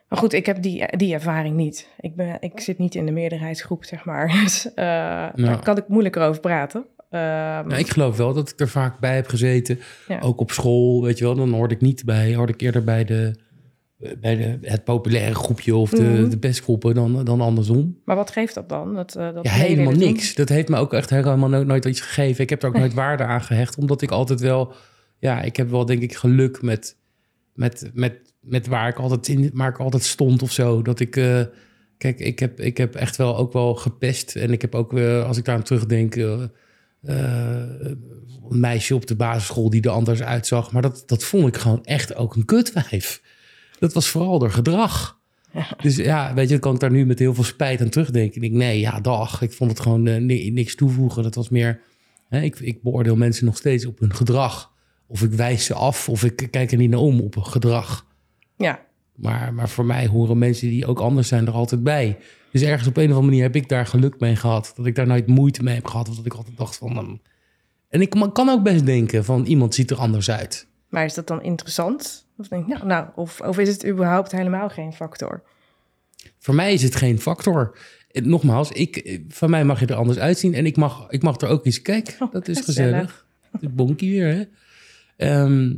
Maar 0.08 0.18
goed, 0.18 0.32
ik 0.32 0.46
heb 0.46 0.62
die, 0.62 0.96
die 0.96 1.14
ervaring 1.14 1.56
niet. 1.56 1.88
Ik, 2.00 2.16
ben, 2.16 2.36
ik 2.40 2.60
zit 2.60 2.78
niet 2.78 2.94
in 2.94 3.06
de 3.06 3.12
meerderheidsgroep, 3.12 3.84
zeg 3.84 4.04
maar. 4.04 4.26
Dus 4.42 4.74
eh, 4.74 4.74
daar 5.34 5.60
kan 5.62 5.76
ik 5.76 5.88
moeilijker 5.88 6.22
over 6.22 6.40
praten. 6.40 6.84
Nou, 7.10 7.74
ik 7.74 7.90
geloof 7.90 8.16
wel 8.16 8.32
dat 8.32 8.50
ik 8.50 8.60
er 8.60 8.68
vaak 8.68 8.98
bij 8.98 9.14
heb 9.14 9.26
gezeten. 9.28 9.78
Ja. 10.08 10.20
Ook 10.20 10.40
op 10.40 10.50
school, 10.50 11.02
weet 11.02 11.18
je 11.18 11.24
wel. 11.24 11.34
Dan 11.34 11.52
hoorde 11.52 11.74
ik 11.74 11.80
niet 11.80 12.04
bij. 12.04 12.34
Hoorde 12.34 12.52
ik 12.52 12.60
eerder 12.60 12.84
bij, 12.84 13.04
de, 13.04 13.34
bij 14.20 14.36
de, 14.36 14.58
het 14.62 14.84
populaire 14.84 15.34
groepje 15.34 15.76
of 15.76 15.90
de, 15.90 16.02
Mhm. 16.02 16.28
de 16.28 16.38
bestgroepen 16.38 16.94
dan, 16.94 17.24
dan 17.24 17.40
andersom. 17.40 17.98
Maar 18.04 18.16
wat 18.16 18.30
geeft 18.30 18.54
dat 18.54 18.68
dan? 18.68 18.94
Dat, 18.94 19.14
eh, 19.16 19.34
dat 19.34 19.44
Ja, 19.44 19.50
helemaal 19.52 19.92
niks. 19.92 20.34
Dat 20.34 20.48
heeft 20.48 20.68
me 20.68 20.76
ook 20.76 20.92
echt 20.92 21.10
helemaal 21.10 21.48
nooit, 21.48 21.66
nooit 21.66 21.84
iets 21.84 22.00
gegeven. 22.00 22.42
Ik 22.42 22.50
heb 22.50 22.62
er 22.62 22.68
ook 22.68 22.78
nooit 22.78 22.94
waarde 23.04 23.24
aan 23.24 23.42
gehecht. 23.42 23.76
Omdat 23.78 24.02
ik 24.02 24.10
altijd 24.10 24.40
wel... 24.40 24.72
Ja, 25.18 25.42
ik 25.42 25.56
heb 25.56 25.70
wel 25.70 25.84
denk 25.86 26.02
ik 26.02 26.14
geluk 26.14 26.62
met, 26.62 26.96
met, 27.54 27.90
met, 27.94 28.27
met 28.48 28.66
waar, 28.66 28.88
ik 28.88 28.98
altijd 28.98 29.28
in, 29.28 29.50
waar 29.54 29.68
ik 29.68 29.78
altijd 29.78 30.02
stond 30.04 30.42
of 30.42 30.52
zo. 30.52 30.82
Dat 30.82 31.00
ik... 31.00 31.16
eh, 31.16 31.40
kijk, 31.98 32.18
ik 32.20 32.38
heb, 32.38 32.60
ik 32.60 32.76
heb 32.76 32.94
echt 32.94 33.16
wel 33.16 33.36
ook 33.36 33.52
wel 33.52 33.74
gepest. 33.74 34.36
En 34.36 34.52
ik 34.52 34.62
heb 34.62 34.74
ook, 34.74 34.98
eh, 34.98 35.26
als 35.26 35.36
ik 35.36 35.44
daar 35.44 35.56
aan 35.56 35.62
terugdenk... 35.62 36.16
eh, 36.16 36.42
een 38.50 38.60
meisje 38.60 38.94
op 38.94 39.06
de 39.06 39.16
basisschool 39.16 39.70
die 39.70 39.82
er 39.82 39.90
anders 39.90 40.22
uitzag. 40.22 40.72
Maar 40.72 40.82
dat, 40.82 41.02
dat 41.06 41.24
vond 41.24 41.46
ik 41.48 41.56
gewoon 41.56 41.84
echt 41.84 42.14
ook 42.14 42.34
een 42.36 42.44
kutwijf. 42.44 43.22
Dat 43.78 43.92
was 43.92 44.08
vooral 44.08 44.40
haar 44.40 44.50
gedrag. 44.50 45.16
Dus 45.82 45.96
ja, 45.96 46.34
weet 46.34 46.44
je, 46.44 46.50
dan 46.50 46.60
kan 46.60 46.74
ik 46.74 46.80
daar 46.80 46.90
nu 46.90 47.06
met 47.06 47.18
heel 47.18 47.34
veel 47.34 47.44
spijt 47.44 47.80
aan 47.80 47.88
terugdenken. 47.88 48.34
Ik 48.34 48.40
denk, 48.40 48.54
nee, 48.62 48.80
ja, 48.80 49.00
dag. 49.00 49.42
Ik 49.42 49.52
vond 49.52 49.70
het 49.70 49.80
gewoon 49.80 50.26
ni- 50.26 50.50
niks 50.50 50.74
toevoegen. 50.74 51.22
Dat 51.22 51.34
was 51.34 51.48
meer... 51.48 51.80
Hè, 52.28 52.40
ik, 52.40 52.60
ik 52.60 52.82
beoordeel 52.82 53.16
mensen 53.16 53.44
nog 53.44 53.56
steeds 53.56 53.86
op 53.86 53.98
hun 53.98 54.14
gedrag. 54.14 54.72
Of 55.06 55.22
ik 55.22 55.32
wijs 55.32 55.64
ze 55.64 55.74
af, 55.74 56.08
of 56.08 56.24
ik 56.24 56.48
kijk 56.50 56.72
er 56.72 56.78
niet 56.78 56.90
naar 56.90 57.00
om 57.00 57.20
op 57.20 57.34
hun 57.34 57.44
gedrag. 57.46 58.06
Ja, 58.58 58.80
Maar, 59.14 59.54
maar 59.54 59.68
voor 59.68 59.84
mij 59.84 60.06
horen 60.06 60.38
mensen 60.38 60.68
die 60.68 60.86
ook 60.86 60.98
anders 61.00 61.28
zijn 61.28 61.46
er 61.46 61.52
altijd 61.52 61.82
bij. 61.82 62.18
Dus 62.52 62.62
ergens 62.62 62.88
op 62.88 62.96
een 62.96 63.02
of 63.02 63.08
andere 63.08 63.26
manier 63.26 63.42
heb 63.42 63.56
ik 63.56 63.68
daar 63.68 63.86
geluk 63.86 64.20
mee 64.20 64.36
gehad. 64.36 64.72
Dat 64.76 64.86
ik 64.86 64.94
daar 64.94 65.06
nooit 65.06 65.26
moeite 65.26 65.62
mee 65.62 65.74
heb 65.74 65.86
gehad. 65.86 66.08
Of 66.08 66.16
dat 66.16 66.26
ik 66.26 66.34
altijd 66.34 66.56
dacht 66.56 66.76
van... 66.76 67.20
en 67.88 68.00
ik 68.00 68.10
kan 68.32 68.48
ook 68.48 68.62
best 68.62 68.86
denken 68.86 69.24
van 69.24 69.44
iemand 69.44 69.74
ziet 69.74 69.90
er 69.90 69.96
anders 69.96 70.30
uit. 70.30 70.66
maar 70.88 71.04
is 71.04 71.14
dat 71.14 71.26
dan 71.26 71.42
interessant? 71.42 72.26
Of 72.36 72.48
denk 72.48 72.62
ik, 72.66 72.68
nou, 72.74 72.86
nou 72.86 73.06
of, 73.14 73.40
of 73.40 73.58
is 73.58 73.68
het 73.68 73.86
überhaupt 73.86 74.32
helemaal 74.32 74.68
geen 74.68 74.92
factor? 74.92 75.42
Voor 76.38 76.54
mij 76.54 76.72
is 76.72 76.82
het 76.82 76.96
geen 76.96 77.18
factor. 77.20 77.78
Nogmaals, 78.12 78.72
ik, 78.72 79.20
van 79.28 79.50
mij 79.50 79.64
mag 79.64 79.80
je 79.80 79.86
er 79.86 79.94
anders 79.94 80.18
uitzien. 80.18 80.54
En 80.54 80.66
ik 80.66 80.76
mag, 80.76 81.06
ik 81.10 81.22
mag 81.22 81.40
er 81.40 81.48
ook 81.48 81.66
eens... 81.66 81.82
Kijk, 81.82 82.16
Oh, 82.20 82.32
dat 82.32 82.48
is 82.48 82.60
gezellig. 82.60 82.90
gezellig. 82.90 83.26
Het 83.60 83.74
bonkie 83.74 84.10
weer, 84.10 84.34
hè? 84.34 84.44
Ehm, 85.16 85.74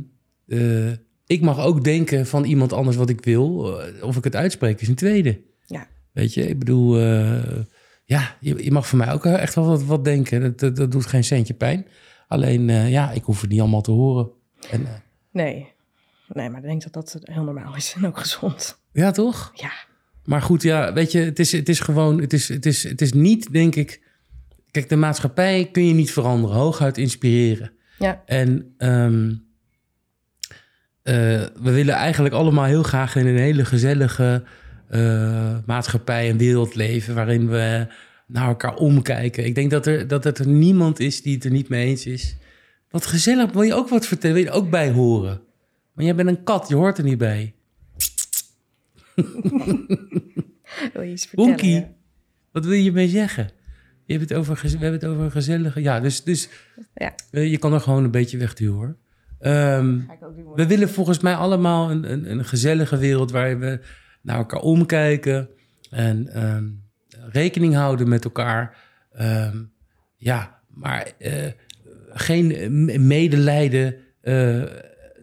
eh, 0.47 0.91
ik 1.31 1.41
mag 1.41 1.59
ook 1.59 1.83
denken 1.83 2.25
van 2.27 2.43
iemand 2.43 2.73
anders 2.73 2.97
wat 2.97 3.09
ik 3.09 3.23
wil. 3.25 3.79
Eh, 3.81 4.03
Of 4.03 4.17
ik 4.17 4.23
het 4.23 4.35
uitspreek 4.35 4.81
is 4.81 4.87
een 4.87 4.95
tweede. 4.95 5.41
Ja. 5.65 5.87
Weet 6.11 6.33
je, 6.33 6.47
ik 6.47 6.59
bedoel... 6.59 6.99
eh, 6.99 7.59
ja, 8.05 8.37
je, 8.39 8.63
je 8.63 8.71
mag 8.71 8.87
voor 8.87 8.97
mij 8.97 9.11
ook 9.13 9.25
echt 9.25 9.55
wel 9.55 9.65
wat, 9.65 9.83
wat 9.83 10.03
denken. 10.03 10.41
Dat, 10.41 10.59
dat, 10.59 10.75
dat 10.75 10.91
doet 10.91 11.05
geen 11.05 11.23
centje 11.23 11.53
pijn. 11.53 11.87
Alleen, 12.27 12.69
eh, 12.69 12.91
ja, 12.91 13.11
ik 13.11 13.23
hoef 13.23 13.41
het 13.41 13.49
niet 13.49 13.59
allemaal 13.59 13.81
te 13.81 13.91
horen. 13.91 14.29
En, 14.69 14.85
eh, 14.85 14.91
Nee. 15.31 15.67
Nee, 16.27 16.49
maar 16.49 16.59
ik 16.59 16.65
denk 16.65 16.83
dat 16.83 16.93
dat 16.93 17.17
heel 17.23 17.43
normaal 17.43 17.75
is 17.75 17.93
en 17.97 18.05
ook 18.07 18.17
gezond. 18.19 18.79
ja, 18.91 19.11
toch? 19.11 19.51
Ja. 19.55 19.71
Maar 20.25 20.41
goed, 20.41 20.61
ja, 20.61 20.93
weet 20.93 21.11
je, 21.11 21.19
het 21.19 21.39
is, 21.39 21.51
het 21.51 21.69
is 21.69 21.79
gewoon, 21.79 22.21
het 22.21 22.33
is, 22.33 22.47
het, 22.47 22.65
is, 22.65 22.83
het 22.83 23.01
is 23.01 23.13
niet, 23.13 23.51
denk 23.51 23.75
ik. 23.75 24.01
Kijk, 24.71 24.89
de 24.89 24.95
maatschappij 24.95 25.69
kun 25.71 25.87
je 25.87 25.93
niet 25.93 26.11
veranderen, 26.11 26.55
hooguit 26.57 26.97
inspireren. 26.97 27.71
Ja. 27.99 28.21
En 28.25 28.73
ehm, 28.77 29.33
eh, 31.03 31.13
we 31.61 31.71
willen 31.71 31.93
eigenlijk 31.93 32.33
allemaal 32.33 32.65
heel 32.65 32.83
graag 32.83 33.15
in 33.15 33.27
een 33.27 33.37
hele 33.37 33.65
gezellige 33.65 34.43
eh, 34.87 35.57
maatschappij 35.65 36.29
en 36.29 36.37
wereld 36.37 36.75
leven, 36.75 37.15
waarin 37.15 37.49
we 37.49 37.87
naar 38.27 38.47
elkaar 38.47 38.75
omkijken. 38.75 39.45
Ik 39.45 39.55
denk 39.55 39.71
dat 39.71 39.85
er, 39.87 40.07
dat 40.07 40.39
er 40.39 40.47
niemand 40.47 40.99
is 40.99 41.21
die 41.21 41.33
het 41.35 41.43
er 41.43 41.51
niet 41.51 41.69
mee 41.69 41.85
eens 41.87 42.05
is. 42.05 42.35
Wat 42.89 43.05
gezellig, 43.05 43.51
wil 43.51 43.61
je 43.61 43.73
ook 43.73 43.89
wat 43.89 44.05
vertellen? 44.07 44.35
Wil 44.35 44.45
je 44.45 44.49
er 44.51 44.55
ook 44.55 44.69
bij 44.69 44.91
horen? 44.91 45.41
Maar 45.93 46.05
jij 46.05 46.15
bent 46.15 46.29
een 46.29 46.43
kat, 46.43 46.67
je 46.67 46.75
hoort 46.75 46.97
er 46.97 47.03
niet 47.03 47.17
bij. 47.17 47.53
Wil 50.93 51.01
je 51.01 51.11
iets 51.11 51.25
vertellen? 51.25 51.49
Bonkie, 51.49 51.85
wat 52.51 52.65
wil 52.65 52.73
je 52.73 52.91
mee 52.91 53.07
zeggen? 53.07 53.49
Je 54.05 54.13
hebt 54.17 54.29
het 54.29 54.37
over, 54.39 54.59
we 54.63 54.69
hebben 54.69 54.91
het 54.93 55.05
over 55.05 55.23
een 55.23 55.31
gezellige... 55.31 55.81
Ja, 55.81 55.99
dus, 55.99 56.23
dus 56.23 56.49
Ja. 56.95 57.13
eh, 57.31 57.51
je 57.51 57.57
kan 57.57 57.73
er 57.73 57.79
gewoon 57.79 58.03
een 58.03 58.11
beetje 58.11 58.37
wegduwen 58.37 58.75
hoor. 58.75 58.97
Ehm, 59.41 59.99
we 60.55 60.67
willen 60.67 60.89
volgens 60.89 61.19
mij 61.19 61.35
allemaal 61.35 61.91
een, 61.91 62.11
een, 62.11 62.31
een 62.31 62.45
gezellige 62.45 62.97
wereld... 62.97 63.31
waar 63.31 63.59
we 63.59 63.79
naar 64.21 64.37
elkaar 64.37 64.59
omkijken 64.59 65.49
en 65.89 66.27
ehm, 66.33 66.65
rekening 67.31 67.75
houden 67.75 68.09
met 68.09 68.23
elkaar. 68.23 68.77
Ehm, 69.11 69.57
ja, 70.15 70.59
maar 70.67 71.11
eh, 71.17 71.51
geen 72.09 73.07
medelijden 73.07 73.95
eh, 74.21 74.61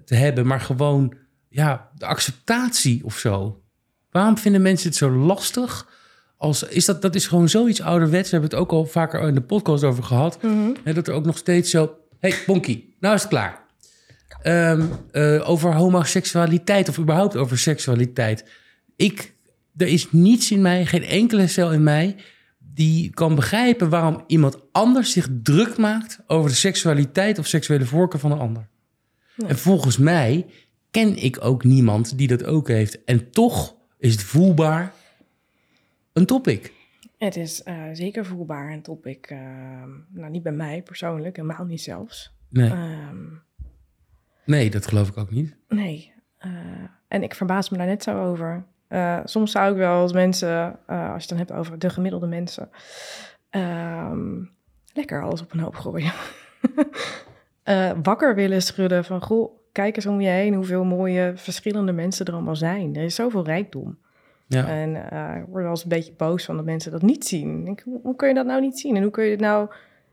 te 0.04 0.14
hebben, 0.14 0.46
maar 0.46 0.61
gewoon 0.61 1.14
ja, 1.48 1.90
de 1.94 2.07
acceptatie 2.07 3.04
of 3.04 3.18
zo. 3.18 3.62
Waarom 4.11 4.38
vinden 4.38 4.62
mensen 4.62 4.88
het 4.88 4.96
zo 4.96 5.11
lastig? 5.11 5.96
Als, 6.37 6.62
is 6.62 6.85
dat, 6.85 7.02
dat 7.02 7.14
is 7.14 7.26
gewoon 7.26 7.48
zoiets 7.48 7.83
ouderwets. 7.83 8.31
We 8.31 8.37
hebben 8.37 8.50
het 8.50 8.61
ook 8.61 8.72
al 8.72 8.87
vaker 8.87 9.28
in 9.28 9.35
de 9.35 9.40
podcast 9.40 9.85
over 9.85 10.04
gehad. 10.04 10.42
Mhm. 10.42 10.74
Hè, 10.85 10.94
dat 10.94 11.09
er 11.09 11.14
ook 11.14 11.24
nog 11.24 11.37
steeds 11.37 11.70
zo... 11.70 11.96
hey, 12.18 12.35
Bonkie, 12.46 12.96
nou 13.00 13.14
is 13.14 13.20
het 13.20 13.31
klaar. 13.31 13.66
Ehm, 14.42 14.87
eh, 15.11 15.48
over 15.48 15.74
homoseksualiteit 15.74 16.88
of 16.88 16.98
überhaupt 16.98 17.37
over 17.37 17.59
seksualiteit. 17.59 18.44
Ik, 18.96 19.35
er 19.77 19.87
is 19.87 20.12
niets 20.12 20.51
in 20.51 20.62
mij, 20.62 20.87
geen 20.87 21.05
enkele 21.05 21.46
cel 21.46 21.72
in 21.72 21.83
mij... 21.83 22.16
die 22.59 23.11
kan 23.11 23.35
begrijpen 23.35 23.88
waarom 23.88 24.24
iemand 24.27 24.59
anders 24.72 25.12
zich 25.12 25.29
druk 25.42 25.77
maakt... 25.77 26.20
over 26.27 26.51
de 26.51 26.57
seksualiteit 26.57 27.38
of 27.38 27.46
seksuele 27.46 27.87
voorkeur 27.87 28.20
van 28.20 28.33
een 28.33 28.38
ander. 28.38 28.68
En 29.46 29.59
volgens 29.59 29.96
mij 29.96 30.46
ken 30.90 31.16
ik 31.16 31.44
ook 31.44 31.64
niemand 31.64 32.18
die 32.18 32.29
dat 32.29 32.44
ook 32.44 32.68
heeft. 32.68 33.05
En 33.05 33.31
toch 33.31 33.77
is 33.98 34.12
het 34.12 34.22
voelbaar 34.22 34.92
een 36.12 36.27
topic. 36.27 36.72
Het 37.18 37.37
is 37.37 37.62
uh, 37.64 37.85
zeker 37.92 38.27
voelbaar 38.27 38.72
een 38.72 38.83
topic. 38.83 39.31
Uh, 39.31 39.38
nou, 40.09 40.31
niet 40.31 40.42
bij 40.42 40.53
mij 40.53 40.83
persoonlijk, 40.83 41.37
helemaal 41.37 41.64
niet 41.64 41.81
zelfs. 41.81 42.33
Nee, 42.48 42.70
um, 42.70 43.42
nee 44.48 44.70
dat 44.70 44.87
geloof 44.87 45.08
ik 45.08 45.16
ook 45.16 45.30
niet. 45.30 45.56
Nee. 45.68 46.12
Uh, 46.46 46.52
en 47.08 47.22
ik 47.22 47.34
verbaas 47.34 47.70
me 47.70 47.76
daar 47.76 47.87
net 47.87 48.02
zo 48.02 48.24
over. 48.24 48.64
soms 49.24 49.50
zou 49.50 49.70
ik 49.70 49.76
wel 49.76 50.00
als 50.00 50.12
mensen, 50.12 50.78
als 50.87 50.96
je 50.96 51.02
het 51.18 51.28
dan 51.28 51.38
hebt 51.38 51.52
over 51.52 51.78
de 51.78 51.90
gemiddelde 51.90 52.26
mensen, 52.26 52.70
um, 53.50 54.50
lekker 54.92 55.22
alles 55.22 55.42
op 55.42 55.52
een 55.52 55.61
hoop 55.61 55.74
gooien. 55.74 56.12
wakker 58.02 58.34
willen 58.34 58.62
schudden 58.62 59.04
van, 59.04 59.22
goh, 59.22 59.58
kijk 59.72 59.96
eens 59.96 60.06
om 60.06 60.20
je 60.20 60.28
heen 60.28 60.54
hoeveel 60.54 60.84
mooie 60.84 61.32
verschillende 61.34 61.92
mensen 61.92 62.26
er 62.26 62.32
allemaal 62.32 62.56
zijn. 62.56 62.96
Er 62.96 63.02
is 63.02 63.14
zoveel 63.14 63.44
rijkdom. 63.44 63.98
Ja. 64.46 64.66
En 64.66 64.96
ik 65.40 65.46
word 65.48 65.62
wel 65.62 65.70
eens 65.70 65.82
een 65.82 65.88
beetje 65.88 66.12
boos 66.16 66.44
van 66.44 66.56
dat 66.56 66.64
mensen 66.64 66.92
dat 66.92 67.02
niet 67.02 67.26
zien. 67.26 67.78
Hoe, 67.84 68.00
hoe, 68.02 68.16
kun 68.16 68.28
je 68.28 68.34
dat 68.34 68.46
nou 68.46 68.61
niet 68.61 68.78
zien? 68.78 68.96
En 68.96 69.02
hoe 69.02 69.11
kun 69.11 69.24
je 69.24 69.30
het 69.30 69.40
nou 69.40 69.68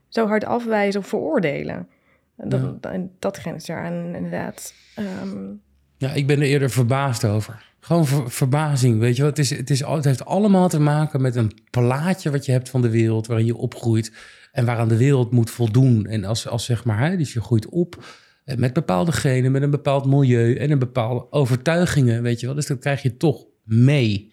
zo 0.08 0.26
hard 0.26 0.44
afwijzen 0.44 1.00
of 1.00 1.06
veroordelen? 1.06 1.88
Dat, 2.36 2.76
ja. 2.80 3.08
dat 3.18 3.36
grenst 3.36 3.68
eraan 3.68 4.14
inderdaad. 4.14 4.74
Um... 5.22 5.60
Ja, 5.98 6.12
ik 6.12 6.26
ben 6.26 6.36
er 6.36 6.46
eerder 6.46 6.70
verbaasd 6.70 7.24
over. 7.24 7.74
Gewoon 7.80 8.30
verbazing, 8.30 8.98
weet 8.98 9.16
je 9.16 9.22
wel. 9.22 9.30
Het, 9.30 9.38
is, 9.38 9.50
het, 9.50 9.70
is, 9.70 9.80
het 9.80 10.04
heeft 10.04 10.24
allemaal 10.24 10.68
te 10.68 10.80
maken 10.80 11.20
met 11.20 11.36
een 11.36 11.52
plaatje 11.70 12.30
wat 12.30 12.46
je 12.46 12.52
hebt 12.52 12.68
van 12.68 12.82
de 12.82 12.90
wereld... 12.90 13.26
waarin 13.26 13.46
je 13.46 13.56
opgroeit 13.56 14.12
en 14.52 14.64
waaraan 14.64 14.88
de 14.88 14.96
wereld 14.96 15.30
moet 15.30 15.50
voldoen. 15.50 16.06
En 16.06 16.24
als, 16.24 16.48
als 16.48 16.64
zeg 16.64 16.84
maar, 16.84 17.10
hè, 17.10 17.16
dus 17.16 17.32
je 17.32 17.40
groeit 17.40 17.68
op 17.68 18.04
eh, 18.44 18.56
met 18.56 18.72
bepaalde 18.72 19.12
genen, 19.12 19.52
met 19.52 19.62
een 19.62 19.70
bepaald 19.70 20.06
milieu... 20.06 20.54
en 20.54 20.70
een 20.70 20.78
bepaalde 20.78 21.32
overtuigingen, 21.32 22.22
weet 22.22 22.40
je 22.40 22.46
wel. 22.46 22.54
Dus 22.54 22.66
dat 22.66 22.78
krijg 22.78 23.02
je 23.02 23.16
toch 23.16 23.44
mee. 23.64 24.32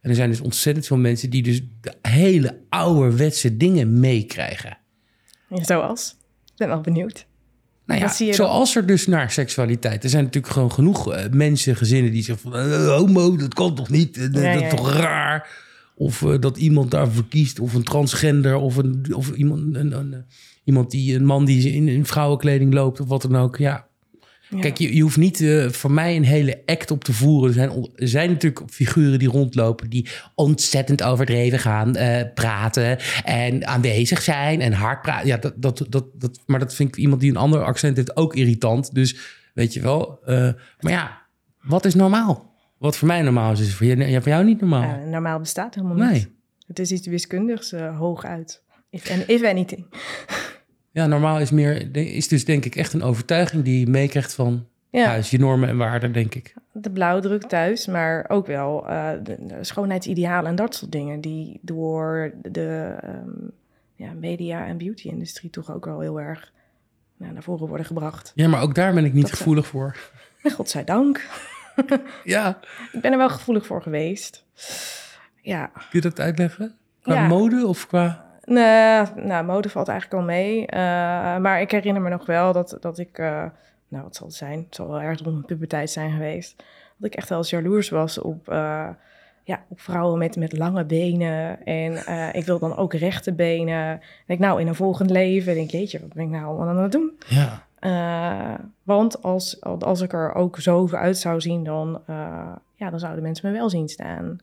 En 0.00 0.10
er 0.10 0.16
zijn 0.16 0.30
dus 0.30 0.40
ontzettend 0.40 0.86
veel 0.86 0.96
mensen 0.96 1.30
die 1.30 1.42
dus 1.42 1.62
de 1.80 1.94
hele 2.02 2.60
ouderwetse 2.68 3.56
dingen 3.56 4.00
meekrijgen. 4.00 4.78
Zoals? 5.48 6.16
Ik 6.44 6.56
ben 6.56 6.68
wel 6.68 6.80
benieuwd. 6.80 7.26
Nou 7.88 8.00
ja, 8.00 8.32
zoals 8.32 8.76
er 8.76 8.86
dus 8.86 9.06
naar 9.06 9.30
seksualiteit. 9.30 10.04
Er 10.04 10.10
zijn 10.10 10.24
natuurlijk 10.24 10.52
gewoon 10.52 10.72
genoeg 10.72 11.14
uh, 11.14 11.20
mensen, 11.30 11.76
gezinnen 11.76 12.12
die 12.12 12.22
zeggen 12.22 12.50
van... 12.50 12.66
Uh, 12.66 12.86
homo, 12.86 13.36
dat 13.36 13.54
kan 13.54 13.74
toch 13.74 13.88
niet? 13.88 14.16
Uh, 14.16 14.32
dat 14.32 14.62
is 14.62 14.70
toch 14.70 14.92
raar? 14.92 15.48
Of 15.94 16.18
dat 16.40 16.56
iemand 16.56 16.90
daarvoor 16.90 17.28
kiest. 17.28 17.60
Of 17.60 17.74
een 17.74 17.82
transgender. 17.82 18.56
Of, 18.56 18.76
een, 18.76 19.06
of 19.14 19.30
iemand, 19.30 19.76
een, 19.76 19.92
een, 19.92 20.24
iemand 20.64 20.90
die, 20.90 21.14
een 21.14 21.24
man 21.24 21.44
die 21.44 21.72
in, 21.72 21.88
in 21.88 22.06
vrouwenkleding 22.06 22.74
loopt. 22.74 23.00
Of 23.00 23.08
wat 23.08 23.22
dan 23.22 23.36
ook. 23.36 23.56
Ja, 23.56 23.87
Kijk, 24.60 24.78
je, 24.78 24.94
je, 24.94 25.02
hoeft 25.02 25.16
niet 25.16 25.40
uh, 25.40 25.68
voor 25.68 25.90
mij 25.90 26.16
een 26.16 26.24
hele 26.24 26.62
act 26.66 26.90
op 26.90 27.04
te 27.04 27.12
voeren. 27.12 27.48
Er 27.48 27.54
zijn, 27.54 27.88
er 27.96 28.08
zijn 28.08 28.30
natuurlijk 28.30 28.70
figuren 28.70 29.18
die 29.18 29.28
rondlopen 29.28 29.90
die 29.90 30.08
ontzettend 30.34 31.02
overdreven 31.02 31.58
gaan 31.58 31.96
uh, 31.96 32.20
praten 32.34 32.98
en 33.24 33.66
aanwezig 33.66 34.22
zijn 34.22 34.60
en 34.60 34.72
hard 34.72 35.02
praten. 35.02 35.26
Ja, 35.26 35.36
dat, 35.36 35.54
dat, 35.56 35.86
dat, 35.88 36.04
dat, 36.14 36.40
maar 36.46 36.58
dat 36.58 36.74
vind 36.74 36.88
ik 36.88 36.96
iemand 36.96 37.20
die 37.20 37.30
een 37.30 37.36
ander 37.36 37.64
accent 37.64 37.96
heeft 37.96 38.16
ook 38.16 38.34
irritant. 38.34 38.94
Dus 38.94 39.16
weet 39.54 39.72
je 39.72 39.80
wel. 39.80 40.18
Uh, 40.26 40.50
maar 40.80 40.92
ja, 40.92 41.22
wat 41.60 41.84
is 41.84 41.94
normaal? 41.94 42.56
Wat 42.78 42.96
voor 42.96 43.08
mij 43.08 43.22
normaal 43.22 43.52
is, 43.52 43.60
is 43.60 43.74
voor, 43.74 43.86
jou 43.86 44.44
niet 44.44 44.60
normaal. 44.60 44.82
Ja, 44.82 45.04
normaal 45.04 45.38
bestaat 45.38 45.74
helemaal 45.74 46.10
niet. 46.10 46.28
Het 46.66 46.78
is 46.78 46.92
iets 46.92 47.06
wiskundigs 47.06 47.70
hooguit. 47.72 48.62
If, 48.90 49.26
if 49.26 49.44
anything. 49.44 49.86
Ja, 50.90 51.06
normaal 51.06 51.40
is 51.40 51.50
meer, 51.50 51.96
is 51.96 52.28
dus 52.28 52.44
denk 52.44 52.64
ik 52.64 52.76
echt 52.76 52.92
een 52.92 53.02
overtuiging 53.02 53.64
die 53.64 53.80
je 53.80 53.86
meekrijgt 53.86 54.34
van 54.34 54.66
ja. 54.90 55.06
huis, 55.06 55.30
je 55.30 55.38
normen 55.38 55.68
en 55.68 55.76
waarden, 55.76 56.12
denk 56.12 56.34
ik. 56.34 56.54
De 56.72 56.90
blauwdruk 56.90 57.42
thuis, 57.42 57.86
maar 57.86 58.24
ook 58.28 58.46
wel 58.46 58.90
uh, 58.90 59.10
de, 59.22 59.58
schoonheidsidealen 59.60 60.50
en 60.50 60.56
dat 60.56 60.74
soort 60.74 60.92
dingen 60.92 61.20
die 61.20 61.58
door 61.62 62.32
de 62.42 62.96
um, 63.04 63.50
ja, 63.94 64.12
media- 64.12 64.66
en 64.66 64.78
beauty-industrie 64.78 65.50
toch 65.50 65.72
ook 65.72 65.84
wel 65.84 66.00
heel 66.00 66.20
erg 66.20 66.52
nou, 67.16 67.32
naar 67.32 67.42
voren 67.42 67.68
worden 67.68 67.86
gebracht. 67.86 68.32
Ja, 68.34 68.48
maar 68.48 68.62
ook 68.62 68.74
daar 68.74 68.94
ben 68.94 69.04
ik 69.04 69.12
niet 69.12 69.30
gevoelig 69.30 69.66
voor. 69.66 69.96
Godzijdank. 70.42 71.26
ja. 72.24 72.58
Ik 72.92 73.00
ben 73.00 73.12
er 73.12 73.18
wel 73.18 73.30
gevoelig 73.30 73.66
voor 73.66 73.82
geweest. 73.82 74.44
Ja. 75.42 75.66
Kun 75.66 75.84
je 75.90 76.00
dat 76.00 76.20
uitleggen? 76.20 76.74
Qua 77.02 77.26
mode 77.26 77.66
of 77.66 77.86
qua... 77.86 78.26
Nee, 78.48 79.02
nou, 79.16 79.44
mode 79.44 79.68
valt 79.68 79.88
eigenlijk 79.88 80.20
al 80.20 80.26
mee. 80.26 80.60
Uh, 80.60 80.68
maar 81.38 81.60
ik 81.60 81.70
herinner 81.70 82.02
me 82.02 82.08
nog 82.08 82.26
wel 82.26 82.52
dat, 82.52 82.76
dat 82.80 82.98
ik, 82.98 83.18
uh, 83.18 83.44
nou 83.88 84.04
wat 84.04 84.16
zal 84.16 84.26
het 84.26 84.36
zijn? 84.36 84.58
Het 84.58 84.74
zal 84.74 84.88
wel 84.88 85.00
erg 85.00 85.20
rond 85.20 85.32
mijn 85.32 85.46
puberteit 85.46 85.90
zijn 85.90 86.10
geweest. 86.10 86.56
Dat 86.96 87.10
ik 87.10 87.14
echt 87.14 87.28
wel 87.28 87.38
eens 87.38 87.50
jaloers 87.50 87.88
was 87.88 88.18
op, 88.18 88.48
uh, 88.48 88.88
ja, 89.44 89.62
op 89.68 89.80
vrouwen 89.80 90.18
met, 90.18 90.36
met 90.36 90.58
lange 90.58 90.84
benen. 90.84 91.64
En 91.64 91.92
ik 92.34 92.44
wil 92.44 92.58
dan 92.58 92.76
ook 92.76 92.94
rechte 92.94 93.32
benen. 93.32 93.86
En 93.86 94.00
ik 94.26 94.38
nou 94.38 94.60
in 94.60 94.66
een 94.66 94.74
volgend 94.74 95.10
leven, 95.10 95.54
denk 95.54 95.70
jeetje, 95.70 96.00
wat 96.00 96.12
ben 96.12 96.24
ik 96.24 96.30
nou 96.30 96.44
allemaal 96.44 96.68
aan 96.68 96.82
het 96.82 96.92
doen? 96.92 97.18
Ja. 97.26 97.66
want 98.82 99.22
als, 99.22 99.60
als 99.60 100.00
ik 100.00 100.12
er 100.12 100.34
ook 100.34 100.58
zo 100.58 100.88
uit 100.90 101.18
zou 101.18 101.40
zien, 101.40 101.64
dan, 101.64 102.02
ja, 102.74 102.90
dan 102.90 102.98
zouden 102.98 103.22
mensen 103.22 103.50
me 103.50 103.58
wel 103.58 103.70
zien 103.70 103.88
staan. 103.88 104.40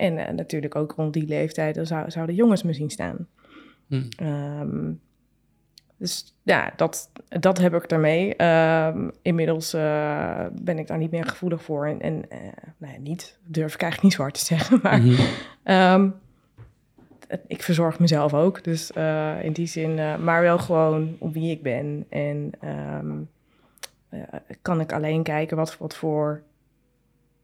En 0.00 0.18
uh, 0.18 0.28
natuurlijk 0.28 0.74
ook 0.74 0.92
rond 0.92 1.12
die 1.12 1.26
leeftijd 1.26 1.74
dan 1.74 1.86
zou, 1.86 2.10
zouden 2.10 2.34
jongens 2.34 2.62
me 2.62 2.72
zien 2.72 2.90
staan. 2.90 3.26
Hm. 3.86 4.02
Um, 4.22 5.00
dus 5.96 6.36
ja, 6.42 6.72
dat, 6.76 7.10
dat 7.28 7.58
heb 7.58 7.74
ik 7.74 7.84
ermee. 7.84 8.44
Um, 8.44 9.10
inmiddels 9.22 9.74
uh, 9.74 10.46
ben 10.52 10.78
ik 10.78 10.86
daar 10.86 10.98
niet 10.98 11.10
meer 11.10 11.24
gevoelig 11.24 11.62
voor. 11.62 11.86
En, 11.86 12.00
en 12.00 12.24
uh, 12.32 12.38
nee, 12.76 12.98
niet, 12.98 13.38
durf 13.44 13.74
ik 13.74 13.82
eigenlijk 13.82 14.02
niet 14.02 14.12
zo 14.12 14.22
hard 14.22 14.34
te 14.34 14.44
zeggen. 14.44 14.80
Maar 14.82 15.00
mm 15.00 15.14
-hmm. 15.14 15.74
um, 15.74 16.14
ik 17.46 17.62
verzorg 17.62 17.98
mezelf 17.98 18.34
ook. 18.34 18.64
Dus 18.64 18.90
uh, 18.96 19.44
in 19.44 19.52
die 19.52 19.66
zin, 19.66 19.94
maar 20.24 20.42
wel 20.42 20.58
gewoon 20.58 21.16
om 21.18 21.32
wie 21.32 21.50
ik 21.50 21.62
ben. 21.62 22.06
En 22.08 22.52
kan 24.62 24.80
ik 24.80 24.92
alleen 24.92 25.22
kijken 25.22 25.56
wat, 25.56 25.78
wat 25.78 25.96
voor 25.96 26.42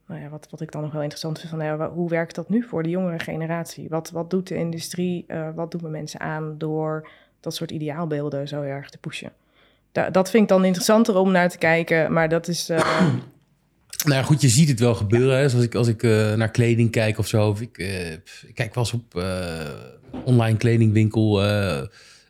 nou 0.09 0.21
ja, 0.21 0.29
wat, 0.29 0.47
wat 0.51 0.61
ik 0.61 0.73
dan 0.73 0.83
nog 0.83 0.93
wel 0.93 1.01
interessant 1.03 1.39
vind, 1.39 1.51
van 1.51 1.85
hoe 1.85 2.09
werkt 2.09 2.35
dat 2.35 2.49
nu 2.49 2.63
voor 2.63 2.83
de 2.83 2.89
jongere 2.89 3.19
generatie? 3.19 3.89
Wat, 3.89 4.11
wat 4.11 4.31
doet 4.31 4.49
de 4.49 4.55
industrie, 4.55 5.25
uh, 5.29 5.49
wat 5.55 5.71
doen 5.71 5.83
we 5.83 5.89
mensen 5.89 6.21
aan 6.21 6.55
door 6.59 7.09
dat 7.41 7.55
soort 7.55 7.71
ideaalbeelden 7.71 8.49
zo 8.49 8.63
erg 8.63 8.91
te 8.91 8.99
pushen? 8.99 9.33
Da 9.93 10.11
dat 10.11 10.31
vind 10.31 10.43
ik 10.43 10.49
dan 10.49 10.65
interessanter 10.65 11.17
om 11.17 11.31
naar 11.31 11.49
te 11.49 11.59
kijken, 11.59 12.13
maar 12.13 12.29
dat 12.29 12.49
is... 12.49 12.71
Uh... 12.71 12.79
Nou 14.05 14.19
ja, 14.19 14.25
goed, 14.25 14.41
je 14.41 14.49
ziet 14.49 14.69
het 14.69 14.81
wel 14.81 14.95
gebeuren. 14.95 15.39
Hè? 15.39 15.49
Zoals 15.49 15.65
ik, 15.65 15.75
als 15.75 15.89
ik 15.89 16.03
uh, 16.03 16.35
naar 16.35 16.51
kleding 16.51 16.91
kijk 16.91 17.19
of 17.19 17.27
zo. 17.27 17.49
Of 17.49 17.61
ik, 17.61 17.79
ik 18.47 18.55
kijk 18.55 18.75
wel 18.75 18.85
eens 18.85 18.93
op 18.93 19.25
online 20.25 20.57
kledingwinkel... 20.57 21.43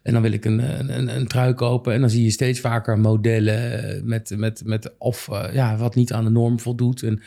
En 0.02 0.12
dan 0.12 0.22
wil 0.22 0.32
ik 0.32 0.44
een, 0.44 0.58
een, 0.98 1.16
een, 1.16 1.26
trui 1.26 1.54
kopen. 1.54 1.92
En 1.92 2.00
dan 2.00 2.10
zie 2.10 2.24
je 2.24 2.30
steeds 2.30 2.60
vaker 2.60 2.98
modellen 2.98 4.00
met, 4.04 4.32
met, 4.36 4.62
met 4.64 4.94
of 4.98 5.28
ja, 5.52 5.76
wat 5.76 5.94
niet 5.94 6.12
aan 6.12 6.24
de 6.24 6.30
norm 6.30 6.60
voldoet. 6.60 7.02
En 7.02 7.22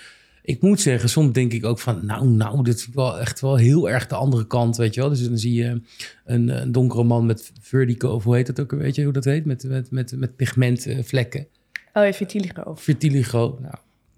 ik 0.49 0.61
moet 0.61 0.81
zeggen, 0.81 1.09
soms 1.09 1.33
denk 1.33 1.53
ik 1.53 1.65
ook 1.65 1.79
van, 1.79 2.05
nou, 2.05 2.27
nou, 2.27 2.63
dit 2.63 2.75
is 2.75 2.89
wel 2.93 3.19
echt 3.19 3.39
wel 3.39 3.55
heel 3.55 3.89
erg 3.89 4.07
de 4.07 4.15
andere 4.15 4.47
kant, 4.47 4.77
weet 4.77 4.93
je 4.93 4.99
wel. 5.01 5.09
Dus 5.09 5.27
dan 5.27 5.37
zie 5.37 5.53
je 5.53 5.81
een, 6.25 6.61
een 6.61 6.71
donkere 6.71 7.03
man 7.03 7.25
met 7.25 7.51
vertigo, 7.61 8.09
of 8.09 8.23
hoe 8.23 8.35
heet 8.35 8.47
dat 8.47 8.59
ook, 8.59 8.71
weet 8.71 8.95
je 8.95 9.03
hoe 9.03 9.13
dat 9.13 9.25
heet? 9.25 9.45
Met, 9.45 9.63
met, 9.63 9.91
met, 9.91 10.13
met 10.17 10.35
pigmentvlekken. 10.35 11.47
Oh 11.93 12.05
ja, 12.05 12.13
vitiligo. 12.13 12.75
Vitiligo, 12.75 13.57
nou, 13.61 13.75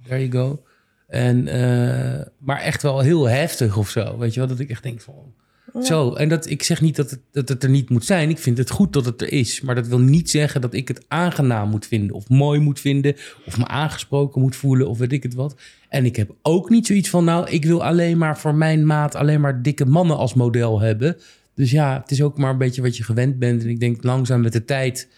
there 0.07 0.27
you 0.27 0.31
go. 0.31 0.63
En, 1.07 1.47
uh, 1.47 2.21
maar 2.37 2.61
echt 2.61 2.81
wel 2.81 2.99
heel 2.99 3.29
heftig 3.29 3.77
of 3.77 3.89
zo, 3.89 4.17
weet 4.17 4.33
je 4.33 4.39
wel. 4.39 4.49
Dat 4.49 4.59
ik 4.59 4.69
echt 4.69 4.83
denk 4.83 5.01
van, 5.01 5.33
zo, 5.79 6.13
en 6.13 6.29
dat, 6.29 6.49
ik 6.49 6.63
zeg 6.63 6.81
niet 6.81 6.95
dat 6.95 7.09
het, 7.09 7.19
dat 7.31 7.49
het 7.49 7.63
er 7.63 7.69
niet 7.69 7.89
moet 7.89 8.05
zijn. 8.05 8.29
Ik 8.29 8.37
vind 8.37 8.57
het 8.57 8.69
goed 8.69 8.93
dat 8.93 9.05
het 9.05 9.21
er 9.21 9.31
is. 9.31 9.61
Maar 9.61 9.75
dat 9.75 9.87
wil 9.87 9.99
niet 9.99 10.29
zeggen 10.29 10.61
dat 10.61 10.73
ik 10.73 10.87
het 10.87 11.05
aangenaam 11.07 11.69
moet 11.69 11.85
vinden. 11.85 12.15
Of 12.15 12.29
mooi 12.29 12.59
moet 12.59 12.79
vinden. 12.79 13.15
Of 13.45 13.57
me 13.57 13.67
aangesproken 13.67 14.41
moet 14.41 14.55
voelen. 14.55 14.87
Of 14.87 14.97
weet 14.97 15.11
ik 15.11 15.23
het 15.23 15.33
wat. 15.33 15.55
En 15.91 16.05
ik 16.05 16.15
heb 16.15 16.35
ook 16.41 16.69
niet 16.69 16.85
zoiets 16.85 17.09
van... 17.09 17.23
Nou, 17.23 17.49
ik 17.49 17.65
wil 17.65 17.83
alleen 17.83 18.17
maar 18.17 18.37
voor 18.37 18.55
mijn 18.55 18.85
maat... 18.85 19.15
alleen 19.15 19.41
maar 19.41 19.61
dikke 19.61 19.85
mannen 19.85 20.17
als 20.17 20.33
model 20.33 20.79
hebben. 20.79 21.17
Dus 21.55 21.71
ja, 21.71 21.99
het 22.01 22.11
is 22.11 22.21
ook 22.21 22.37
maar 22.37 22.51
een 22.51 22.57
beetje 22.57 22.81
wat 22.81 22.97
je 22.97 23.03
gewend 23.03 23.39
bent. 23.39 23.63
En 23.63 23.69
ik 23.69 23.79
denk 23.79 24.03
langzaam 24.03 24.41
met 24.41 24.53
de 24.53 24.65
tijd... 24.65 25.09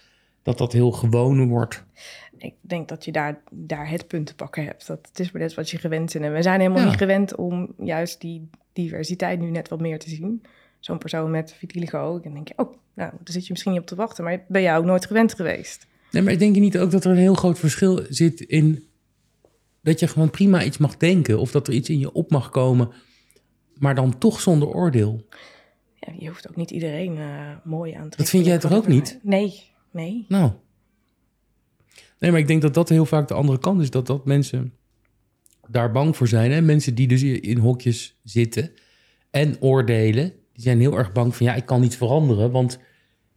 dat 0.43 0.57
dat 0.57 0.73
heel 0.73 0.91
gewoon 0.91 1.47
wordt 1.47 1.83
ik 2.43 2.53
denk 2.61 2.87
dat 2.87 3.05
je 3.05 3.11
daar, 3.11 3.41
daar 3.51 3.89
het 3.89 4.07
punt 4.07 4.25
te 4.25 4.35
pakken 4.35 4.65
hebt. 4.65 4.87
Dat 4.87 5.07
het 5.07 5.19
is 5.19 5.31
maar 5.31 5.41
net 5.41 5.53
wat 5.53 5.69
je 5.69 5.77
gewend 5.77 6.13
bent. 6.13 6.25
En 6.25 6.33
we 6.33 6.41
zijn 6.41 6.59
helemaal 6.59 6.85
niet 6.85 6.97
gewend 6.97 7.35
om 7.35 7.73
juist 7.79 8.21
die 8.21 8.49
diversiteit 8.73 9.39
nu 9.39 9.49
net 9.49 9.69
wat 9.69 9.81
meer 9.81 9.99
te 9.99 10.09
zien. 10.09 10.43
Zo'n 10.79 10.97
persoon 10.97 11.31
met 11.31 11.53
vitiligo. 11.57 12.15
En 12.15 12.21
dan 12.23 12.33
denk 12.33 12.47
je, 12.47 12.53
oh, 12.57 12.73
nou, 12.93 13.11
daar 13.11 13.33
zit 13.33 13.43
je 13.45 13.51
misschien 13.51 13.71
niet 13.71 13.81
op 13.81 13.87
te 13.87 13.95
wachten. 13.95 14.23
Maar 14.23 14.43
ben 14.47 14.61
jij 14.61 14.77
ook 14.77 14.85
nooit 14.85 15.05
gewend 15.05 15.33
geweest? 15.33 15.87
Nee, 16.11 16.21
maar 16.21 16.33
ik 16.33 16.39
denk 16.39 16.55
je 16.55 16.61
niet 16.61 16.77
ook 16.77 16.91
dat 16.91 17.05
er 17.05 17.11
een 17.11 17.17
heel 17.17 17.33
groot 17.33 17.59
verschil 17.59 18.05
zit 18.09 18.41
in... 18.41 18.87
dat 19.83 19.99
je 19.99 20.07
gewoon 20.07 20.29
prima 20.29 20.63
iets 20.63 20.77
mag 20.77 20.97
denken... 20.97 21.39
of 21.39 21.51
dat 21.51 21.67
er 21.67 21.73
iets 21.73 21.89
in 21.89 21.99
je 21.99 22.11
op 22.11 22.31
mag 22.31 22.49
komen... 22.49 22.91
maar 23.79 23.95
dan 23.95 24.17
toch 24.17 24.39
zonder 24.39 24.67
oordeel. 24.67 25.27
Ja, 25.99 26.13
je 26.19 26.27
hoeft 26.27 26.49
ook 26.49 26.55
niet 26.55 26.71
iedereen 26.71 27.17
uh, 27.17 27.55
mooi 27.63 27.91
aan 27.91 28.09
te 28.09 28.09
trekken. 28.09 28.17
Dat 28.17 28.29
vind 28.29 28.45
jij 28.45 28.57
toch 28.57 28.73
ook 28.73 28.87
niet? 28.87 29.19
Nee, 29.21 29.63
nee. 29.91 30.25
Nou, 30.27 30.51
Nee, 32.23 32.31
maar 32.31 32.41
ik 32.41 32.47
denk 32.47 32.61
dat 32.61 32.73
dat 32.73 32.89
heel 32.89 33.05
vaak 33.05 33.27
de 33.27 33.33
andere 33.33 33.59
kant 33.59 33.81
is. 33.81 33.89
Dat, 33.89 34.07
dat 34.07 34.25
mensen 34.25 34.73
daar 35.67 35.91
bang 35.91 36.17
voor 36.17 36.27
zijn. 36.27 36.51
Hè? 36.51 36.61
Mensen 36.61 36.95
die 36.95 37.07
dus 37.07 37.23
in 37.23 37.57
hokjes 37.57 38.19
zitten. 38.23 38.71
en 39.29 39.61
oordelen. 39.61 40.33
Die 40.53 40.61
zijn 40.61 40.79
heel 40.79 40.97
erg 40.97 41.11
bang 41.11 41.35
van 41.35 41.45
ja, 41.45 41.53
ik 41.53 41.65
kan 41.65 41.81
niet 41.81 41.97
veranderen, 41.97 42.51
want 42.51 42.79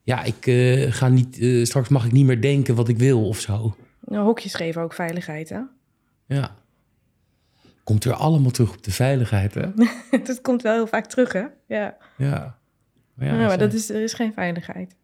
ja, 0.03 0.25
ik 0.25 0.47
eh, 0.47 0.93
ga 0.93 1.09
niet, 1.09 1.39
eh, 1.39 1.65
straks 1.65 1.89
mag 1.89 2.05
ik 2.05 2.13
niet 2.13 2.27
meer 2.27 2.41
denken 2.41 2.75
wat 2.75 2.89
ik 2.89 2.99
wil 2.99 3.29
of 3.29 3.41
zo. 3.41 3.77
Nou, 4.01 4.25
hokjes 4.25 4.55
geven 4.55 4.83
ook 4.83 4.93
veiligheid, 4.93 5.49
hè? 5.49 5.61
Ja. 6.27 6.57
Komt 7.85 8.05
weer 8.05 8.15
allemaal 8.15 8.51
terug 8.51 8.75
op 8.75 8.83
de 8.83 8.91
veiligheid, 8.91 9.55
hè? 9.55 9.67
dat 10.25 10.41
komt 10.41 10.63
wel 10.63 10.75
heel 10.75 10.87
vaak 10.87 11.07
terug, 11.07 11.33
hè? 11.33 11.45
Ja. 11.67 11.97
Ja. 12.17 12.59
Maar, 13.15 13.27
ja, 13.27 13.47
maar 13.47 13.59
dat 13.59 13.73
is, 13.73 13.91
er 13.91 14.03
is 14.03 14.13
geen 14.13 14.33
veiligheid. 14.33 14.95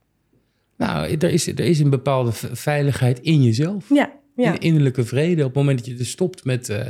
Nou, 0.77 1.17
er 1.19 1.31
is, 1.31 1.47
er 1.47 1.61
is 1.61 1.79
een 1.79 1.91
bepaalde 1.91 2.33
veiligheid 2.53 3.21
in 3.21 3.43
jezelf. 3.43 3.89
Ja, 3.89 4.13
ja. 4.37 4.53
In 4.53 4.59
innerlijke 4.59 5.05
vrede. 5.05 5.43
Op 5.43 5.49
het 5.49 5.57
moment 5.57 5.79
dat 5.79 5.87
je 5.87 5.95
dus 5.95 6.11
stopt 6.11 6.45
met, 6.45 6.69
uh, 6.69 6.87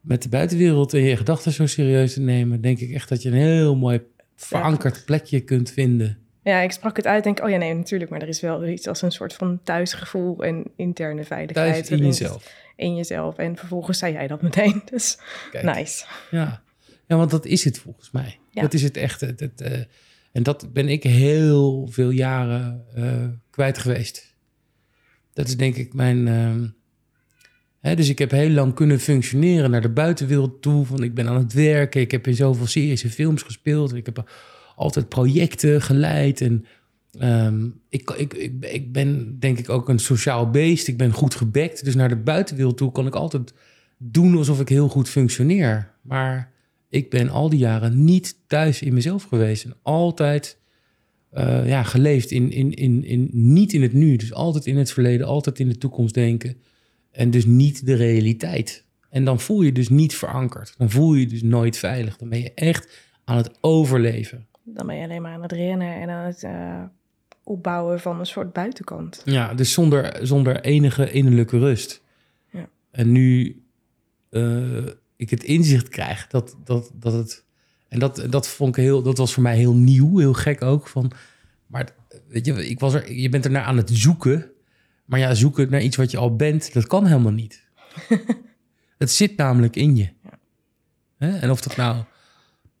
met 0.00 0.22
de 0.22 0.28
buitenwereld 0.28 0.94
en 0.94 1.00
je 1.00 1.16
gedachten 1.16 1.52
zo 1.52 1.66
serieus 1.66 2.12
te 2.12 2.20
nemen, 2.20 2.60
denk 2.60 2.78
ik 2.78 2.90
echt 2.90 3.08
dat 3.08 3.22
je 3.22 3.28
een 3.28 3.34
heel 3.34 3.76
mooi 3.76 4.00
verankerd 4.34 5.04
plekje 5.04 5.40
kunt 5.40 5.70
vinden. 5.70 6.18
Ja, 6.46 6.60
ik 6.60 6.72
sprak 6.72 6.96
het 6.96 7.06
uit, 7.06 7.24
denk 7.24 7.42
oh 7.42 7.50
ja, 7.50 7.56
nee, 7.56 7.74
natuurlijk, 7.74 8.10
maar 8.10 8.22
er 8.22 8.28
is 8.28 8.40
wel 8.40 8.66
iets 8.66 8.86
als 8.86 9.02
een 9.02 9.12
soort 9.12 9.34
van 9.34 9.60
thuisgevoel 9.62 10.44
en 10.44 10.64
interne 10.76 11.24
veiligheid. 11.24 11.86
Thuis 11.86 12.00
in 12.00 12.06
jezelf. 12.06 12.54
In 12.76 12.96
jezelf. 12.96 13.36
En 13.36 13.56
vervolgens 13.56 13.98
zei 13.98 14.12
jij 14.12 14.26
dat 14.26 14.42
meteen, 14.42 14.82
dus 14.90 15.18
nice. 15.62 16.04
Ja. 16.30 16.62
ja, 17.06 17.16
want 17.16 17.30
dat 17.30 17.46
is 17.46 17.64
het 17.64 17.78
volgens 17.78 18.10
mij. 18.10 18.38
Dat 18.52 18.74
is 18.74 18.82
het 18.82 18.96
echt. 18.96 19.20
Het, 19.20 19.40
het, 19.40 19.60
uh, 19.60 19.78
en 20.32 20.42
dat 20.42 20.72
ben 20.72 20.88
ik 20.88 21.02
heel 21.02 21.88
veel 21.90 22.10
jaren 22.10 22.84
uh, 22.96 23.24
kwijt 23.50 23.78
geweest. 23.78 24.34
Dat 25.32 25.48
is 25.48 25.56
denk 25.56 25.76
ik 25.76 25.94
mijn. 25.94 26.26
Uh, 26.26 26.68
hè, 27.80 27.94
dus 27.94 28.08
ik 28.08 28.18
heb 28.18 28.30
heel 28.30 28.50
lang 28.50 28.74
kunnen 28.74 29.00
functioneren 29.00 29.70
naar 29.70 29.82
de 29.82 29.92
buitenwereld 29.92 30.62
toe. 30.62 30.84
Van 30.84 31.02
ik 31.02 31.14
ben 31.14 31.28
aan 31.28 31.38
het 31.38 31.52
werken. 31.52 32.00
Ik 32.00 32.10
heb 32.10 32.26
in 32.26 32.34
zoveel 32.34 32.66
series 32.66 33.02
en 33.02 33.10
films 33.10 33.42
gespeeld. 33.42 33.94
Ik 33.94 34.06
heb 34.06 34.24
altijd 34.76 35.08
projecten 35.08 35.82
geleid. 35.82 36.40
En 36.40 36.64
um, 37.20 37.80
ik, 37.88 38.10
ik, 38.10 38.34
ik, 38.34 38.64
ik 38.64 38.92
ben 38.92 39.38
denk 39.38 39.58
ik 39.58 39.68
ook 39.68 39.88
een 39.88 39.98
sociaal 39.98 40.50
beest. 40.50 40.88
Ik 40.88 40.96
ben 40.96 41.12
goed 41.12 41.34
gebekt. 41.34 41.84
Dus 41.84 41.94
naar 41.94 42.08
de 42.08 42.16
buitenwereld 42.16 42.76
toe 42.76 42.92
kan 42.92 43.06
ik 43.06 43.14
altijd 43.14 43.54
doen 43.98 44.36
alsof 44.36 44.60
ik 44.60 44.68
heel 44.68 44.88
goed 44.88 45.08
functioneer. 45.08 45.92
Maar 46.02 46.52
ik 46.88 47.10
ben 47.10 47.28
al 47.28 47.48
die 47.48 47.58
jaren 47.58 48.04
niet 48.04 48.36
thuis 48.46 48.82
in 48.82 48.94
mezelf 48.94 49.22
geweest. 49.22 49.64
En 49.64 49.74
altijd 49.82 50.58
uh, 51.32 51.68
ja, 51.68 51.82
geleefd 51.82 52.30
in, 52.30 52.50
in, 52.50 52.74
in, 52.74 53.04
in, 53.04 53.28
niet 53.32 53.72
in 53.72 53.82
het 53.82 53.92
nu. 53.92 54.16
Dus 54.16 54.32
altijd 54.32 54.66
in 54.66 54.76
het 54.76 54.92
verleden, 54.92 55.26
altijd 55.26 55.58
in 55.58 55.68
de 55.68 55.78
toekomst 55.78 56.14
denken. 56.14 56.56
En 57.10 57.30
dus 57.30 57.44
niet 57.44 57.86
de 57.86 57.94
realiteit. 57.94 58.84
En 59.10 59.24
dan 59.24 59.40
voel 59.40 59.62
je 59.62 59.72
dus 59.72 59.88
niet 59.88 60.14
verankerd. 60.14 60.74
Dan 60.78 60.90
voel 60.90 61.14
je 61.14 61.26
dus 61.26 61.42
nooit 61.42 61.76
veilig. 61.76 62.16
Dan 62.16 62.28
ben 62.28 62.40
je 62.40 62.54
echt 62.54 62.92
aan 63.24 63.36
het 63.36 63.50
overleven. 63.60 64.46
Dan 64.68 64.86
ben 64.86 64.96
je 64.96 65.04
alleen 65.04 65.22
maar 65.22 65.32
aan 65.32 65.42
het 65.42 65.52
rennen 65.52 65.94
en 65.94 66.10
aan 66.10 66.24
het 66.24 66.42
uh, 66.42 66.82
opbouwen 67.42 68.00
van 68.00 68.18
een 68.18 68.26
soort 68.26 68.52
buitenkant. 68.52 69.22
Ja, 69.24 69.54
dus 69.54 69.72
zonder, 69.72 70.18
zonder 70.26 70.60
enige 70.60 71.10
innerlijke 71.10 71.58
rust. 71.58 72.02
Ja. 72.50 72.68
En 72.90 73.12
nu 73.12 73.62
uh, 74.30 74.86
ik 75.16 75.30
het 75.30 75.44
inzicht 75.44 75.88
krijg 75.88 76.26
dat, 76.26 76.56
dat, 76.64 76.90
dat 76.94 77.12
het. 77.12 77.44
En 77.88 77.98
dat, 77.98 78.26
dat 78.30 78.48
vond 78.48 78.76
ik 78.76 78.82
heel, 78.82 79.02
dat 79.02 79.18
was 79.18 79.34
voor 79.34 79.42
mij 79.42 79.56
heel 79.56 79.74
nieuw, 79.74 80.18
heel 80.18 80.32
gek 80.32 80.62
ook. 80.62 80.88
Van, 80.88 81.12
maar 81.66 81.88
weet 82.28 82.46
je, 82.46 82.68
ik 82.68 82.80
was 82.80 82.94
er, 82.94 83.12
je 83.12 83.28
bent 83.28 83.44
er 83.44 83.50
naar 83.50 83.64
aan 83.64 83.76
het 83.76 83.90
zoeken. 83.90 84.50
Maar 85.04 85.18
ja, 85.18 85.34
zoeken 85.34 85.70
naar 85.70 85.82
iets 85.82 85.96
wat 85.96 86.10
je 86.10 86.16
al 86.16 86.36
bent, 86.36 86.72
dat 86.72 86.86
kan 86.86 87.06
helemaal 87.06 87.32
niet. 87.32 87.62
het 88.98 89.10
zit 89.10 89.36
namelijk 89.36 89.76
in 89.76 89.96
je. 89.96 90.08
Ja. 91.18 91.40
En 91.40 91.50
of 91.50 91.60
dat 91.60 91.76
nou 91.76 92.04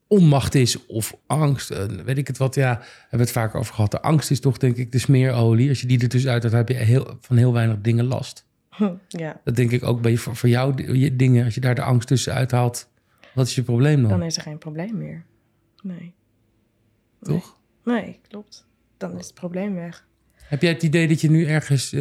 onmacht 0.08 0.54
is 0.54 0.86
of 0.86 1.16
angst, 1.26 1.70
eh, 1.70 1.84
weet 1.84 2.18
ik 2.18 2.26
het 2.26 2.36
wat. 2.36 2.54
Ja, 2.54 2.68
hebben 2.70 3.08
we 3.10 3.16
het 3.18 3.30
vaker 3.30 3.58
over 3.58 3.74
gehad. 3.74 3.90
De 3.90 4.00
angst 4.00 4.30
is 4.30 4.40
toch 4.40 4.58
denk 4.58 4.76
ik 4.76 4.92
de 4.92 4.98
smeerolie. 4.98 5.68
Als 5.68 5.80
je 5.80 5.86
die 5.86 6.00
er 6.00 6.08
dus 6.08 6.26
uit 6.26 6.42
hebt, 6.42 6.54
heb 6.54 6.68
je 6.68 6.74
heel, 6.74 7.16
van 7.20 7.36
heel 7.36 7.52
weinig 7.52 7.80
dingen 7.80 8.04
last. 8.04 8.46
Ja. 9.08 9.40
Dat 9.44 9.56
denk 9.56 9.70
ik 9.70 9.84
ook 9.84 10.02
bij 10.02 10.16
voor, 10.16 10.36
voor 10.36 10.48
jou 10.48 10.74
dingen. 11.16 11.44
Als 11.44 11.54
je 11.54 11.60
daar 11.60 11.74
de 11.74 11.82
angst 11.82 12.08
tussen 12.08 12.34
uithaalt, 12.34 12.88
wat 13.34 13.46
is 13.46 13.54
je 13.54 13.62
probleem 13.62 14.00
dan? 14.00 14.10
Dan 14.10 14.22
is 14.22 14.36
er 14.36 14.42
geen 14.42 14.58
probleem 14.58 14.98
meer. 14.98 15.24
Nee. 15.82 16.14
Toch? 17.22 17.56
Nee, 17.84 18.02
nee 18.02 18.20
klopt. 18.28 18.66
Dan 18.96 19.18
is 19.18 19.26
het 19.26 19.34
probleem 19.34 19.74
weg. 19.74 20.06
Heb 20.34 20.62
jij 20.62 20.72
het 20.72 20.82
idee 20.82 21.08
dat 21.08 21.20
je 21.20 21.30
nu 21.30 21.46
ergens, 21.46 21.92
uh, 21.92 22.00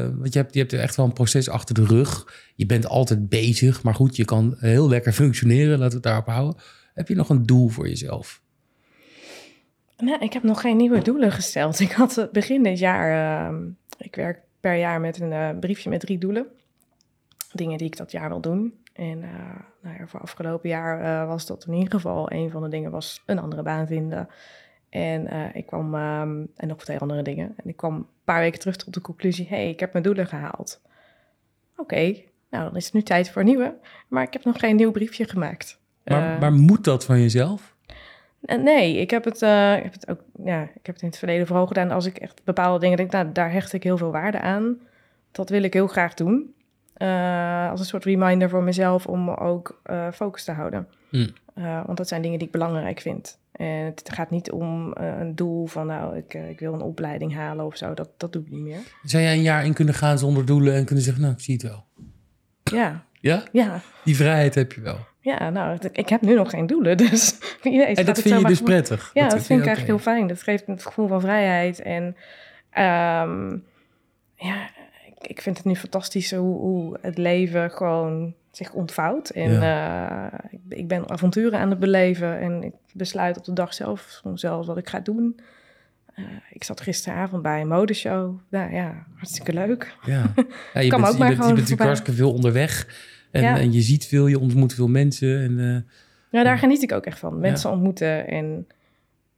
want 0.00 0.32
je 0.32 0.38
hebt, 0.38 0.54
je 0.54 0.60
hebt 0.60 0.72
echt 0.72 0.96
wel 0.96 1.06
een 1.06 1.12
proces 1.12 1.48
achter 1.48 1.74
de 1.74 1.84
rug. 1.84 2.34
Je 2.54 2.66
bent 2.66 2.86
altijd 2.86 3.28
bezig, 3.28 3.82
maar 3.82 3.94
goed, 3.94 4.16
je 4.16 4.24
kan 4.24 4.56
heel 4.58 4.88
lekker 4.88 5.12
functioneren, 5.12 5.70
laten 5.70 5.88
we 5.88 5.94
het 5.94 6.02
daarop 6.02 6.26
houden. 6.26 6.62
Heb 6.96 7.08
je 7.08 7.14
nog 7.14 7.28
een 7.28 7.46
doel 7.46 7.68
voor 7.68 7.88
jezelf? 7.88 8.42
Nee, 9.96 10.18
ik 10.18 10.32
heb 10.32 10.42
nog 10.42 10.60
geen 10.60 10.76
nieuwe 10.76 11.02
doelen 11.02 11.32
gesteld. 11.32 11.80
Ik 11.88 11.92
had 11.92 12.28
begin 12.32 12.62
dit 12.62 12.78
jaar, 12.78 13.50
uh, 13.50 13.58
ik 13.98 14.14
werk 14.14 14.40
per 14.60 14.74
jaar 14.74 15.00
met 15.00 15.20
een 15.20 15.30
uh, 15.30 15.58
briefje 15.60 15.90
met 15.90 16.00
drie 16.00 16.18
doelen. 16.18 16.46
Dingen 17.52 17.78
die 17.78 17.86
ik 17.86 17.96
dat 17.96 18.12
jaar 18.12 18.28
wil 18.28 18.40
doen. 18.40 18.74
En 18.92 19.18
uh, 19.18 19.30
nou 19.82 19.96
ja, 19.98 20.06
voor 20.06 20.20
afgelopen 20.20 20.68
jaar 20.68 21.26
was 21.26 21.46
dat 21.46 21.66
in 21.66 21.72
ieder 21.72 21.90
geval 21.90 22.32
een 22.32 22.50
van 22.50 22.62
de 22.62 22.68
dingen 22.68 22.90
was 22.90 23.22
een 23.26 23.38
andere 23.38 23.62
baan 23.62 23.86
vinden. 23.86 24.28
En 24.88 25.54
ik 25.54 25.66
kwam, 25.66 25.94
um, 25.94 26.52
en 26.56 26.68
nog 26.68 26.84
twee 26.84 26.98
andere 26.98 27.22
dingen. 27.22 27.54
En 27.56 27.68
ik 27.68 27.76
kwam 27.76 27.94
een 27.94 28.06
paar 28.24 28.40
weken 28.40 28.60
terug 28.60 28.76
tot 28.76 28.94
de 28.94 29.00
conclusie, 29.00 29.46
hey, 29.48 29.70
ik 29.70 29.80
heb 29.80 29.92
mijn 29.92 30.04
doelen 30.04 30.26
gehaald. 30.26 30.80
Oké, 31.76 32.22
nou 32.50 32.64
dan 32.64 32.76
is 32.76 32.84
het 32.84 32.94
nu 32.94 33.02
tijd 33.02 33.30
voor 33.30 33.44
nieuwe. 33.44 33.78
Maar 34.08 34.22
ik 34.22 34.32
heb 34.32 34.44
nog 34.44 34.58
geen 34.58 34.76
nieuw 34.76 34.90
briefje 34.90 35.24
gemaakt. 35.24 35.80
Maar, 36.06 36.38
maar 36.38 36.52
moet 36.52 36.84
dat 36.84 37.04
van 37.04 37.20
jezelf? 37.20 37.74
Nee, 38.40 38.96
ik 38.96 39.10
heb, 39.10 39.24
het, 39.24 39.42
uh, 39.42 39.76
ik 39.76 39.82
heb 39.82 39.92
het 39.92 40.10
ook, 40.10 40.20
ja, 40.44 40.62
ik 40.62 40.86
heb 40.86 40.94
het 40.94 41.02
in 41.02 41.08
het 41.08 41.18
verleden 41.18 41.46
vooral 41.46 41.66
gedaan. 41.66 41.90
Als 41.90 42.06
ik 42.06 42.18
echt 42.18 42.40
bepaalde 42.44 42.80
dingen 42.80 42.96
denk, 42.96 43.12
nou, 43.12 43.32
daar 43.32 43.52
hecht 43.52 43.72
ik 43.72 43.82
heel 43.82 43.96
veel 43.96 44.10
waarde 44.10 44.40
aan. 44.40 44.78
Dat 45.32 45.50
wil 45.50 45.62
ik 45.62 45.72
heel 45.72 45.86
graag 45.86 46.14
doen. 46.14 46.54
Uh, 46.98 47.70
als 47.70 47.80
een 47.80 47.86
soort 47.86 48.04
reminder 48.04 48.48
voor 48.48 48.62
mezelf 48.62 49.06
om 49.06 49.30
ook 49.30 49.80
uh, 49.90 50.10
focus 50.12 50.44
te 50.44 50.52
houden. 50.52 50.88
Mm. 51.10 51.28
want 51.86 51.96
dat 51.96 52.08
zijn 52.08 52.22
dingen 52.22 52.38
die 52.38 52.46
ik 52.46 52.52
belangrijk 52.52 53.00
vind. 53.00 53.38
En 53.52 53.84
het 53.84 54.10
gaat 54.12 54.30
niet 54.30 54.50
om 54.50 54.92
een 54.94 55.34
doel 55.34 55.66
van, 55.66 55.86
nou, 55.86 56.16
ik, 56.16 56.34
ik 56.34 56.60
wil 56.60 56.74
een 56.74 56.80
opleiding 56.80 57.34
halen 57.34 57.64
of 57.64 57.76
zo. 57.76 57.94
Dat, 57.94 58.08
dat 58.16 58.32
doe 58.32 58.42
ik 58.42 58.50
niet 58.50 58.62
meer. 58.62 58.78
Zou 59.02 59.22
jij 59.22 59.32
een 59.32 59.42
jaar 59.42 59.64
in 59.64 59.72
kunnen 59.72 59.94
gaan 59.94 60.18
zonder 60.18 60.46
doelen 60.46 60.74
en 60.74 60.84
kunnen 60.84 61.04
zeggen, 61.04 61.22
nou, 61.22 61.34
ik 61.34 61.40
zie 61.40 61.54
het 61.54 61.62
wel? 61.62 61.84
Ja. 62.62 63.05
Ja? 63.20 63.42
Ja. 63.52 63.80
Die 64.04 64.16
vrijheid 64.16 64.54
heb 64.54 64.72
je 64.72 64.80
wel. 64.80 64.98
Ja, 65.20 65.50
nou, 65.50 65.78
ik 65.92 66.08
heb 66.08 66.20
nu 66.20 66.34
nog 66.34 66.50
geen 66.50 66.66
doelen, 66.66 66.96
dus. 67.08 67.38
En 67.62 68.04
dat 68.04 68.20
vind 68.20 68.40
je 68.40 68.46
dus 68.46 68.60
prettig? 68.60 69.10
Ja, 69.14 69.22
dat, 69.22 69.30
dat 69.30 69.46
vind 69.46 69.60
ik 69.60 69.66
eigenlijk 69.66 69.96
heel 69.96 70.12
fijn. 70.12 70.26
Dat 70.26 70.42
geeft 70.42 70.68
een 70.68 70.80
gevoel 70.80 71.08
van 71.08 71.20
vrijheid. 71.20 71.82
En 71.82 72.04
um, 72.78 73.64
ja, 74.34 74.70
ik, 75.06 75.26
ik, 75.26 75.40
vind 75.40 75.56
het 75.56 75.66
nu 75.66 75.76
fantastisch 75.76 76.32
hoe, 76.32 76.58
hoe 76.58 76.98
het 77.00 77.18
leven 77.18 77.70
gewoon 77.70 78.34
zich 78.50 78.72
ontvouwt. 78.72 79.30
En 79.30 79.52
ja. 79.52 80.32
uh, 80.32 80.38
ik, 80.50 80.60
ik, 80.68 80.88
ben 80.88 81.10
avonturen 81.10 81.58
aan 81.58 81.70
het 81.70 81.78
beleven 81.78 82.38
en 82.38 82.62
ik 82.62 82.74
besluit 82.92 83.36
op 83.36 83.44
de 83.44 83.52
dag 83.52 83.74
zelf 83.74 84.00
soms 84.00 84.40
zelfs 84.40 84.66
wat 84.66 84.78
ik 84.78 84.88
ga 84.88 85.00
doen. 85.00 85.40
Uh, 86.16 86.24
ik 86.50 86.64
zat 86.64 86.80
gisteravond 86.80 87.42
bij 87.42 87.60
een 87.60 87.68
modeshow. 87.68 88.40
Nou 88.50 88.72
ja, 88.72 89.06
hartstikke 89.14 89.52
leuk. 89.52 89.96
Ja, 90.04 90.12
ja 90.74 90.80
je, 90.80 90.90
bent, 90.90 91.06
je, 91.06 91.18
bent, 91.18 91.18
je 91.18 91.36
bent 91.36 91.38
natuurlijk 91.38 91.82
hartstikke 91.82 92.12
veel 92.12 92.32
onderweg. 92.32 92.86
En, 93.30 93.42
ja. 93.42 93.58
en 93.58 93.72
je 93.72 93.80
ziet 93.80 94.06
veel, 94.06 94.26
je 94.26 94.38
ontmoet 94.38 94.74
veel 94.74 94.88
mensen. 94.88 95.40
En, 95.40 95.58
uh, 95.58 95.78
ja, 96.30 96.42
daar 96.42 96.58
geniet 96.58 96.82
ik 96.82 96.92
ook 96.92 97.06
echt 97.06 97.18
van. 97.18 97.40
Mensen 97.40 97.70
ja. 97.70 97.74
ontmoeten 97.74 98.26
en 98.26 98.66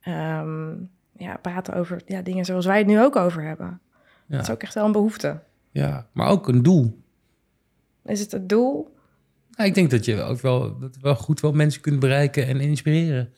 um, 0.08 0.90
ja, 1.16 1.36
praten 1.36 1.74
over 1.74 2.00
ja, 2.06 2.22
dingen 2.22 2.44
zoals 2.44 2.66
wij 2.66 2.78
het 2.78 2.86
nu 2.86 3.00
ook 3.00 3.16
over 3.16 3.42
hebben. 3.42 3.80
Dat 4.26 4.42
is 4.42 4.50
ook 4.50 4.62
echt 4.62 4.74
wel 4.74 4.84
een 4.84 4.92
behoefte. 4.92 5.40
Ja, 5.70 6.06
maar 6.12 6.28
ook 6.28 6.48
een 6.48 6.62
doel. 6.62 7.02
Is 8.04 8.20
het 8.20 8.32
het 8.32 8.48
doel? 8.48 8.96
Ik 9.56 9.74
denk 9.74 9.90
dat 9.90 10.04
je 10.04 10.22
ook 10.22 10.40
wel, 10.40 10.78
dat 10.78 10.96
wel 11.00 11.14
goed 11.14 11.40
wel 11.40 11.52
mensen 11.52 11.80
kunt 11.80 12.00
bereiken 12.00 12.46
en 12.46 12.60
inspireren. 12.60 13.32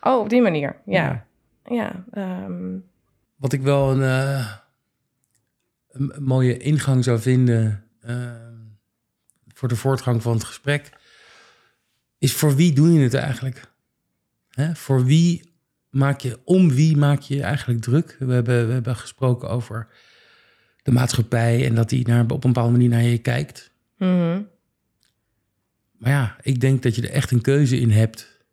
Oh, 0.00 0.20
op 0.20 0.28
die 0.28 0.42
manier, 0.42 0.76
ja. 0.84 1.26
Ja. 1.68 2.04
Um... 2.44 2.84
Wat 3.36 3.52
ik 3.52 3.62
wel 3.62 3.90
een, 3.90 4.00
uh, 4.00 4.52
een, 5.90 6.12
mooie 6.18 6.56
ingang 6.56 7.04
zou 7.04 7.20
vinden... 7.20 7.84
Uh, 8.06 8.46
voor 9.56 9.68
de 9.68 9.76
voortgang 9.76 10.22
van 10.22 10.32
het 10.32 10.44
gesprek, 10.44 10.90
is 12.18 12.32
voor 12.32 12.56
wie 12.56 12.72
doe 12.72 12.92
je 12.92 13.00
het 13.00 13.14
eigenlijk? 13.14 13.72
Hè? 14.50 14.74
Voor 14.74 15.04
wie 15.04 15.54
maak 15.90 16.20
je, 16.20 16.40
om 16.44 16.70
wie 16.70 16.96
maak 16.96 17.20
je 17.20 17.34
je 17.34 17.42
eigenlijk 17.42 17.80
druk? 17.80 18.16
We 18.18 18.32
hebben, 18.32 18.66
we 18.66 18.72
hebben 18.72 18.96
gesproken 18.96 19.48
over 19.48 19.88
de 20.82 20.90
maatschappij 20.90 21.66
en 21.66 21.74
dat 21.74 21.88
die 21.88 22.06
naar, 22.06 22.22
op 22.22 22.44
een 22.44 22.52
bepaalde 22.52 22.72
manier 22.72 22.88
naar 22.88 23.02
je 23.02 23.18
kijkt. 23.18 23.70
Mm 23.98 24.08
-hmm. 24.08 24.48
Maar 25.98 26.10
ja, 26.10 26.36
ik 26.42 26.60
denk 26.60 26.82
dat 26.82 26.94
je 26.94 27.02
er 27.02 27.10
echt 27.10 27.30
een 27.30 27.40
keuze 27.40 27.80
in 27.80 27.90
hebt 27.90 28.44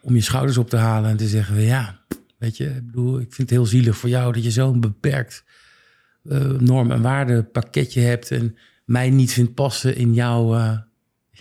om 0.00 0.14
je 0.14 0.20
schouders 0.20 0.58
op 0.58 0.70
te 0.70 0.76
halen 0.76 1.10
en 1.10 1.16
te 1.16 1.28
zeggen: 1.28 1.60
ja, 1.60 2.00
weet 2.38 2.56
je, 2.56 2.66
ik 2.66 2.86
bedoel, 2.86 3.20
ik 3.20 3.34
vind 3.34 3.50
het 3.50 3.58
heel 3.58 3.66
zielig 3.66 3.96
voor 3.96 4.08
jou 4.08 4.32
dat 4.32 4.44
je 4.44 4.50
zo'n 4.50 4.80
beperkt 4.80 5.44
uh, 6.24 6.50
norm- 6.50 6.90
en 6.90 7.02
waardepakketje 7.02 8.00
hebt 8.00 8.30
en 8.30 8.56
mij 8.84 9.10
niet 9.10 9.32
vindt 9.32 9.54
passen 9.54 9.96
in 9.96 10.14
jouw, 10.14 10.54
uh, 10.54 10.78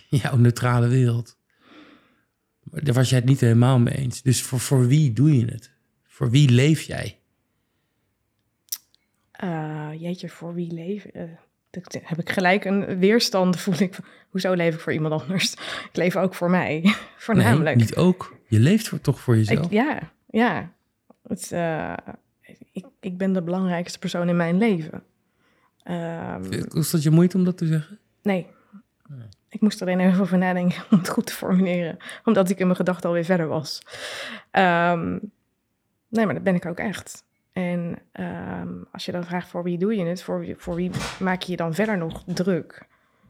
jouw 0.21 0.37
neutrale 0.37 0.87
wereld. 0.87 1.37
Daar 2.63 2.93
was 2.93 3.09
jij 3.09 3.19
het 3.19 3.27
niet 3.27 3.39
helemaal 3.39 3.79
mee 3.79 3.95
eens. 3.95 4.21
Dus 4.21 4.41
voor, 4.41 4.59
voor 4.59 4.87
wie 4.87 5.13
doe 5.13 5.37
je 5.37 5.45
het? 5.45 5.71
Voor 6.03 6.29
wie 6.29 6.49
leef 6.49 6.81
jij? 6.81 7.19
Uh, 9.43 9.89
jeetje, 9.97 10.29
voor 10.29 10.53
wie 10.53 10.73
leef 10.73 11.05
uh, 11.13 11.23
heb 12.03 12.19
ik 12.19 12.29
gelijk 12.29 12.65
een 12.65 12.99
weerstand, 12.99 13.59
voel 13.61 13.81
ik. 13.81 13.97
Hoezo 14.29 14.53
leef 14.53 14.73
ik 14.73 14.79
voor 14.79 14.93
iemand 14.93 15.21
anders? 15.21 15.53
Ik 15.53 15.89
leef 15.93 16.15
ook 16.15 16.35
voor 16.35 16.49
mij, 16.49 16.95
voornamelijk. 17.17 17.75
Nee, 17.75 17.85
niet 17.85 17.95
ook. 17.95 18.37
Je 18.47 18.59
leeft 18.59 18.87
voor, 18.87 19.01
toch 19.01 19.19
voor 19.19 19.35
jezelf? 19.35 19.65
Ik, 19.65 19.71
ja, 19.71 20.11
ja. 20.29 20.73
Het, 21.27 21.51
uh, 21.53 21.93
ik, 22.71 22.85
ik 22.99 23.17
ben 23.17 23.33
de 23.33 23.41
belangrijkste 23.41 23.99
persoon 23.99 24.29
in 24.29 24.35
mijn 24.35 24.57
leven. 24.57 25.03
Um, 25.89 26.69
Was 26.69 26.91
dat 26.91 27.03
je 27.03 27.11
moeite 27.11 27.37
om 27.37 27.43
dat 27.43 27.57
te 27.57 27.65
zeggen? 27.65 27.99
Nee. 28.21 28.47
nee. 29.07 29.27
Ik 29.49 29.61
moest 29.61 29.81
er 29.81 29.87
alleen 29.87 29.99
even 29.99 30.21
over 30.21 30.37
nadenken 30.37 30.83
om 30.91 30.97
het 30.97 31.09
goed 31.09 31.25
te 31.25 31.33
formuleren. 31.33 31.97
Omdat 32.23 32.49
ik 32.49 32.59
in 32.59 32.65
mijn 32.65 32.77
gedachten 32.77 33.09
alweer 33.09 33.25
verder 33.25 33.47
was. 33.47 33.81
Um, 34.51 35.31
nee, 36.07 36.25
maar 36.25 36.33
dat 36.33 36.43
ben 36.43 36.55
ik 36.55 36.65
ook 36.65 36.77
echt. 36.77 37.23
En 37.53 37.99
um, 38.13 38.85
als 38.91 39.05
je 39.05 39.11
dan 39.11 39.23
vraagt 39.23 39.47
voor 39.47 39.63
wie 39.63 39.77
doe 39.77 39.95
je 39.95 40.05
het, 40.05 40.23
voor 40.23 40.39
wie, 40.39 40.55
voor 40.57 40.75
wie 40.75 40.91
maak 41.19 41.41
je 41.41 41.51
je 41.51 41.57
dan 41.57 41.73
verder 41.73 41.97
nog 41.97 42.23
druk? 42.25 42.87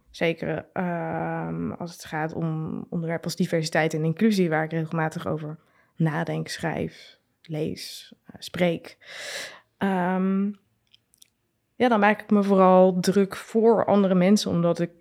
Zeker 0.10 0.66
um, 0.74 1.72
als 1.72 1.92
het 1.92 2.06
gaat 2.06 2.34
om 2.34 2.78
onderwerpen 2.90 3.26
als 3.26 3.36
diversiteit 3.36 3.94
en 3.94 4.04
inclusie, 4.04 4.50
waar 4.50 4.64
ik 4.64 4.72
regelmatig 4.72 5.28
over 5.28 5.58
nadenk, 5.96 6.48
schrijf, 6.48 7.15
lees, 7.48 8.14
uh, 8.30 8.36
spreek. 8.40 8.98
Um, 9.78 10.60
ja, 11.76 11.88
dan 11.88 12.00
maak 12.00 12.22
ik 12.22 12.30
me 12.30 12.44
vooral 12.44 13.00
druk 13.00 13.36
voor 13.36 13.86
andere 13.86 14.16
mensen, 14.16 14.52
omdat 14.52 14.80
ik, 14.80 14.92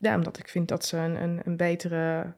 ja, 0.00 0.14
omdat 0.14 0.38
ik 0.38 0.48
vind 0.48 0.68
dat 0.68 0.84
ze 0.84 0.96
een, 0.96 1.22
een, 1.22 1.40
een 1.44 1.56
betere, 1.56 2.34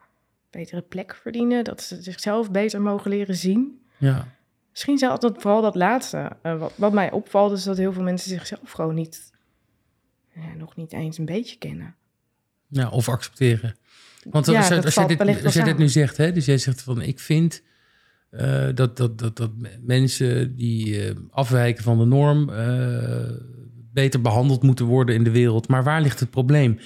betere 0.51 0.83
plek 0.83 1.15
verdienen, 1.15 1.65
dat 1.65 1.83
ze 1.83 2.03
zichzelf 2.03 2.51
beter 2.51 2.83
mogen 2.83 3.11
leren 3.11 3.37
zien. 3.37 3.87
Ja. 3.97 4.27
Misschien 4.71 4.99
zelfs 4.99 5.21
dat, 5.21 5.43
vooral 5.43 5.63
dat 5.63 5.75
laatste. 5.75 6.31
Uh, 6.43 6.59
wat, 6.59 6.73
wat, 6.77 6.93
mij 6.93 7.11
opvalt 7.11 7.53
is 7.53 7.63
dat 7.63 7.77
heel 7.77 7.93
veel 7.93 8.03
mensen 8.03 8.31
zichzelf 8.31 8.71
gewoon 8.71 8.95
niet, 8.95 9.33
ja, 10.35 10.55
nog 10.55 10.77
niet 10.77 10.93
eens 10.93 11.19
een 11.19 11.25
beetje 11.25 11.59
kennen. 11.59 11.95
Ja, 12.69 12.89
of 12.89 13.09
accepteren. 13.09 13.77
Want 14.31 14.47
ja, 14.47 14.59
als, 14.59 14.69
je, 14.69 14.83
als, 14.83 14.95
je 14.95 15.07
dit, 15.07 15.45
als 15.45 15.55
dit 15.55 15.79
nu 15.79 15.89
zegt, 15.89 16.17
hè, 16.17 16.33
dus 16.33 16.45
jij 16.45 16.59
zegt 16.59 16.83
van 16.83 17.03
ik 17.03 17.21
vind 17.21 17.63
uh, 18.31 18.69
dat, 18.75 18.97
dat, 18.97 19.19
dat, 19.19 19.37
dat 19.37 19.51
mensen 19.81 20.57
die 20.57 20.87
uh, 20.87 21.11
afwijken 21.31 21.85
van 21.85 21.99
de 21.99 22.05
norm 22.05 22.51
beter 23.93 24.21
behandeld 24.21 24.63
moeten 24.63 24.87
worden 24.87 25.15
in 25.15 25.25
de 25.25 25.31
wereld. 25.31 25.69
Maar 25.69 25.85
waar 25.85 26.03
ligt 26.03 26.21
het 26.21 26.31
probleem? 26.31 26.79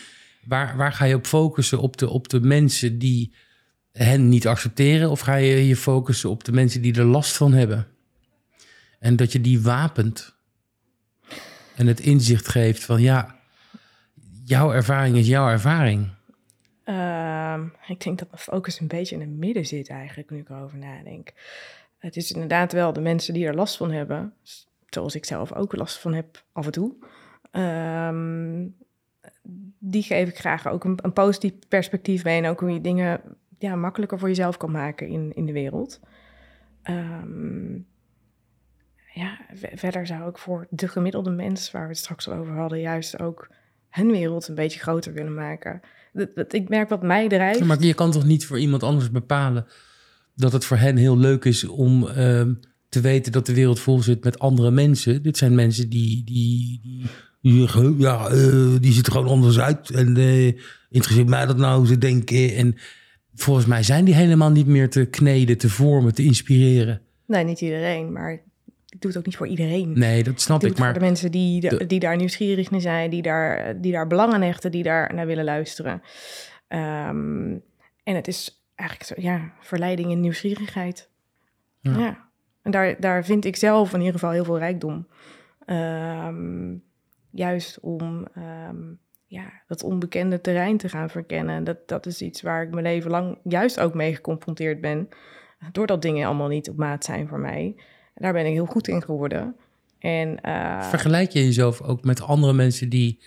Waar, 0.45 0.77
waar 0.77 0.93
ga 0.93 1.05
je 1.05 1.15
op 1.15 1.27
focussen? 1.27 1.81
Op 1.81 1.97
de, 1.97 2.09
op 2.09 2.29
de 2.29 2.41
mensen 2.41 2.99
die 2.99 3.35
hen 3.93 4.29
niet 4.29 4.47
accepteren? 4.47 5.11
Of 5.11 5.21
ga 5.21 5.35
je 5.35 5.67
je 5.67 5.77
focussen 5.77 6.31
op 6.31 6.45
de 6.45 6.53
mensen 6.53 6.83
die 6.83 6.95
er 6.95 7.05
last 7.05 7.37
van 7.37 7.53
hebben? 7.53 7.87
En 8.99 9.17
dat 9.17 9.33
je 9.33 9.41
die 9.41 9.61
wapent. 9.61 10.35
En 11.75 11.87
het 11.87 12.01
inzicht 12.01 12.49
geeft 12.49 12.85
van 12.85 13.03
ja, 13.03 13.37
jouw 14.45 14.73
ervaring 14.73 15.17
is 15.17 15.27
jouw 15.27 15.49
ervaring. 15.49 16.09
Uh, 16.89 17.63
ik 17.87 18.01
denk 18.01 18.19
dat 18.19 18.29
mijn 18.31 18.43
focus 18.43 18.81
een 18.81 18.87
beetje 18.87 19.15
in 19.15 19.21
het 19.21 19.31
midden 19.31 19.67
zit 19.67 19.89
eigenlijk, 19.89 20.31
nu 20.31 20.39
ik 20.39 20.49
erover 20.49 20.79
nadenk. 20.79 21.33
Het 21.99 22.17
is 22.17 22.33
inderdaad 22.33 22.73
wel 22.73 22.93
de 22.93 23.01
mensen 23.01 23.35
die 23.35 23.47
er 23.47 23.55
last 23.55 23.77
van 23.77 23.91
hebben, 23.91 24.35
zoals 24.87 25.15
ik 25.15 25.25
zelf 25.25 25.53
ook 25.53 25.77
last 25.77 25.99
van 25.99 26.15
heb 26.15 26.45
af 26.53 26.67
en 26.67 26.73
toe. 26.73 26.95
Um, 27.53 28.77
die 29.79 30.03
geef 30.03 30.29
ik 30.29 30.39
graag 30.39 30.69
ook 30.69 30.85
een, 30.85 31.13
positief 31.13 31.53
perspectief 31.69 32.25
mee 32.25 32.43
en 32.43 32.51
ook 32.51 32.61
hoe 32.61 32.73
je 32.73 32.81
dingen 32.81 33.21
ja, 33.59 33.77
makkelijker 33.77 34.19
voor 34.19 34.29
jezelf 34.29 34.57
kan 34.57 34.71
maken 34.71 35.09
in, 35.09 35.33
in 35.35 35.47
de 35.47 35.53
wereld. 35.53 36.01
Um, 36.91 37.87
ja, 39.13 39.39
verder 39.55 40.07
zou 40.07 40.29
ik 40.29 40.39
voor 40.39 40.67
de 40.71 40.89
gemiddelde 40.89 41.31
mens, 41.31 41.71
waar 41.71 41.83
we 41.83 41.89
het 41.89 41.99
straks 41.99 42.29
al 42.29 42.37
over 42.37 42.55
hadden, 42.55 42.81
juist 42.81 43.21
ook 43.21 43.51
hun 43.89 44.11
wereld 44.11 44.49
een 44.49 44.55
beetje 44.55 44.81
groter 44.81 45.13
willen 45.13 45.35
maken. 45.35 45.81
Dat, 46.17 46.35
dat, 46.35 46.53
ik 46.53 46.69
merk 46.69 46.89
wat 46.89 47.03
mij 47.03 47.29
drijft. 47.29 47.65
maar 47.65 47.83
je 47.83 47.95
kan 47.95 48.11
toch 48.11 48.25
niet 48.25 48.47
voor 48.47 48.59
iemand 48.59 48.83
anders 48.83 49.11
bepalen 49.11 49.67
dat 50.35 50.53
het 50.53 50.65
voor 50.65 50.77
hen 50.77 50.97
heel 50.97 51.19
leuk 51.19 51.45
is 51.45 51.65
om 51.65 52.03
uh, 52.03 52.43
te 52.89 53.01
weten 53.01 53.33
dat 53.33 53.47
de 53.47 53.55
wereld 53.55 53.81
vol 53.81 54.03
zit 54.03 54.25
met 54.25 54.39
andere 54.39 54.71
mensen. 54.71 55.23
Dit 55.23 55.37
zijn 55.37 55.55
mensen 55.55 55.89
die, 55.89 56.25
die, 56.25 56.81
die, 56.83 57.09
die 57.41 57.95
ja, 57.99 58.33
uh, 58.33 58.77
die 58.81 58.93
zitten 58.93 59.13
gewoon 59.13 59.29
anders 59.29 59.59
uit. 59.59 59.91
En 59.91 60.19
uh, 60.19 60.53
interesseert 60.91 61.29
mij 61.29 61.47
dat 61.47 61.57
nou, 61.57 61.79
hoe 61.79 61.87
ze 61.87 61.99
denken. 61.99 62.55
En 62.55 62.77
volgens 63.35 63.67
mij 63.67 63.83
zijn 63.83 64.05
die 64.05 64.15
helemaal 64.15 64.51
niet 64.51 64.67
meer 64.67 64.91
te 64.91 65.05
kneden, 65.05 65.59
te 65.59 65.69
vormen, 65.69 66.15
te 66.15 66.25
inspireren. 66.25 67.01
Nee, 67.27 67.45
niet 67.45 67.61
iedereen, 67.61 68.13
maar 68.13 68.43
ik 68.97 69.03
doe 69.03 69.11
het 69.11 69.21
ook 69.21 69.27
niet 69.27 69.37
voor 69.37 69.47
iedereen. 69.47 69.93
Nee, 69.99 70.23
dat 70.23 70.41
snap 70.41 70.65
ik. 70.65 70.79
maar 70.79 70.85
voor 70.85 71.01
de 71.01 71.07
mensen 71.07 71.31
die, 71.31 71.87
die 71.87 72.01
daar 72.01 72.17
nieuwsgierig 72.17 72.71
naar 72.71 72.81
zijn, 72.81 73.11
die 73.11 73.23
daar, 73.23 73.81
die 73.81 73.93
daar 73.93 74.07
belang 74.07 74.33
aan 74.33 74.43
hechten, 74.43 74.71
die 74.71 74.83
daar 74.83 75.15
naar 75.15 75.27
willen 75.27 75.45
luisteren. 75.45 76.03
Um, 76.69 77.63
en 78.03 78.15
het 78.15 78.29
is 78.29 78.67
eigenlijk 78.75 79.11
zo, 79.11 79.15
ja, 79.27 79.53
verleiding 79.61 80.13
en 80.13 80.21
nieuwsgierigheid. 80.21 81.11
Ja. 81.81 81.99
ja. 81.99 82.29
En 82.63 82.71
daar, 82.71 83.01
daar 83.01 83.25
vind 83.25 83.45
ik 83.45 83.57
zelf 83.57 83.93
in 83.93 83.99
ieder 83.99 84.15
geval 84.15 84.31
heel 84.31 84.45
veel 84.45 84.59
rijkdom. 84.59 85.09
Um, 85.67 86.83
juist 87.31 87.81
om 87.81 88.27
um, 88.69 88.99
ja, 89.27 89.53
dat 89.67 89.83
onbekende 89.83 90.41
terrein 90.41 90.77
te 90.77 90.89
gaan 90.89 91.11
verkennen. 91.11 91.65
Dat, 91.65 91.89
dat 91.89 92.07
is 92.07 92.23
iets 92.23 92.43
waar 92.43 92.63
ik 92.63 92.71
mijn 92.71 92.85
leven 92.85 93.11
lang 93.11 93.39
juist 93.45 93.81
ook 93.81 93.95
mee 93.95 94.15
geconfronteerd 94.15 94.81
ben. 94.81 95.09
Doordat 95.73 96.03
dingen 96.03 96.27
allemaal 96.27 96.49
niet 96.49 96.69
op 96.69 96.77
maat 96.77 97.05
zijn 97.05 97.29
voor 97.29 97.41
mij. 97.41 97.77
En 98.17 98.23
daar 98.23 98.33
ben 98.33 98.47
ik 98.47 98.53
heel 98.53 98.67
goed 98.67 98.89
in 98.89 99.03
geworden. 99.03 99.57
En, 99.99 100.39
uh, 100.43 100.83
Vergelijk 100.83 101.31
je 101.31 101.45
jezelf 101.45 101.81
ook 101.81 102.05
met 102.05 102.23
andere 102.23 102.53
mensen 102.53 102.89
die. 102.89 103.21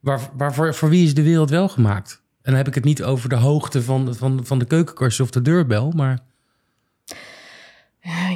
Waar, 0.00 0.20
waarvoor, 0.36 0.74
voor 0.74 0.88
wie 0.88 1.04
is 1.04 1.14
de 1.14 1.22
wereld 1.22 1.50
wel 1.50 1.68
gemaakt? 1.68 2.22
En 2.42 2.50
dan 2.50 2.54
heb 2.54 2.66
ik 2.66 2.74
het 2.74 2.84
niet 2.84 3.02
over 3.02 3.28
de 3.28 3.36
hoogte 3.36 3.82
van, 3.82 4.14
van, 4.14 4.46
van 4.46 4.58
de 4.58 4.64
keukenkast 4.64 5.20
of 5.20 5.30
de 5.30 5.42
deurbel, 5.42 5.90
maar. 5.90 6.18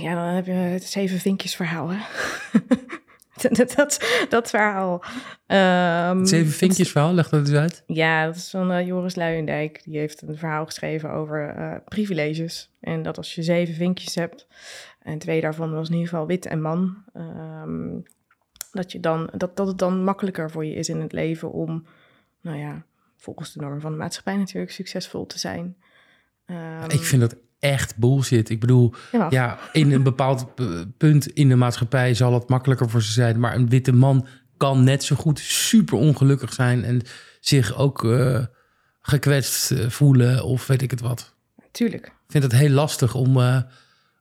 Ja, 0.03 0.15
dan 0.15 0.35
heb 0.35 0.47
je 0.47 0.53
het 0.53 0.85
zeven 0.85 1.19
vinkjes 1.19 1.57
verhaal, 1.57 1.89
hè? 1.89 1.99
dat, 3.77 3.99
dat, 4.29 4.51
verhaal. 4.51 5.05
Um, 5.47 6.27
Zeven 6.27 6.53
vinkjes 6.53 6.91
verhaal, 6.91 7.15
leg 7.15 7.29
dat 7.29 7.41
eens 7.41 7.57
uit. 7.57 7.83
Ja, 7.87 8.27
dat 8.27 8.37
is 8.37 8.51
van 8.51 8.73
uh, 8.73 8.87
Joris 8.87 9.15
Luijendijk. 9.15 9.83
Die 9.85 9.99
heeft 9.99 10.23
een 10.23 10.37
verhaal 10.37 10.67
geschreven 10.67 11.11
over 11.11 11.55
uh, 11.59 11.75
privileges. 11.85 12.71
En 12.81 13.03
dat 13.03 13.17
als 13.17 13.35
je 13.35 13.43
zeven 13.43 13.75
vinkjes 13.75 14.15
hebt, 14.15 14.47
en 15.09 15.19
twee 15.19 15.41
daarvan 15.41 15.73
was 15.73 15.89
in 15.89 15.95
ieder 15.95 16.09
geval 16.09 16.27
wit 16.27 16.47
en 16.47 16.61
man, 16.61 16.97
um, 17.17 18.03
dat, 18.73 18.93
je 18.93 19.01
dan, 19.01 19.31
dat, 19.37 19.57
dat 19.57 19.67
het 19.67 19.79
dan 19.79 20.05
makkelijker 20.05 20.51
voor 20.51 20.65
je 20.65 20.75
is 20.75 20.89
in 20.89 21.01
het 21.01 21.13
leven 21.13 21.53
om, 21.53 21.87
nou 22.41 22.59
ja, 22.59 22.85
volgens 23.17 23.53
de 23.53 23.61
normen 23.61 23.81
van 23.81 23.93
de 23.93 23.99
maatschappij 23.99 24.37
natuurlijk 24.37 24.73
succesvol 24.73 25.27
te 25.27 25.39
zijn. 25.39 25.77
Um, 26.47 26.89
ik 26.89 27.03
vind 27.03 27.21
dat 27.21 27.37
echt 27.59 27.97
bullshit. 27.97 28.49
Ik 28.49 28.61
bedoel, 28.61 28.95
ja. 29.31 29.59
in 29.73 29.93
een 29.93 30.03
bepaald 30.03 30.47
punt 30.97 31.27
in 31.27 31.49
de 31.49 31.57
maatschappij 31.57 32.15
zal 32.15 32.35
het 32.35 32.49
makkelijker 32.49 32.91
voor 32.91 33.03
ze 33.03 33.13
zijn. 33.13 33.41
Maar 33.41 33.55
een 33.55 33.69
witte 33.69 33.93
man 33.93 34.27
kan 34.57 34.85
net 34.85 35.05
zo 35.05 35.17
goed 35.17 35.39
super 35.39 35.99
ongelukkig 35.99 36.53
zijn 36.53 36.85
en 36.85 37.03
zich 37.41 37.77
ook 37.77 38.03
uh, 38.03 38.45
gekwetst 39.01 39.71
eh, 39.71 39.89
voelen 39.89 40.45
of 40.45 40.67
weet 40.67 40.83
ik 40.83 40.91
het 40.91 41.01
wat. 41.01 41.35
Tuurlijk. 41.71 42.07
Ik 42.07 42.13
vind 42.29 42.45
het 42.45 42.53
heel 42.53 42.71
lastig 42.71 43.15
om, 43.15 43.37
uh, 43.37 43.63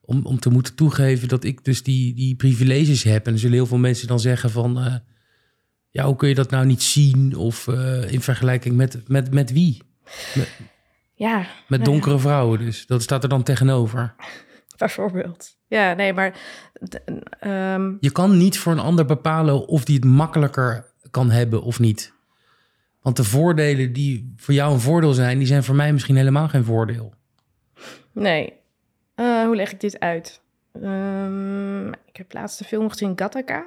om, 0.08 0.26
om 0.26 0.40
te 0.40 0.50
moeten 0.50 0.76
toegeven 0.76 1.28
dat 1.28 1.44
ik 1.44 1.64
dus 1.64 1.84
die, 1.84 2.14
die 2.14 2.36
privileges 2.36 3.04
heb. 3.04 3.28
En 3.28 3.34
er 3.34 3.40
zullen 3.40 3.56
heel 3.56 3.66
veel 3.66 3.78
mensen 3.78 4.08
dan 4.08 4.20
zeggen 4.20 4.50
van... 4.50 5.02
ja, 5.90 6.06
hoe 6.06 6.16
kun 6.16 6.30
je 6.30 6.36
dat 6.36 6.50
nou 6.50 6.66
niet 6.66 6.84
zien? 6.84 7.36
Of 7.36 7.68
in 8.08 8.22
vergelijking 8.22 8.76
met, 8.76 9.08
met, 9.08 9.34
met 9.34 9.52
wie? 9.52 9.82
Ja. 11.18 11.38
Met 11.68 11.80
nou 11.80 11.92
donkere 11.92 12.20
vrouwen 12.20 12.60
dus. 12.60 12.86
Dat 12.86 13.02
staat 13.02 13.24
er 13.24 13.30
dan 13.30 13.44
tegenover. 13.44 14.16
Bijvoorbeeld. 14.78 15.58
Ja, 15.68 15.94
nee, 15.94 16.14
maar... 16.14 16.40
Ehm, 17.40 17.94
Je 18.00 18.12
kan 18.12 18.38
niet 18.38 18.58
voor 18.58 18.72
een 18.72 18.80
ander 18.80 19.06
bepalen 19.06 19.68
of 19.68 19.86
die 19.86 19.96
het 19.96 20.06
makkelijker 20.06 20.92
kan 21.12 21.32
hebben 21.32 21.62
of 21.62 21.80
niet. 21.80 22.14
Want 23.02 23.16
de 23.16 23.24
voordelen 23.24 23.94
die 23.94 24.34
voor 24.36 24.54
jou 24.54 24.74
een 24.74 24.80
voordeel 24.80 25.14
zijn... 25.14 25.38
die 25.38 25.48
zijn 25.48 25.64
voor 25.64 25.76
mij 25.76 25.94
misschien 25.94 26.16
helemaal 26.16 26.48
geen 26.48 26.64
voordeel. 26.64 27.14
Nee. 28.14 28.54
Hoe 29.48 29.56
leg 29.56 29.72
ik 29.72 29.80
dit 29.80 30.00
uit? 30.00 30.42
Um, 30.84 31.88
ik 31.90 32.18
heb 32.18 32.34
laatst 32.34 32.58
de 32.58 32.66
film 32.66 32.90
gezien, 32.90 33.14
Gattaca. 33.16 33.60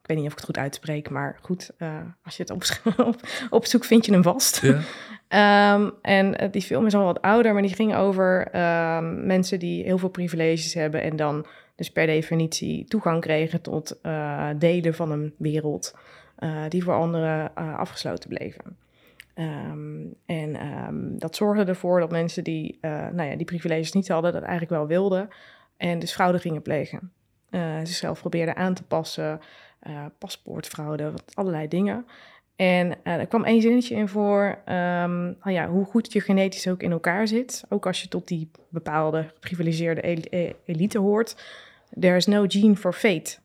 Ik 0.00 0.06
weet 0.14 0.16
niet 0.16 0.26
of 0.26 0.32
ik 0.32 0.38
het 0.38 0.46
goed 0.46 0.58
uitspreek, 0.58 1.10
maar 1.10 1.38
goed, 1.40 1.70
uh, 1.78 1.96
als 2.24 2.36
je 2.36 2.42
het 2.42 2.52
op, 2.52 2.62
op, 3.06 3.20
opzoekt, 3.50 3.86
vind 3.86 4.06
je 4.06 4.12
hem 4.12 4.22
vast. 4.22 4.62
Ja. 5.28 5.74
Um, 5.74 5.92
en 6.02 6.38
eh, 6.38 6.52
die 6.52 6.62
film 6.62 6.86
is 6.86 6.94
al 6.94 7.04
wat 7.04 7.22
ouder, 7.22 7.52
maar 7.52 7.62
die 7.62 7.74
ging 7.74 7.94
over 7.94 8.48
um, 8.96 9.26
mensen 9.26 9.58
die 9.58 9.84
heel 9.84 9.98
veel 9.98 10.08
privileges 10.08 10.74
hebben 10.74 11.02
en 11.02 11.16
dan 11.16 11.46
dus 11.76 11.90
per 11.90 12.06
definitie 12.06 12.84
toegang 12.84 13.20
kregen 13.20 13.60
tot 13.60 13.98
uh, 14.02 14.48
delen 14.58 14.94
van 14.94 15.10
een 15.10 15.34
wereld 15.38 15.94
die 16.68 16.84
voor 16.84 16.94
anderen 16.94 17.54
afgesloten 17.54 18.28
bleven. 18.28 18.76
Ehm, 19.38 20.06
en 20.26 20.56
ehm, 20.56 21.18
dat 21.18 21.36
zorgde 21.36 21.64
ervoor 21.64 22.00
dat 22.00 22.10
mensen 22.10 22.44
die, 22.44 22.78
uh, 22.80 22.90
nou 22.90 23.30
ja, 23.30 23.36
die 23.36 23.46
privileges 23.46 23.92
niet 23.92 24.08
hadden, 24.08 24.32
dat 24.32 24.42
eigenlijk 24.42 24.70
wel 24.70 24.86
wilden. 24.86 25.28
En 25.76 25.98
dus 25.98 26.12
fraude 26.12 26.38
gingen 26.38 26.62
plegen. 26.62 27.12
Uh, 27.50 27.78
zichzelf 27.78 28.20
probeerden 28.20 28.56
aan 28.56 28.74
te 28.74 28.82
passen, 28.82 29.40
uh, 29.88 30.04
paspoortfraude, 30.18 31.12
allerlei 31.34 31.68
dingen. 31.68 32.06
En 32.56 33.04
er 33.04 33.26
kwam 33.26 33.44
één 33.44 33.62
zinnetje 33.62 33.94
in 33.94 34.08
voor 34.08 34.58
um, 34.66 35.36
ja, 35.42 35.68
hoe 35.68 35.84
goed 35.84 36.12
je 36.12 36.20
genetisch 36.20 36.68
ook 36.68 36.82
in 36.82 36.90
elkaar 36.90 37.28
zit. 37.28 37.64
Ook 37.68 37.86
als 37.86 38.02
je 38.02 38.08
tot 38.08 38.28
die 38.28 38.50
bepaalde 38.68 39.30
geprivilegeerde 39.34 40.00
elite 40.64 40.98
hoort. 40.98 41.44
There 42.00 42.16
is 42.16 42.26
no 42.26 42.44
gene 42.48 42.76
for 42.76 42.92
fate. 42.92 43.38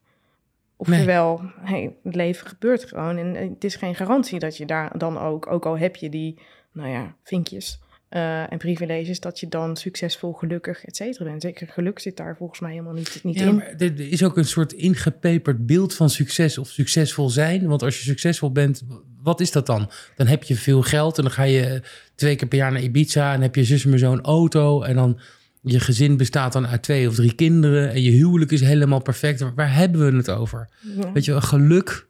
Oftewel, 0.89 1.41
nee. 1.41 1.51
hey, 1.61 1.95
het 2.03 2.15
leven 2.15 2.47
gebeurt 2.47 2.83
gewoon. 2.85 3.17
En 3.17 3.35
het 3.35 3.63
is 3.63 3.75
geen 3.75 3.95
garantie 3.95 4.39
dat 4.39 4.57
je 4.57 4.65
daar 4.65 4.97
dan 4.97 5.17
ook, 5.17 5.51
ook 5.51 5.65
al 5.65 5.77
heb 5.77 5.95
je 5.95 6.09
die, 6.09 6.39
nou 6.71 6.89
ja, 6.89 7.15
vinkjes 7.23 7.79
uh, 8.09 8.51
en 8.51 8.57
privileges, 8.57 9.19
dat 9.19 9.39
je 9.39 9.47
dan 9.47 9.75
succesvol, 9.75 10.33
gelukkig, 10.33 10.85
et 10.85 10.95
cetera 10.95 11.25
bent. 11.25 11.41
Zeker 11.41 11.67
geluk 11.67 11.99
zit 11.99 12.17
daar 12.17 12.37
volgens 12.37 12.59
mij 12.59 12.71
helemaal 12.71 12.93
niet, 12.93 13.19
niet 13.23 13.39
ja, 13.39 13.45
in. 13.45 13.55
Maar 13.55 13.73
er 13.77 13.99
is 13.99 14.23
ook 14.23 14.37
een 14.37 14.45
soort 14.45 14.73
ingepeperd 14.73 15.65
beeld 15.65 15.93
van 15.93 16.09
succes 16.09 16.57
of 16.57 16.67
succesvol 16.67 17.29
zijn. 17.29 17.67
Want 17.67 17.83
als 17.83 17.97
je 17.97 18.03
succesvol 18.03 18.51
bent, 18.51 18.83
wat 19.21 19.39
is 19.39 19.51
dat 19.51 19.65
dan? 19.65 19.89
Dan 20.15 20.27
heb 20.27 20.43
je 20.43 20.55
veel 20.55 20.81
geld 20.81 21.17
en 21.17 21.23
dan 21.23 21.31
ga 21.31 21.43
je 21.43 21.81
twee 22.15 22.35
keer 22.35 22.47
per 22.47 22.57
jaar 22.57 22.71
naar 22.71 22.81
Ibiza 22.81 23.33
en 23.33 23.41
heb 23.41 23.55
je 23.55 23.63
zus 23.63 23.85
maar 23.85 23.99
zo'n 23.99 24.21
auto 24.21 24.81
en 24.81 24.95
dan 24.95 25.19
je 25.63 25.79
gezin 25.79 26.17
bestaat 26.17 26.53
dan 26.53 26.67
uit 26.67 26.83
twee 26.83 27.07
of 27.07 27.15
drie 27.15 27.33
kinderen 27.33 27.91
en 27.91 28.01
je 28.01 28.11
huwelijk 28.11 28.51
is 28.51 28.61
helemaal 28.61 29.01
perfect. 29.01 29.53
Waar 29.55 29.73
hebben 29.73 30.11
we 30.11 30.17
het 30.17 30.29
over? 30.29 30.69
Ja. 30.79 31.11
Weet 31.11 31.25
je, 31.25 31.41
geluk, 31.41 32.07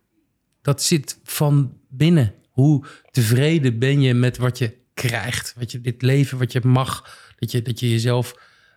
dat 0.61 0.83
zit 0.83 1.19
van 1.23 1.77
binnen. 1.89 2.33
Hoe 2.49 2.85
tevreden 3.11 3.79
ben 3.79 4.01
je 4.01 4.13
met 4.13 4.37
wat 4.37 4.57
je 4.57 4.77
krijgt? 4.93 5.53
Wat 5.57 5.71
je, 5.71 5.81
dit 5.81 6.01
leven, 6.01 6.37
wat 6.37 6.51
je 6.51 6.61
mag, 6.63 7.17
dat 7.39 7.51
je, 7.51 7.61
dat 7.61 7.79
je 7.79 7.89
jezelf, 7.89 8.35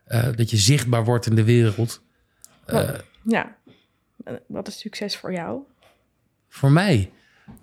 uh, 0.08 0.28
dat 0.34 0.50
je 0.50 0.56
zichtbaar 0.56 1.04
wordt 1.04 1.26
in 1.26 1.34
de 1.34 1.44
wereld. 1.44 2.02
Uh, 2.66 2.90
ja, 3.24 3.56
wat 4.46 4.68
is 4.68 4.78
succes 4.78 5.16
voor 5.16 5.32
jou? 5.32 5.60
Voor 6.48 6.72
mij? 6.72 7.10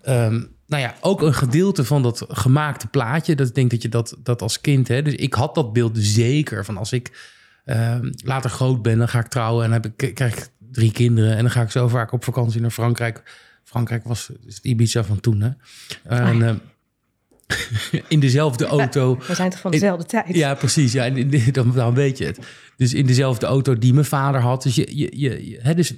Um, 0.08 0.52
nou 0.68 0.82
ja, 0.82 0.96
ook 1.02 1.22
een 1.22 1.34
gedeelte 1.34 1.84
van 1.84 2.02
dat 2.02 2.26
gemaakte 2.28 2.88
plaatje. 2.88 3.36
Dat 3.36 3.48
ik 3.48 3.56
denk 3.56 3.72
dat 3.72 3.82
je 3.82 3.90
dat, 3.90 4.16
dat 4.24 4.42
als 4.42 4.62
kind. 4.62 4.88
Hè, 4.88 5.02
dus 5.02 5.14
ik 5.14 5.34
had 5.34 5.56
dat 5.56 5.74
beeld 5.74 5.98
zeker 5.98 6.66
van 6.66 6.78
als 6.78 6.92
ik 6.92 7.32
uh, 7.66 7.98
later 8.16 8.50
groot 8.50 8.82
ben, 8.82 8.98
dan 8.98 9.08
ga 9.08 9.20
ik 9.20 9.28
trouwen 9.28 9.66
en 9.66 9.72
heb 9.72 9.86
ik, 9.86 10.16
krijg 10.16 10.38
ik 10.38 10.48
drie 10.72 10.92
kinderen. 10.92 11.36
En 11.36 11.42
dan 11.42 11.52
ga 11.52 11.62
ik 11.62 11.72
zo 11.72 11.88
vaak 11.88 12.12
op 12.12 12.24
vakantie 12.24 12.62
naar 12.62 12.72
Frankrijk. 12.72 13.24
Frankrijk 13.64 14.04
was 14.04 14.30
het 14.46 14.60
Ibiza 14.62 15.04
van 15.04 15.20
toen. 15.20 15.42
Hè? 15.42 15.50
En, 16.04 16.40
uh, 16.40 16.52
in 18.08 18.20
dezelfde 18.20 18.66
auto. 18.66 19.18
We 19.28 19.36
zijn 19.36 19.50
toch 19.50 19.60
van 19.60 19.72
dezelfde 19.72 20.06
tijd? 20.06 20.36
Ja, 20.36 20.54
precies. 20.56 20.92
Ja, 20.92 21.10
dan, 21.52 21.72
dan 21.72 21.94
weet 21.94 22.18
je 22.18 22.26
het. 22.26 22.40
Dus 22.78 22.94
in 22.94 23.06
dezelfde 23.06 23.46
auto 23.46 23.78
die 23.78 23.94
mijn 23.94 24.06
vader 24.06 24.42
had. 24.42 24.64
Dus, 24.64 24.76
je, 24.76 24.98
je, 24.98 25.20
je, 25.20 25.60
hè, 25.62 25.74
dus 25.74 25.94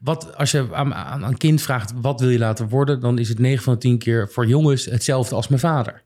wat, 0.00 0.36
als 0.36 0.50
je 0.50 0.68
aan, 0.72 0.94
aan 0.94 1.24
een 1.24 1.36
kind 1.36 1.62
vraagt 1.62 1.92
wat 2.00 2.20
wil 2.20 2.28
je 2.28 2.38
laten 2.38 2.68
worden, 2.68 3.00
dan 3.00 3.18
is 3.18 3.28
het 3.28 3.38
9 3.38 3.62
van 3.62 3.72
de 3.72 3.80
10 3.80 3.98
keer 3.98 4.28
voor 4.30 4.46
jongens 4.46 4.84
hetzelfde 4.84 5.34
als 5.34 5.48
mijn 5.48 5.60
vader. 5.60 6.02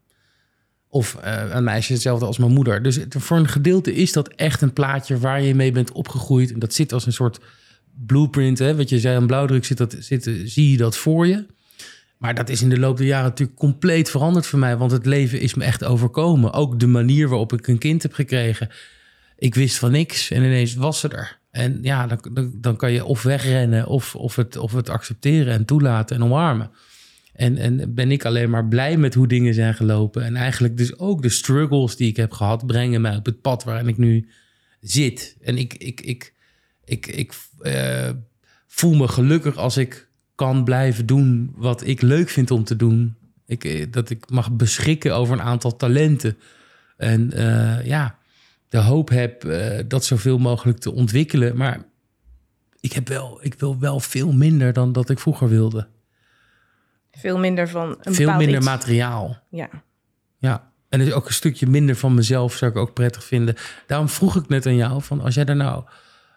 Of 0.88 1.18
uh, 1.24 1.42
een 1.49 1.64
meisje 1.64 1.92
hetzelfde 1.92 2.26
als 2.26 2.38
mijn 2.38 2.53
moeder. 2.53 2.82
Dus 2.82 2.97
het, 2.97 3.14
voor 3.18 3.36
een 3.36 3.49
gedeelte 3.49 3.95
is 3.95 4.12
dat 4.12 4.28
echt 4.28 4.61
een 4.61 4.72
plaatje 4.72 5.18
waar 5.18 5.42
je 5.42 5.55
mee 5.55 5.72
bent 5.72 5.92
opgegroeid. 5.92 6.53
En 6.53 6.59
dat 6.59 6.74
zit 6.74 6.92
als 6.92 7.07
een 7.07 7.12
soort 7.12 7.40
blueprint. 8.07 8.59
Hè? 8.59 8.76
Wat 8.76 8.88
je 8.88 8.99
zei, 8.99 9.16
een 9.16 9.26
blauwdruk 9.26 9.64
zit, 9.64 9.78
dat, 9.78 9.97
zit, 9.99 10.30
zie 10.45 10.70
je 10.70 10.76
dat 10.76 10.97
voor 10.97 11.26
je. 11.26 11.47
Maar 12.19 12.35
dat 12.35 12.49
is 12.49 12.62
in 12.62 12.69
de 12.69 12.79
loop 12.79 12.97
der 12.97 13.07
jaren 13.07 13.29
natuurlijk 13.29 13.59
compleet 13.59 14.11
veranderd 14.11 14.47
voor 14.47 14.59
mij. 14.59 14.77
Want 14.77 14.91
het 14.91 15.07
leven 15.07 15.41
is 15.41 15.55
me 15.55 15.65
echt 15.65 15.85
overkomen. 15.85 16.53
Ook 16.53 16.81
de 16.81 16.87
manier 16.87 17.29
waarop 17.29 17.53
ik 17.53 17.67
een 17.67 17.79
kind 17.79 18.03
heb 18.03 18.12
gekregen. 18.12 18.69
Ik 19.39 19.55
wist 19.55 19.79
van 19.79 19.91
niks 19.91 20.31
en 20.31 20.43
ineens 20.43 20.75
was 20.75 21.01
ze 21.01 21.09
er. 21.09 21.39
En 21.51 21.79
ja, 21.83 22.07
dan, 22.07 22.19
dan, 22.33 22.53
dan 22.55 22.77
kan 22.77 22.93
je 22.93 23.05
of 23.05 23.23
wegrennen 23.23 23.87
of, 23.87 24.15
of, 24.15 24.37
het, 24.37 24.57
of 24.57 24.73
het 24.73 24.89
accepteren 24.89 25.53
en 25.53 25.65
toelaten 25.65 26.17
en 26.17 26.23
omarmen. 26.23 26.71
En, 27.33 27.57
en 27.57 27.95
ben 27.95 28.11
ik 28.11 28.25
alleen 28.25 28.51
maar 28.51 28.67
blij 28.67 28.97
met 28.97 29.15
hoe 29.15 29.27
dingen 29.27 29.55
zijn 29.55 29.75
gelopen. 29.75 30.25
En 30.25 30.37
eigenlijk 30.37 30.77
dus 30.77 30.99
ook 30.99 31.23
de 31.23 31.29
struggles 31.29 31.97
die 31.97 32.09
ik 32.09 32.17
heb 32.17 32.33
gehad, 32.33 32.67
brengen 32.67 33.01
mij 33.01 33.17
op 33.17 33.27
het 33.27 33.41
pad 33.41 33.65
waarin 33.65 33.89
ik 33.89 33.99
nu 33.99 34.29
zit. 34.81 35.37
En 35.43 35.59
ik, 35.59 35.75
ik, 35.75 36.01
ik, 36.01 36.33
ik, 36.85 37.07
ik 37.07 37.35
uh, 37.62 38.11
voel 38.67 38.95
me 38.95 39.09
gelukkig 39.09 39.57
als 39.57 39.77
ik 39.77 40.09
kan 40.35 40.64
blijven 40.64 41.07
doen 41.07 41.53
wat 41.57 41.87
ik 41.87 42.03
leuk 42.03 42.28
vind 42.28 42.51
om 42.51 42.64
te 42.64 42.76
doen. 42.76 43.16
Ik, 43.47 43.64
eh, 43.64 43.87
dat 43.91 44.11
ik 44.11 44.30
mag 44.30 44.53
beschikken 44.53 45.14
over 45.16 45.35
een 45.35 45.43
aantal 45.43 45.76
talenten. 45.76 46.39
En 46.97 47.30
uh, 47.35 47.87
ja, 47.87 48.18
de 48.68 48.78
hoop 48.78 49.09
heb 49.09 49.45
uh, 49.45 49.78
dat 49.89 50.05
zoveel 50.05 50.39
mogelijk 50.39 50.78
te 50.78 50.93
ontwikkelen. 50.93 51.57
Maar 51.57 51.85
ik, 52.80 52.93
heb 52.93 53.09
wel, 53.09 53.39
ik 53.43 53.55
wil 53.55 53.78
wel 53.78 54.01
veel 54.01 54.32
minder 54.32 54.72
dan 54.72 54.93
dat 54.93 55.11
ik 55.11 55.18
vroeger 55.18 55.49
wilde. 55.49 55.89
Veel 57.12 57.39
minder 57.39 57.68
van 57.68 57.97
een 58.01 58.14
Veel 58.14 58.37
minder 58.37 58.57
iets. 58.57 58.64
materiaal. 58.64 59.39
Ja. 59.51 59.68
Ja. 60.39 60.72
En 60.89 60.99
dus 60.99 61.12
ook 61.12 61.26
een 61.26 61.35
stukje 61.35 61.66
minder 61.66 61.97
van 61.97 62.14
mezelf 62.14 62.55
zou 62.55 62.70
ik 62.70 62.76
ook 62.76 62.95
prettig 62.95 63.24
vinden. 63.24 63.55
Daarom 63.87 64.09
vroeg 64.09 64.37
ik 64.37 64.49
net 64.49 64.66
aan 64.66 64.76
jou: 64.76 65.03
van 65.03 65.20
als 65.20 65.35
jij 65.35 65.45
daar 65.45 65.57
nou 65.57 65.85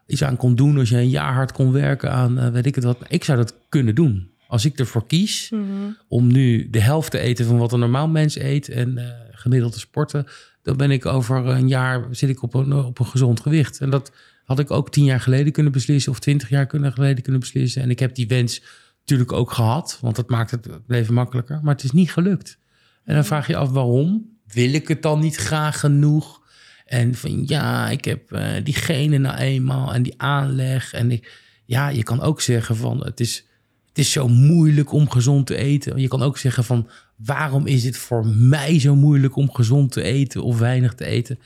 iets 0.07 0.23
aan 0.23 0.37
kon 0.37 0.55
doen, 0.55 0.77
als 0.77 0.89
je 0.89 0.97
een 0.97 1.09
jaar 1.09 1.33
hard 1.33 1.51
kon 1.51 1.71
werken 1.71 2.11
aan 2.11 2.37
uh, 2.37 2.47
weet 2.49 2.65
ik 2.65 2.75
het 2.75 2.83
wat, 2.83 2.97
ik 3.07 3.23
zou 3.23 3.37
dat 3.37 3.55
kunnen 3.69 3.95
doen. 3.95 4.29
Als 4.47 4.65
ik 4.65 4.79
ervoor 4.79 5.07
kies 5.07 5.49
Mhm. 5.49 5.63
om 6.07 6.31
nu 6.31 6.69
de 6.69 6.79
helft 6.81 7.11
te 7.11 7.19
eten 7.19 7.45
van 7.45 7.57
wat 7.57 7.71
een 7.73 7.79
normaal 7.79 8.07
mens 8.07 8.39
eet 8.39 8.69
en 8.69 8.97
uh, 8.97 9.03
gemiddeld 9.31 9.73
te 9.73 9.79
sporten, 9.79 10.25
dan 10.61 10.77
ben 10.77 10.91
ik 10.91 11.05
over 11.05 11.45
een 11.47 11.67
jaar 11.67 12.05
zit 12.11 12.29
ik 12.29 12.41
op 12.41 12.53
een, 12.53 12.73
op 12.73 12.99
een 12.99 13.05
gezond 13.05 13.39
gewicht. 13.39 13.79
En 13.79 13.89
dat 13.89 14.11
had 14.43 14.59
ik 14.59 14.71
ook 14.71 14.91
tien 14.91 15.03
jaar 15.03 15.19
geleden 15.21 15.51
kunnen 15.53 15.71
beslissen 15.71 16.11
of 16.11 16.19
twintig 16.19 16.49
jaar 16.49 16.65
kunnen 16.65 16.93
geleden 16.93 17.23
kunnen 17.23 17.41
beslissen. 17.41 17.81
En 17.81 17.89
ik 17.89 17.99
heb 17.99 18.15
die 18.15 18.27
wens 18.27 18.63
natuurlijk 18.99 19.31
ook 19.31 19.51
gehad, 19.51 19.97
want 20.01 20.15
dat 20.15 20.29
maakt 20.29 20.51
het 20.51 20.67
leven 20.87 21.13
makkelijker. 21.13 21.59
Maar 21.63 21.73
het 21.73 21.83
is 21.83 21.91
niet 21.91 22.11
gelukt. 22.11 22.57
En 23.03 23.15
dan 23.15 23.25
vraag 23.25 23.47
je 23.47 23.55
af 23.55 23.69
waarom? 23.69 24.25
Wil 24.47 24.73
ik 24.73 24.87
het 24.87 25.01
dan 25.01 25.19
niet 25.19 25.35
graag 25.35 25.79
genoeg? 25.79 26.41
En 26.87 27.15
van 27.15 27.43
ja, 27.47 27.89
ik 27.89 28.05
heb 28.05 28.31
uh, 28.31 28.47
diegene 28.63 29.17
nou 29.17 29.37
eenmaal 29.37 29.93
en 29.93 30.03
die 30.03 30.13
aanleg. 30.17 30.93
En 30.93 31.11
ik, 31.11 31.41
ja, 31.65 31.89
je 31.89 32.03
kan 32.03 32.21
ook 32.21 32.41
zeggen 32.41 32.75
van 32.75 33.05
het 33.05 33.19
is, 33.19 33.45
het 33.87 33.97
is 33.97 34.11
zo 34.11 34.27
moeilijk 34.27 34.91
om 34.91 35.09
gezond 35.09 35.47
te 35.47 35.55
eten. 35.55 36.01
Je 36.01 36.07
kan 36.07 36.21
ook 36.21 36.37
zeggen 36.37 36.63
van 36.63 36.89
waarom 37.15 37.65
is 37.65 37.83
het 37.83 37.97
voor 37.97 38.27
mij 38.27 38.79
zo 38.79 38.95
moeilijk 38.95 39.35
om 39.35 39.51
gezond 39.51 39.91
te 39.91 40.01
eten 40.01 40.43
of 40.43 40.59
weinig 40.59 40.93
te 40.93 41.05
eten? 41.05 41.39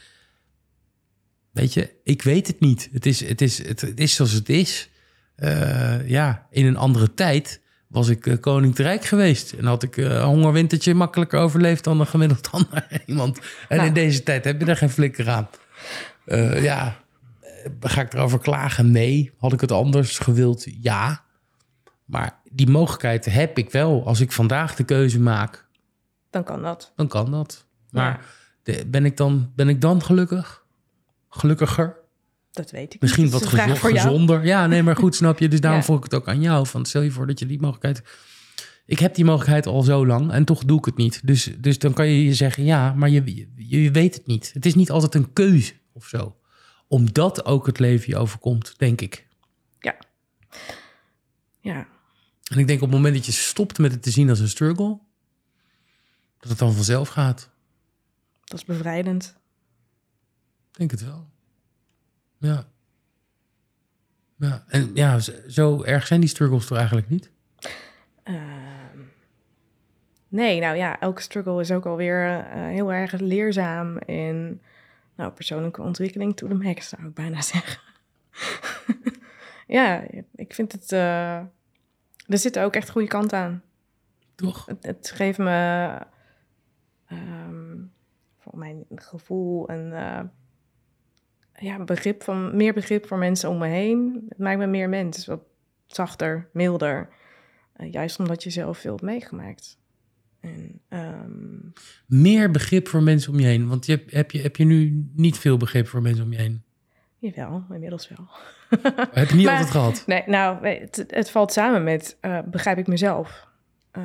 Weet 1.51 1.73
je, 1.73 1.91
ik 2.03 2.21
weet 2.21 2.47
het 2.47 2.59
niet. 2.59 2.89
Het 2.91 3.05
is, 3.05 3.27
het 3.27 3.41
is, 3.41 3.67
het, 3.67 3.99
is 3.99 4.15
zoals 4.15 4.31
het 4.31 4.49
is. 4.49 4.89
Uh, 5.37 6.09
ja, 6.09 6.47
in 6.51 6.65
een 6.65 6.77
andere 6.77 7.13
tijd 7.13 7.61
was 7.91 8.07
ik 8.07 8.25
uh, 8.25 8.37
koning 8.39 8.75
te 8.75 8.83
rijk 8.83 9.05
geweest. 9.05 9.51
En 9.51 9.65
had 9.65 9.83
ik 9.83 9.97
uh, 9.97 10.05
een 10.05 10.21
hongerwintertje 10.21 10.93
makkelijker 10.93 11.39
overleefd 11.39 11.83
dan 11.83 11.99
een 11.99 12.07
gemiddeld 12.07 12.51
ander 12.51 13.01
iemand. 13.05 13.39
En 13.67 13.75
nou. 13.77 13.87
in 13.87 13.93
deze 13.93 14.23
tijd 14.23 14.43
heb 14.43 14.59
je 14.59 14.65
daar 14.65 14.77
geen 14.77 14.89
flikker 14.89 15.29
aan. 15.29 15.49
Uh, 16.25 16.63
ja, 16.63 16.95
ga 17.79 18.01
ik 18.01 18.13
erover 18.13 18.39
klagen? 18.39 18.91
Nee. 18.91 19.31
Had 19.37 19.53
ik 19.53 19.61
het 19.61 19.71
anders 19.71 20.19
gewild? 20.19 20.65
Ja. 20.81 21.23
Maar 22.05 22.39
die 22.51 22.69
mogelijkheid 22.69 23.25
heb 23.25 23.57
ik 23.57 23.71
wel. 23.71 24.05
Als 24.05 24.19
ik 24.19 24.31
vandaag 24.31 24.75
de 24.75 24.83
keuze 24.83 25.19
maak... 25.19 25.69
Dan 26.29 26.43
kan 26.43 26.61
dat. 26.61 26.91
Dan 26.95 27.07
kan 27.07 27.31
dat. 27.31 27.65
Maar 27.89 28.11
ja. 28.11 28.19
de, 28.63 28.85
ben, 28.87 29.05
ik 29.05 29.17
dan, 29.17 29.51
ben 29.55 29.69
ik 29.69 29.81
dan 29.81 30.03
gelukkig? 30.03 30.63
Gelukkiger? 31.29 32.00
Dat 32.51 32.71
weet 32.71 32.93
ik 32.93 33.01
Misschien 33.01 33.23
niet. 33.23 33.33
wat 33.33 33.45
gezo 33.45 33.75
gezonder. 33.75 34.45
Ja, 34.45 34.67
nee, 34.67 34.83
maar 34.83 34.95
goed, 34.95 35.15
snap 35.15 35.39
je. 35.39 35.47
Dus 35.47 35.61
daarom 35.61 35.79
ja. 35.79 35.85
vroeg 35.85 35.97
ik 35.97 36.03
het 36.03 36.13
ook 36.13 36.27
aan 36.27 36.41
jou. 36.41 36.67
Van 36.67 36.85
stel 36.85 37.01
je 37.01 37.11
voor 37.11 37.27
dat 37.27 37.39
je 37.39 37.45
die 37.45 37.59
mogelijkheid... 37.59 38.03
Ik 38.85 38.99
heb 38.99 39.15
die 39.15 39.25
mogelijkheid 39.25 39.65
al 39.65 39.81
zo 39.81 40.05
lang 40.05 40.31
en 40.31 40.45
toch 40.45 40.65
doe 40.65 40.77
ik 40.77 40.85
het 40.85 40.97
niet. 40.97 41.27
Dus, 41.27 41.51
dus 41.57 41.79
dan 41.79 41.93
kan 41.93 42.07
je 42.07 42.23
je 42.23 42.33
zeggen, 42.33 42.63
ja, 42.63 42.93
maar 42.93 43.09
je, 43.09 43.35
je, 43.35 43.47
je 43.81 43.91
weet 43.91 44.15
het 44.15 44.27
niet. 44.27 44.51
Het 44.53 44.65
is 44.65 44.75
niet 44.75 44.91
altijd 44.91 45.15
een 45.15 45.33
keuze 45.33 45.73
of 45.93 46.05
zo. 46.05 46.35
Omdat 46.87 47.45
ook 47.45 47.65
het 47.65 47.79
leven 47.79 48.09
je 48.09 48.17
overkomt, 48.17 48.73
denk 48.77 49.01
ik. 49.01 49.27
Ja. 49.79 49.95
Ja. 51.59 51.87
En 52.43 52.57
ik 52.57 52.67
denk 52.67 52.81
op 52.81 52.87
het 52.87 52.95
moment 52.95 53.15
dat 53.15 53.25
je 53.25 53.31
stopt 53.31 53.77
met 53.77 53.91
het 53.91 54.03
te 54.03 54.11
zien 54.11 54.29
als 54.29 54.39
een 54.39 54.49
struggle... 54.49 54.99
dat 56.39 56.49
het 56.49 56.59
dan 56.59 56.73
vanzelf 56.73 57.09
gaat. 57.09 57.49
Dat 58.43 58.59
is 58.59 58.65
bevrijdend. 58.65 59.35
Ik 60.71 60.77
denk 60.77 60.91
het 60.91 61.03
wel. 61.03 61.30
Ja. 62.41 62.65
Ja, 64.35 64.63
en 64.67 64.91
ja, 64.93 65.19
zo 65.47 65.83
erg 65.83 66.07
zijn 66.07 66.19
die 66.19 66.29
struggles 66.29 66.65
toch 66.65 66.77
eigenlijk 66.77 67.09
niet? 67.09 67.31
Uh, 68.23 68.41
nee, 70.27 70.59
nou 70.59 70.75
ja, 70.75 70.99
elke 70.99 71.21
struggle 71.21 71.59
is 71.61 71.71
ook 71.71 71.85
alweer 71.85 72.27
uh, 72.27 72.43
heel 72.53 72.93
erg 72.93 73.11
leerzaam 73.11 73.97
en 73.97 74.61
nou, 75.15 75.31
persoonlijke 75.31 75.81
ontwikkeling 75.81 76.35
to 76.35 76.47
the 76.47 76.53
max, 76.53 76.89
zou 76.89 77.07
ik 77.07 77.13
bijna 77.13 77.41
zeggen. 77.53 77.81
ja, 79.67 80.03
ik 80.35 80.53
vind 80.53 80.71
het, 80.71 80.91
uh, 80.91 81.35
er 82.27 82.37
zit 82.37 82.59
ook 82.59 82.75
echt 82.75 82.89
goede 82.89 83.07
kant 83.07 83.33
aan. 83.33 83.63
Toch? 84.35 84.65
Het, 84.65 84.85
het 84.85 85.11
geeft 85.15 85.37
me 85.37 85.97
ehm, 87.07 87.77
voor 88.37 88.57
mijn 88.57 88.85
gevoel 88.95 89.69
een 89.69 89.93
eh, 89.93 90.19
ja, 91.61 91.83
begrip 91.83 92.23
van, 92.23 92.55
meer 92.55 92.73
begrip 92.73 93.07
voor 93.07 93.17
mensen 93.17 93.49
om 93.49 93.57
me 93.57 93.67
heen. 93.67 94.25
Het 94.29 94.37
maakt 94.37 94.57
me 94.57 94.67
meer 94.67 94.89
mens, 94.89 95.25
wat 95.25 95.41
zachter, 95.87 96.49
milder. 96.53 97.09
Eh, 97.73 97.91
juist 97.91 98.19
omdat 98.19 98.43
je 98.43 98.49
zelf 98.49 98.77
veel 98.77 98.91
hebt 98.91 99.03
meegemaakt. 99.03 99.79
En, 100.39 100.81
ehm, 100.89 101.31
Meer 102.05 102.51
begrip 102.51 102.87
voor 102.87 103.03
mensen 103.03 103.31
om 103.33 103.39
je 103.39 103.45
heen. 103.45 103.67
Want 103.67 103.85
je 103.85 104.03
heb, 104.07 104.31
je, 104.31 104.41
heb 104.41 104.55
je 104.55 104.65
nu 104.65 105.09
niet 105.15 105.37
veel 105.37 105.57
begrip 105.57 105.87
voor 105.87 106.01
mensen 106.01 106.23
om 106.23 106.31
je 106.31 106.37
heen? 106.37 106.63
jawel, 107.17 107.63
inmiddels 107.71 108.09
wel. 108.09 108.27
Heb 109.11 109.29
je 109.29 109.35
niet 109.35 109.45
Maar- 109.45 109.53
altijd 109.53 109.71
gehad? 109.71 110.03
Nee, 110.05 110.23
nou, 110.25 110.67
het, 110.67 111.03
het 111.07 111.29
valt 111.29 111.51
samen 111.51 111.83
met 111.83 112.17
eh, 112.21 112.39
begrijp 112.45 112.77
ik 112.77 112.87
mezelf. 112.87 113.47
Eh, 113.91 114.03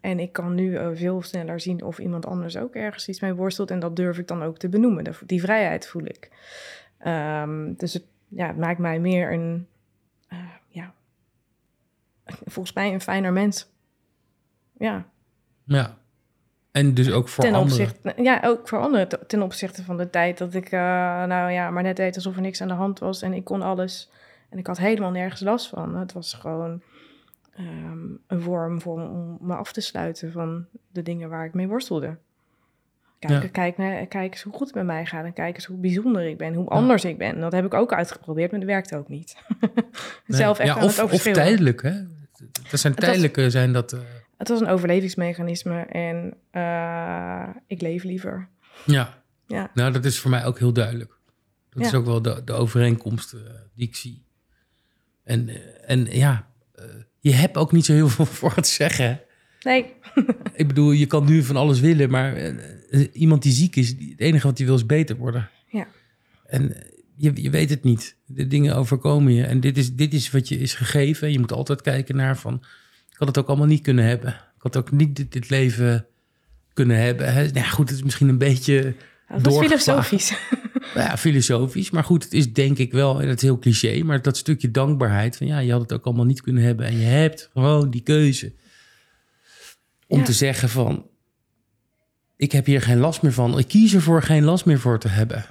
en 0.00 0.18
ik 0.18 0.32
kan 0.32 0.54
nu 0.54 0.96
veel 0.96 1.22
sneller 1.22 1.60
zien 1.60 1.82
of 1.82 1.98
iemand 1.98 2.26
anders 2.26 2.56
ook 2.56 2.74
ergens 2.74 3.08
iets 3.08 3.20
mee 3.20 3.34
worstelt. 3.34 3.70
En 3.70 3.78
dat 3.78 3.96
durf 3.96 4.18
ik 4.18 4.28
dan 4.28 4.42
ook 4.42 4.58
te 4.58 4.68
benoemen. 4.68 5.04
Die 5.26 5.40
vrijheid 5.40 5.86
voel 5.86 6.04
ik. 6.04 6.30
Ehm, 7.06 7.74
dus 7.76 7.92
het, 7.92 8.04
ja, 8.28 8.46
het 8.46 8.56
maakt 8.56 8.78
mij 8.78 8.98
meer 8.98 9.32
een, 9.32 9.66
eh, 10.28 10.38
ja, 10.68 10.94
volgens 12.26 12.74
mij 12.74 12.92
een 12.92 13.00
fijner 13.00 13.32
mens. 13.32 13.70
Ja, 14.78 15.06
Ja. 15.64 15.96
En 16.70 16.94
dus 16.94 17.10
ook 17.10 17.28
voor 17.28 17.44
ten 17.44 17.54
anderen. 17.54 17.86
opzichte, 17.86 18.22
ja, 18.22 18.40
ook 18.44 18.68
voor 18.68 18.78
anderen 18.78 19.26
ten 19.26 19.42
opzichte 19.42 19.84
van 19.84 19.96
de 19.96 20.10
tijd 20.10 20.38
dat 20.38 20.54
ik, 20.54 20.64
eh, 20.64 20.80
nou 21.24 21.50
ja, 21.50 21.70
maar 21.70 21.82
net 21.82 21.96
deed 21.96 22.14
alsof 22.14 22.36
er 22.36 22.42
niks 22.42 22.60
aan 22.60 22.68
de 22.68 22.74
hand 22.74 22.98
was 22.98 23.22
en 23.22 23.32
ik 23.32 23.44
kon 23.44 23.62
alles. 23.62 24.10
En 24.48 24.58
ik 24.58 24.66
had 24.66 24.78
helemaal 24.78 25.10
nergens 25.10 25.40
last 25.40 25.68
van. 25.68 25.96
Het 25.96 26.12
was 26.12 26.34
gewoon 26.34 26.82
ehm, 27.54 28.08
een 28.26 28.40
vorm 28.40 28.80
voor, 28.80 29.00
om 29.00 29.38
me 29.40 29.54
af 29.54 29.72
te 29.72 29.80
sluiten 29.80 30.32
van 30.32 30.66
de 30.90 31.02
dingen 31.02 31.28
waar 31.28 31.44
ik 31.44 31.54
mee 31.54 31.68
worstelde. 31.68 32.16
Kijk, 33.26 33.42
Ja. 33.42 33.48
kijk, 33.48 33.76
naar, 33.76 34.06
kijk 34.06 34.32
eens 34.32 34.42
hoe 34.42 34.52
goed 34.52 34.66
het 34.66 34.74
met 34.76 34.84
mij 34.84 35.06
gaat 35.06 35.24
en 35.24 35.32
kijk 35.32 35.54
eens 35.54 35.64
hoe 35.64 35.78
bijzonder 35.78 36.28
ik 36.28 36.36
ben, 36.38 36.54
hoe 36.54 36.68
anders 36.68 37.04
ik 37.04 37.18
ben. 37.18 37.40
Dat 37.40 37.52
heb 37.52 37.64
ik 37.64 37.74
ook 37.74 37.92
uitgeprobeerd, 37.92 38.50
maar 38.50 38.60
dat 38.60 38.68
werkte 38.68 38.96
ook 38.96 39.08
niet. 39.08 39.36
Nee. 40.26 40.38
Zelf 40.38 40.58
echt 40.58 40.74
ja, 40.76 40.84
of, 40.84 40.96
het 41.00 41.10
of 41.12 41.22
tijdelijk, 41.22 41.82
hè? 41.82 41.92
Dat 42.70 42.80
zijn 42.80 42.94
was- 42.94 43.04
tijdelijke, 43.04 43.50
zijn 43.50 43.72
dat... 43.72 43.92
eh, 43.92 44.00
Het 44.36 44.48
was 44.48 44.60
een 44.60 44.66
overlevingsmechanisme 44.68 45.80
en 45.80 46.34
eh, 46.50 47.48
ik 47.66 47.80
leef 47.80 48.02
liever. 48.02 48.48
ja. 48.84 49.24
Ja. 49.48 49.70
Nou, 49.74 49.92
dat 49.92 50.04
is 50.04 50.18
voor 50.18 50.30
mij 50.30 50.44
ook 50.44 50.58
heel 50.58 50.72
duidelijk. 50.72 51.12
Dat 51.70 51.86
is 51.86 51.94
ook 51.94 52.04
wel 52.04 52.22
de, 52.22 52.42
de 52.44 52.52
overeenkomst 52.52 53.32
eh, 53.32 53.40
die 53.74 53.88
ik 53.88 53.96
zie. 53.96 54.24
En, 55.24 55.50
en 55.86 56.04
ja, 56.10 56.46
je 57.20 57.32
hebt 57.32 57.56
ook 57.56 57.72
niet 57.72 57.84
zo 57.84 57.92
heel 57.92 58.08
veel 58.08 58.24
voor 58.40 58.52
het 58.54 58.66
zeggen. 58.66 59.20
Nee, 59.60 59.92
Ik 60.52 60.66
bedoel, 60.68 60.90
je 60.90 61.06
kan 61.06 61.24
nu 61.24 61.42
van 61.42 61.56
alles 61.56 61.80
willen, 61.80 62.10
maar 62.10 62.36
iemand 63.12 63.42
die 63.42 63.52
ziek 63.52 63.76
is, 63.76 63.88
het 63.88 63.98
enige 64.20 64.46
wat 64.46 64.58
hij 64.58 64.66
wil 64.66 64.76
is 64.76 64.86
beter 64.86 65.16
worden. 65.16 65.48
Ja. 65.70 65.86
En 66.46 66.76
eh, 66.76 66.90
je, 67.16 67.42
je 67.42 67.50
weet 67.50 67.70
het 67.70 67.84
niet. 67.84 68.16
De 68.26 68.46
dingen 68.46 68.76
overkomen 68.76 69.32
je. 69.32 69.44
En 69.44 69.60
dit 69.60 69.76
is, 69.78 69.94
dit 69.94 70.14
is 70.14 70.30
wat 70.30 70.48
je 70.48 70.58
is 70.58 70.74
gegeven. 70.74 71.32
Je 71.32 71.38
moet 71.38 71.52
altijd 71.52 71.82
kijken 71.82 72.16
naar 72.16 72.38
van, 72.38 72.54
ik 73.10 73.16
had 73.16 73.28
het 73.28 73.38
ook 73.38 73.48
allemaal 73.48 73.66
niet 73.66 73.82
kunnen 73.82 74.04
hebben. 74.04 74.30
Ik 74.30 74.62
had 74.62 74.76
ook 74.76 74.90
niet 74.90 75.16
dit, 75.16 75.32
dit 75.32 75.50
leven 75.50 76.06
kunnen 76.72 76.96
hebben. 76.96 77.32
Hè? 77.32 77.42
Nou 77.42 77.54
ja, 77.54 77.62
goed, 77.68 77.88
het 77.88 77.98
is 77.98 78.04
misschien 78.04 78.28
een 78.28 78.38
beetje 78.38 78.94
doorgeslagen. 79.42 80.04
filosofisch. 80.04 80.34
Nou 80.94 81.08
ja, 81.08 81.16
filosofisch. 81.16 81.90
Maar 81.90 82.04
goed, 82.04 82.24
het 82.24 82.32
is 82.32 82.52
denk 82.52 82.78
ik 82.78 82.92
wel, 82.92 83.20
en 83.20 83.28
het 83.28 83.36
is 83.36 83.42
heel 83.42 83.58
cliché, 83.58 84.02
maar 84.02 84.22
dat 84.22 84.36
stukje 84.36 84.70
dankbaarheid 84.70 85.36
van 85.36 85.46
ja, 85.46 85.58
je 85.58 85.72
had 85.72 85.80
het 85.80 85.92
ook 85.92 86.04
allemaal 86.04 86.24
niet 86.24 86.40
kunnen 86.40 86.62
hebben. 86.62 86.86
En 86.86 86.98
je 86.98 87.04
hebt 87.04 87.50
gewoon 87.52 87.90
die 87.90 88.00
keuze 88.00 88.52
om 90.06 90.18
Ja. 90.18 90.24
te 90.24 90.32
zeggen 90.32 90.68
van, 90.68 91.06
ik 92.36 92.52
heb 92.52 92.66
hier 92.66 92.82
geen 92.82 92.98
last 92.98 93.22
meer 93.22 93.32
van. 93.32 93.58
Ik 93.58 93.68
kies 93.68 93.94
ervoor 93.94 94.22
geen 94.22 94.44
last 94.44 94.64
meer 94.64 94.78
voor 94.80 94.98
te 94.98 95.08
hebben. 95.08 95.44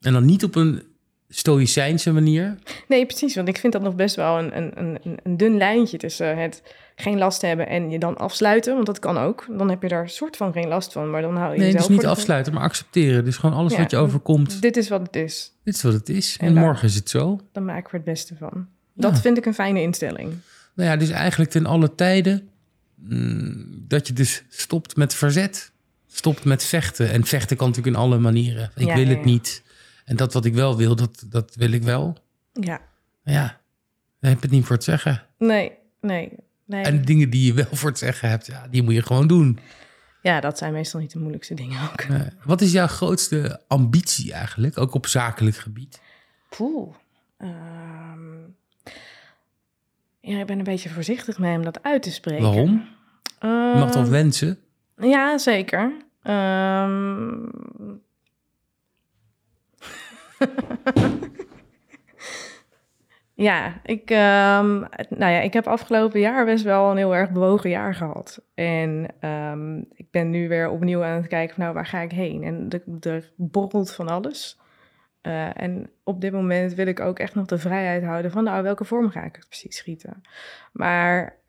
En 0.00 0.12
dan 0.12 0.24
niet 0.24 0.44
op 0.44 0.54
een 0.54 0.82
stoïcijnse 1.28 2.12
manier. 2.12 2.58
Nee, 2.88 3.06
precies. 3.06 3.34
Want 3.34 3.48
ik 3.48 3.58
vind 3.58 3.72
dat 3.72 3.82
nog 3.82 3.94
best 3.94 4.16
wel 4.16 4.38
een, 4.38 4.56
een, 4.56 4.72
een, 4.78 5.18
een 5.22 5.36
dun 5.36 5.56
lijntje 5.56 5.96
tussen 5.96 6.38
het 6.38 6.62
geen 6.96 7.18
last 7.18 7.42
hebben 7.42 7.68
en 7.68 7.90
je 7.90 7.98
dan 7.98 8.16
afsluiten. 8.16 8.74
Want 8.74 8.86
dat 8.86 8.98
kan 8.98 9.18
ook. 9.18 9.46
Dan 9.50 9.70
heb 9.70 9.82
je 9.82 9.88
daar 9.88 10.08
soort 10.08 10.36
van 10.36 10.52
geen 10.52 10.68
last 10.68 10.92
van, 10.92 11.10
maar 11.10 11.22
dan 11.22 11.36
hou 11.36 11.52
je 11.52 11.58
Nee, 11.58 11.66
jezelf 11.66 11.86
dus 11.86 11.96
niet 11.96 12.06
afsluiten, 12.06 12.52
maar 12.52 12.62
accepteren. 12.62 13.24
Dus 13.24 13.36
gewoon 13.36 13.56
alles 13.56 13.72
Ja. 13.72 13.78
wat 13.78 13.90
je 13.90 13.96
overkomt, 13.96 14.62
Dit 14.62 14.76
is 14.76 14.88
wat 14.88 15.00
het 15.00 15.16
is. 15.16 15.52
dit 15.64 15.74
is 15.74 15.82
wat 15.82 15.92
het 15.92 16.08
is. 16.08 16.36
En, 16.40 16.54
morgen 16.54 16.88
is 16.88 16.94
het 16.94 17.10
zo. 17.10 17.40
Dan 17.52 17.64
maken 17.64 17.90
we 17.90 17.96
het 17.96 18.06
beste 18.06 18.36
van. 18.38 18.50
Ja. 18.54 19.08
Dat 19.08 19.20
vind 19.20 19.36
ik 19.38 19.46
een 19.46 19.54
fijne 19.54 19.80
instelling. 19.80 20.32
Nou 20.74 20.88
ja, 20.88 20.96
dus 20.96 21.10
eigenlijk 21.10 21.50
ten 21.50 21.66
alle 21.66 21.94
tijden 21.94 22.48
mm, 22.94 23.84
dat 23.88 24.06
je 24.06 24.12
dus 24.12 24.44
stopt 24.48 24.96
met 24.96 25.14
verzet. 25.14 25.72
Stopt 26.12 26.44
met 26.44 26.64
vechten. 26.64 27.10
En 27.10 27.24
vechten 27.24 27.56
kan 27.56 27.68
natuurlijk 27.68 27.96
in 27.96 28.02
alle 28.02 28.18
manieren. 28.18 28.70
Ik 28.76 28.86
Ja, 28.86 28.94
wil 28.94 29.06
het 29.06 29.24
niet. 29.24 29.62
En 30.04 30.16
dat 30.16 30.32
wat 30.32 30.44
ik 30.44 30.54
wel 30.54 30.76
wil, 30.76 30.96
dat, 30.96 31.24
dat 31.26 31.54
wil 31.54 31.70
ik 31.72 31.82
wel. 31.82 32.16
Ja. 32.52 32.80
Maar 33.24 33.34
ja, 33.34 33.60
dan 34.20 34.30
heb 34.30 34.42
het 34.42 34.50
niet 34.50 34.64
voor 34.64 34.76
het 34.76 34.84
zeggen. 34.84 35.22
Nee, 35.38 35.72
nee, 36.00 36.32
nee. 36.64 36.82
En 36.84 37.04
dingen 37.04 37.30
die 37.30 37.46
je 37.46 37.52
wel 37.54 37.66
voor 37.72 37.88
het 37.88 37.98
zeggen 37.98 38.28
hebt, 38.28 38.46
ja, 38.46 38.66
die 38.70 38.82
moet 38.82 38.94
je 38.94 39.02
gewoon 39.02 39.26
doen. 39.26 39.58
Ja, 40.22 40.40
dat 40.40 40.58
zijn 40.58 40.72
meestal 40.72 41.00
niet 41.00 41.12
de 41.12 41.18
moeilijkste 41.18 41.54
dingen 41.54 41.80
ook. 41.82 42.04
Wat 42.44 42.60
is 42.60 42.72
jouw 42.72 42.86
grootste 42.86 43.60
ambitie 43.68 44.32
eigenlijk, 44.32 44.78
ook 44.78 44.94
op 44.94 45.06
zakelijk 45.06 45.56
gebied? 45.56 46.00
Poeh. 46.48 46.94
Ehm, 47.38 48.38
ja, 50.20 50.40
ik 50.40 50.46
ben 50.46 50.58
een 50.58 50.64
beetje 50.64 50.88
voorzichtig 50.88 51.38
mee 51.38 51.56
om 51.56 51.64
dat 51.64 51.82
uit 51.82 52.02
te 52.02 52.10
spreken. 52.10 52.42
Waarom? 52.44 52.88
Je 53.40 53.74
mag 53.78 53.90
toch 53.90 54.02
Ehm, 54.02 54.10
wensen? 54.10 54.58
Ja, 55.02 55.38
zeker. 55.38 55.96
Ehm. 56.22 57.46
ja, 63.34 63.80
ik, 63.82 64.10
ehm, 64.10 64.78
nou 65.08 65.32
ja, 65.32 65.40
ik 65.40 65.52
heb 65.52 65.66
afgelopen 65.66 66.20
jaar 66.20 66.44
best 66.44 66.64
wel 66.64 66.90
een 66.90 66.96
heel 66.96 67.14
erg 67.14 67.30
bewogen 67.30 67.70
jaar 67.70 67.94
gehad. 67.94 68.44
En 68.54 69.06
ehm, 69.20 69.78
ik 69.78 70.10
ben 70.10 70.30
nu 70.30 70.48
weer 70.48 70.70
opnieuw 70.70 71.02
aan 71.04 71.16
het 71.16 71.26
kijken 71.26 71.54
van 71.54 71.64
nou, 71.64 71.74
waar 71.74 71.86
ga 71.86 72.00
ik 72.00 72.12
heen? 72.12 72.42
En 72.42 72.68
er, 73.00 73.32
borrelt 73.36 73.94
van 73.94 74.08
alles. 74.08 74.60
Eh, 75.20 75.62
en 75.62 75.90
op 76.04 76.20
dit 76.20 76.32
moment 76.32 76.74
wil 76.74 76.86
ik 76.86 77.00
ook 77.00 77.18
echt 77.18 77.34
nog 77.34 77.46
de 77.46 77.58
vrijheid 77.58 78.04
houden 78.04 78.30
van 78.30 78.44
nou, 78.44 78.62
welke 78.62 78.84
vorm 78.84 79.10
ga 79.10 79.22
ik 79.24 79.44
precies 79.48 79.76
schieten? 79.76 80.22
Maar 80.72 81.40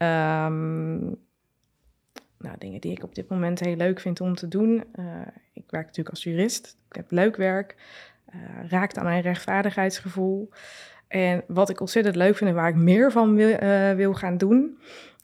nou, 2.43 2.55
dingen 2.57 2.81
die 2.81 2.91
ik 2.91 3.03
op 3.03 3.15
dit 3.15 3.29
moment 3.29 3.59
heel 3.59 3.75
leuk 3.75 3.99
vind 3.99 4.21
om 4.21 4.35
te 4.35 4.47
doen. 4.47 4.83
Eh, 4.91 5.05
ik 5.53 5.63
werk 5.69 5.85
natuurlijk 5.85 6.15
als 6.15 6.23
jurist. 6.23 6.77
Ik 6.89 6.95
heb 6.95 7.11
leuk 7.11 7.35
werk. 7.35 7.75
eh, 8.25 8.39
raakt 8.69 8.97
aan 8.97 9.03
mijn 9.03 9.21
rechtvaardigheidsgevoel. 9.21 10.49
En 11.07 11.43
wat 11.47 11.69
ik 11.69 11.79
ontzettend 11.79 12.15
leuk 12.15 12.35
vind 12.37 12.49
en 12.49 12.55
waar 12.55 12.69
ik 12.69 12.75
meer 12.75 13.11
van 13.11 13.35
wil, 13.35 13.55
eh, 13.55 13.93
wil 13.93 14.13
gaan 14.13 14.37
doen, 14.37 14.77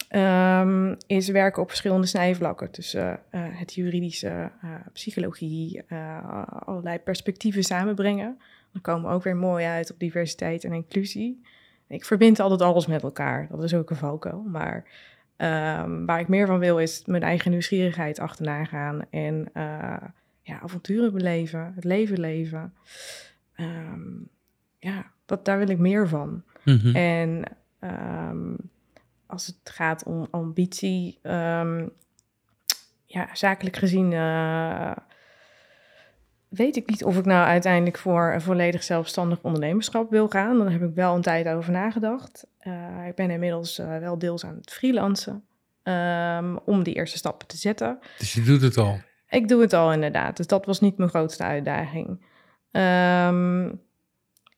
ehm, 0.07 0.95
is 1.07 1.29
werken 1.29 1.61
op 1.61 1.69
verschillende 1.69 2.07
snijvlakken. 2.07 2.69
Eh, 2.71 3.13
het 3.31 3.73
juridische, 3.73 4.51
psychologie, 4.93 5.83
allerlei 6.65 6.99
perspectieven 6.99 7.63
samenbrengen. 7.63 8.37
Dan 8.71 8.81
komen 8.81 9.09
we 9.09 9.15
ook 9.15 9.23
weer 9.23 9.35
mooi 9.35 9.65
uit 9.65 9.91
op 9.91 9.99
diversiteit 9.99 10.63
en 10.63 10.73
inclusie. 10.73 11.41
Ik 11.87 12.05
verbind 12.05 12.39
altijd 12.39 12.61
alles 12.61 12.87
met 12.87 13.03
elkaar. 13.03 13.47
Dat 13.51 13.63
is 13.63 13.73
ook 13.73 13.89
een 13.89 13.95
valkuil. 13.95 14.43
Maar 14.47 14.83
Ehm, 15.39 16.05
waar 16.05 16.19
ik 16.19 16.27
meer 16.27 16.47
van 16.47 16.59
wil 16.59 16.79
is 16.79 17.03
mijn 17.05 17.23
eigen 17.23 17.51
nieuwsgierigheid 17.51 18.19
achterna 18.19 18.65
gaan 18.65 19.01
en 19.09 19.49
eh, 19.53 19.97
ja, 20.41 20.59
avonturen 20.61 21.13
beleven, 21.13 21.71
het 21.75 21.83
leven 21.83 22.19
leven. 22.19 22.73
Ehm, 23.55 24.01
ja, 24.79 25.11
dat, 25.25 25.45
daar 25.45 25.57
wil 25.57 25.69
ik 25.69 25.77
meer 25.77 26.07
van. 26.07 26.43
Mhm. 26.63 26.95
En 26.95 27.43
ehm, 27.79 28.53
als 29.25 29.47
het 29.47 29.69
gaat 29.73 30.03
om 30.03 30.27
ambitie, 30.29 31.19
ja, 33.05 33.29
zakelijk 33.33 33.75
gezien 33.75 34.13
eh, 34.13 34.91
weet 36.49 36.75
ik 36.75 36.89
niet 36.89 37.03
of 37.03 37.17
ik 37.17 37.25
nou 37.25 37.47
uiteindelijk 37.47 37.97
voor 37.97 38.31
een 38.33 38.41
volledig 38.41 38.83
zelfstandig 38.83 39.39
ondernemerschap 39.41 40.09
wil 40.09 40.27
gaan. 40.27 40.59
Daar 40.59 40.71
heb 40.71 40.83
ik 40.83 40.95
wel 40.95 41.15
een 41.15 41.21
tijd 41.21 41.47
over 41.47 41.71
nagedacht. 41.71 42.47
Eh, 42.59 43.07
ik 43.07 43.15
ben 43.15 43.29
inmiddels 43.29 43.79
eh, 43.79 43.97
wel 43.97 44.17
deels 44.17 44.45
aan 44.45 44.55
het 44.55 44.71
freelancen 44.71 45.43
ehm, 45.83 46.55
om 46.65 46.83
die 46.83 46.95
eerste 46.95 47.17
stappen 47.17 47.47
te 47.47 47.57
zetten. 47.57 47.99
Dus 48.17 48.33
je 48.33 48.41
doet 48.41 48.61
het 48.61 48.77
al. 48.77 48.99
Ik 49.29 49.47
doe 49.47 49.61
het 49.61 49.73
al 49.73 49.93
inderdaad, 49.93 50.37
dus 50.37 50.47
dat 50.47 50.65
was 50.65 50.79
niet 50.79 50.97
mijn 50.97 51.09
grootste 51.09 51.43
uitdaging. 51.43 52.25
Ehm, 52.71 53.71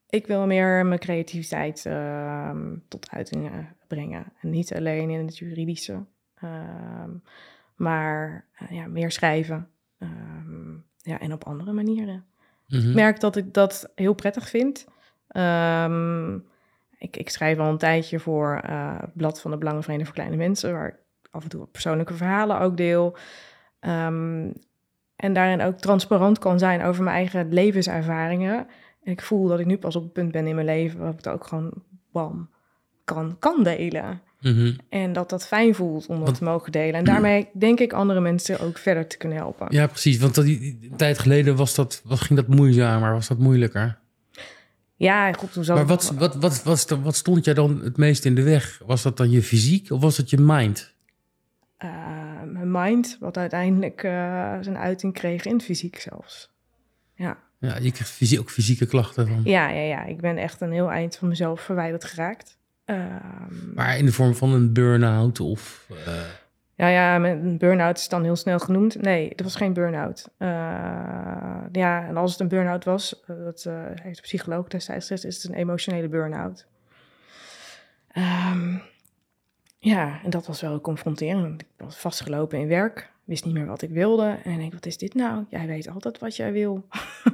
ik 0.10 0.28
wil 0.28 0.46
meer 0.46 0.86
mijn 0.86 1.00
creativiteit 1.00 1.86
ehm, 1.86 2.76
tot 2.88 3.10
uiting 3.10 3.46
eh, 3.46 3.58
brengen. 3.88 4.34
En 4.42 4.50
niet 4.50 4.74
alleen 4.74 5.10
in 5.10 5.26
het 5.26 5.38
juridische, 5.38 6.06
maar 7.76 8.46
ja, 8.70 8.88
meer 8.88 9.12
schrijven. 9.12 9.70
Ehm, 9.98 10.71
ja, 11.04 11.20
en 11.20 11.34
op 11.34 11.44
andere 11.44 11.72
manieren. 11.72 12.26
Mhm. 12.68 12.90
Ik 12.90 12.96
merk 12.96 13.20
dat 13.20 13.36
ik 13.36 13.54
dat 13.54 13.92
heel 13.96 14.14
prettig 14.14 14.50
vind. 14.50 14.86
Ehm, 15.28 16.36
ik, 16.98 17.18
ik 17.18 17.30
schrijf 17.30 17.60
al 17.60 17.70
een 17.70 17.78
tijdje 17.78 18.20
voor 18.20 18.60
het 18.66 19.14
Blad 19.14 19.42
van 19.42 19.52
de 19.52 19.58
Belangenvereniging 19.58 20.16
voor 20.16 20.24
Kleine 20.24 20.44
Mensen, 20.46 20.74
waar 20.74 20.88
ik 20.88 20.96
af 21.32 21.44
en 21.44 21.50
toe 21.50 21.66
persoonlijke 21.66 22.14
verhalen 22.14 22.60
ook 22.60 22.78
deel. 22.78 23.18
Ehm, 23.80 24.50
En 25.16 25.34
daarin 25.34 25.62
ook 25.62 25.78
transparant 25.78 26.40
kan 26.40 26.60
zijn 26.60 26.84
over 26.84 27.04
mijn 27.04 27.16
eigen 27.16 27.54
levenservaringen. 27.54 28.68
En 29.04 29.12
ik 29.12 29.22
voel 29.22 29.48
dat 29.48 29.60
ik 29.60 29.66
nu 29.66 29.78
pas 29.78 29.96
op 29.96 30.04
het 30.04 30.14
punt 30.14 30.32
ben 30.32 30.48
in 30.48 30.56
mijn 30.56 30.68
leven 30.68 30.98
waarop 30.98 31.20
ik 31.20 31.26
het 31.26 31.34
ook 31.34 31.48
gewoon 31.48 31.74
bam 32.12 32.50
kan, 33.04 33.36
kan 33.40 33.64
delen. 33.64 34.22
Mhm. 34.42 34.74
En 34.90 35.14
dat 35.14 35.30
dat 35.30 35.48
fijn 35.48 35.76
voelt 35.76 36.06
om 36.08 36.16
dat 36.16 36.26
Want- 36.26 36.38
te 36.38 36.44
mogen 36.44 36.72
delen. 36.72 36.94
En 36.94 37.04
daarmee 37.04 37.48
denk 37.54 37.80
ik 37.80 37.94
andere 37.94 38.20
mensen 38.20 38.60
ook 38.60 38.78
verder 38.78 39.08
te 39.08 39.18
kunnen 39.18 39.38
helpen. 39.38 39.68
Ja, 39.70 39.88
precies. 39.88 40.18
Want 40.18 40.36
dat, 40.36 40.46
die, 40.46 40.78
een 40.92 40.98
tijd 40.98 41.20
geleden 41.20 41.56
was 41.56 41.76
dat, 41.76 42.02
was, 42.04 42.22
ging 42.22 42.40
dat 42.40 42.48
moeizamer, 42.48 43.12
was 43.14 43.28
dat 43.28 43.38
moeilijker. 43.40 44.00
Ja, 44.96 45.34
goed, 45.34 45.68
Maar 45.68 45.86
wat, 45.86 46.14
wat, 46.18 46.36
wat, 46.36 46.64
was 46.64 46.86
wat 46.86 47.16
stond 47.16 47.46
jij 47.46 47.54
dan 47.54 47.82
het 47.84 47.98
meest 47.98 48.26
in 48.26 48.36
de 48.36 48.44
weg? 48.44 48.82
Was 48.86 49.02
dat 49.02 49.18
dan 49.18 49.30
je 49.30 49.42
fysiek 49.44 49.92
of 49.92 50.02
was 50.02 50.18
het 50.18 50.30
je 50.30 50.38
mind? 50.38 50.94
eh, 51.78 51.90
mijn 52.46 52.72
mind, 52.72 53.18
wat 53.20 53.38
uiteindelijk 53.38 54.04
eh, 54.04 54.12
zijn 54.62 54.78
uiting 54.78 55.14
kreeg 55.14 55.46
in 55.46 55.54
het 55.54 55.64
fysiek 55.64 56.00
zelfs. 56.00 56.50
Ja. 57.16 57.38
Ja, 57.60 57.78
je 57.78 57.92
krijgt 57.92 58.10
fysie, 58.12 58.40
ook 58.40 58.50
fysieke 58.50 58.86
klachten 58.86 59.28
van. 59.28 59.42
Ja, 59.44 59.70
ja, 59.70 59.82
ja, 59.82 60.06
ik 60.06 60.22
ben 60.22 60.38
echt 60.38 60.62
een 60.62 60.72
heel 60.72 60.92
eind 60.92 61.16
van 61.16 61.28
mezelf 61.28 61.62
verwijderd 61.62 62.04
geraakt. 62.04 62.58
Ehm, 62.86 63.74
Maar 63.74 63.98
in 63.98 64.06
de 64.06 64.12
vorm 64.12 64.36
van 64.36 64.54
een 64.54 64.74
burn-out 64.74 65.40
of... 65.40 65.88
eh, 66.06 66.14
Ja, 66.76 66.88
ja, 66.88 67.16
een 67.16 67.58
burn-out 67.58 67.98
is 67.98 68.08
dan 68.10 68.24
heel 68.24 68.36
snel 68.36 68.60
genoemd. 68.60 69.02
Nee, 69.02 69.30
het 69.30 69.42
was 69.44 69.56
geen 69.56 69.74
burn-out. 69.74 70.28
Eh, 70.38 70.48
ja, 71.72 72.06
en 72.08 72.18
als 72.18 72.32
het 72.32 72.40
een 72.40 72.48
burn-out 72.48 72.84
was, 72.84 73.22
eh, 73.28 73.36
dat 73.44 73.66
eh, 73.66 73.74
heeft 74.02 74.16
de 74.16 74.22
psycholoog 74.22 74.68
destijds 74.68 75.08
gezegd, 75.08 75.26
is 75.36 75.44
het 75.44 75.52
een 75.52 75.58
emotionele 75.58 76.08
burn-out. 76.10 76.68
Ehm, 78.08 78.78
ja, 79.80 80.20
en 80.24 80.30
dat 80.30 80.48
was 80.48 80.62
wel 80.62 80.82
confronterend. 80.82 81.62
Ik 81.62 81.68
was 81.78 81.98
vastgelopen 81.98 82.60
in 82.60 82.68
werk, 82.68 83.12
wist 83.32 83.46
niet 83.46 83.54
meer 83.54 83.66
wat 83.66 83.82
ik 83.82 83.90
wilde. 83.90 84.40
En 84.44 84.52
ik 84.52 84.58
denk, 84.58 84.74
wat 84.74 84.86
is 84.86 84.98
dit 84.98 85.14
nou? 85.14 85.46
Jij 85.50 85.68
weet 85.68 85.90
altijd 85.90 86.20
wat 86.20 86.36
jij 86.36 86.52
wil. 86.52 86.84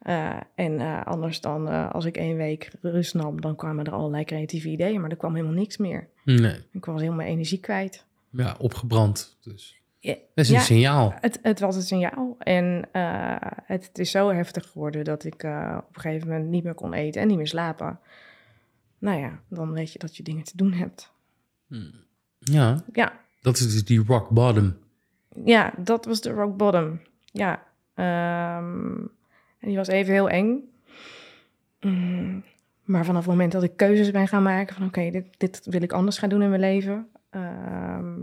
Eh, 0.00 0.36
en 0.54 0.80
eh, 0.80 1.06
anders 1.06 1.40
dan 1.40 1.68
eh, 1.68 1.90
als 1.90 2.04
ik 2.04 2.16
één 2.16 2.36
week 2.36 2.70
rust 2.80 3.14
nam, 3.14 3.40
dan 3.40 3.56
kwamen 3.56 3.84
er 3.84 3.92
allerlei 3.92 4.24
creatieve 4.24 4.68
ideeën, 4.68 5.00
maar 5.00 5.10
er 5.10 5.16
kwam 5.16 5.34
helemaal 5.34 5.56
niks 5.56 5.76
meer. 5.76 6.08
nee, 6.24 6.56
Ik 6.72 6.84
was 6.84 7.00
helemaal 7.00 7.26
energie 7.26 7.58
kwijt. 7.58 8.04
ja, 8.30 8.56
opgebrand. 8.58 9.36
Dus 9.40 9.80
Ja, 9.98 10.14
dat 10.14 10.44
is 10.44 10.48
een 10.48 10.54
ja, 10.54 10.60
signaal. 10.60 11.14
Het, 11.20 11.38
het 11.42 11.60
was 11.60 11.76
een 11.76 11.82
signaal. 11.82 12.36
En 12.38 12.88
het, 13.66 13.86
het 13.86 13.98
is 13.98 14.10
zo 14.10 14.28
heftig 14.32 14.70
geworden 14.70 15.04
dat 15.04 15.24
ik 15.24 15.44
op 15.76 15.94
een 15.94 16.00
gegeven 16.00 16.28
moment 16.28 16.48
niet 16.48 16.64
meer 16.64 16.74
kon 16.74 16.92
eten 16.92 17.22
en 17.22 17.28
niet 17.28 17.36
meer 17.36 17.48
slapen. 17.48 17.98
Nou 18.98 19.20
ja, 19.20 19.40
dan 19.48 19.72
weet 19.72 19.92
je 19.92 19.98
dat 19.98 20.16
je 20.16 20.22
dingen 20.22 20.44
te 20.44 20.56
doen 20.56 20.72
hebt. 20.72 21.12
Ja, 22.38 22.84
Ja, 22.92 23.20
dat 23.40 23.58
is 23.58 23.72
dus 23.72 23.84
die 23.84 24.04
rock 24.06 24.28
bottom. 24.28 24.76
Ja 25.44 25.72
dat 25.78 26.04
was 26.04 26.20
de 26.20 26.30
rock 26.30 26.56
bottom. 26.56 27.00
Ja, 27.24 27.62
ehm, 27.94 28.98
en 29.58 29.68
die 29.68 29.76
was 29.76 29.88
even 29.88 30.12
heel 30.12 30.28
eng. 30.30 30.58
Mm, 31.80 32.44
maar 32.84 33.04
vanaf 33.04 33.20
het 33.22 33.30
moment 33.30 33.52
dat 33.52 33.62
ik 33.62 33.76
keuzes 33.76 34.10
ben 34.10 34.28
gaan 34.28 34.42
maken 34.42 34.74
van 34.74 34.86
oké, 34.86 35.10
dit, 35.10 35.26
dit 35.36 35.60
wil 35.64 35.82
ik 35.82 35.92
anders 35.92 36.18
gaan 36.18 36.28
doen 36.28 36.42
in 36.42 36.48
mijn 36.48 36.60
leven. 36.60 37.06
ehm, 37.30 38.18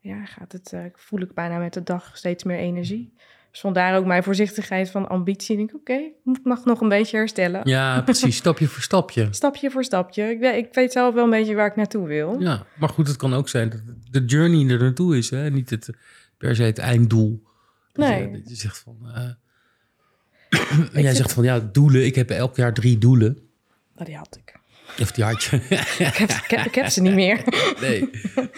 ja, 0.00 0.24
gaat 0.24 0.52
het, 0.52 0.72
eh, 0.72 0.80
voel 0.94 1.20
ik 1.20 1.34
bijna 1.34 1.58
met 1.58 1.72
de 1.72 1.82
dag 1.82 2.16
steeds 2.16 2.44
meer 2.44 2.58
energie. 2.58 3.12
Dus 3.50 3.60
vandaar 3.60 3.96
ook 3.96 4.04
mijn 4.04 4.22
voorzichtigheid 4.22 4.90
van 4.90 5.08
ambitie. 5.08 5.58
Ik 5.58 5.66
denk, 5.66 5.80
oké, 5.80 5.92
ik 6.32 6.44
mag 6.44 6.64
nog 6.64 6.80
een 6.80 6.88
beetje 6.88 7.16
herstellen. 7.16 7.60
Ja, 7.64 8.00
precies. 8.02 8.36
Stapje 8.36 8.66
voor 8.66 8.82
stapje. 8.82 9.28
Stapje 9.30 9.70
voor 9.70 9.84
stapje. 9.84 10.22
Ik 10.30 10.38
weet, 10.38 10.66
ik 10.66 10.74
weet 10.74 10.92
zelf 10.92 11.14
wel 11.14 11.24
een 11.24 11.30
beetje 11.30 11.54
waar 11.54 11.66
ik 11.66 11.76
naartoe 11.76 12.06
wil. 12.06 12.40
Ja, 12.40 12.66
maar 12.78 12.88
goed, 12.88 13.06
het 13.08 13.16
kan 13.16 13.34
ook 13.34 13.48
zijn 13.48 13.70
dat 13.70 13.80
de 14.10 14.24
journey 14.24 14.70
er 14.70 14.78
naartoe 14.78 15.16
is. 15.16 15.30
Hè? 15.30 15.50
Niet 15.50 15.70
het, 15.70 15.90
per 16.40 16.56
se 16.56 16.62
het 16.62 16.78
einddoel. 16.78 17.42
Nee. 17.92 18.30
Je, 18.44 18.54
zegt 18.54 18.78
van... 18.78 18.96
eh, 19.14 20.88
en 20.96 21.02
jij 21.02 21.14
zegt 21.14 21.32
van, 21.32 21.44
ja, 21.44 21.60
doelen. 21.72 22.04
Ik 22.04 22.14
heb 22.14 22.30
elk 22.30 22.56
jaar 22.56 22.74
drie 22.74 22.98
doelen. 22.98 23.38
Nou, 23.94 24.06
die 24.06 24.16
had 24.16 24.36
ik. 24.36 24.58
Of 25.00 25.12
die 25.12 25.24
had 25.24 25.42
je. 25.42 25.56
Ik 25.56 26.16
heb, 26.16 26.30
ik 26.30 26.50
heb, 26.50 26.66
ik 26.66 26.74
heb 26.74 26.86
ze 26.86 27.02
niet 27.02 27.14
meer. 27.14 27.44
nee. 27.80 28.10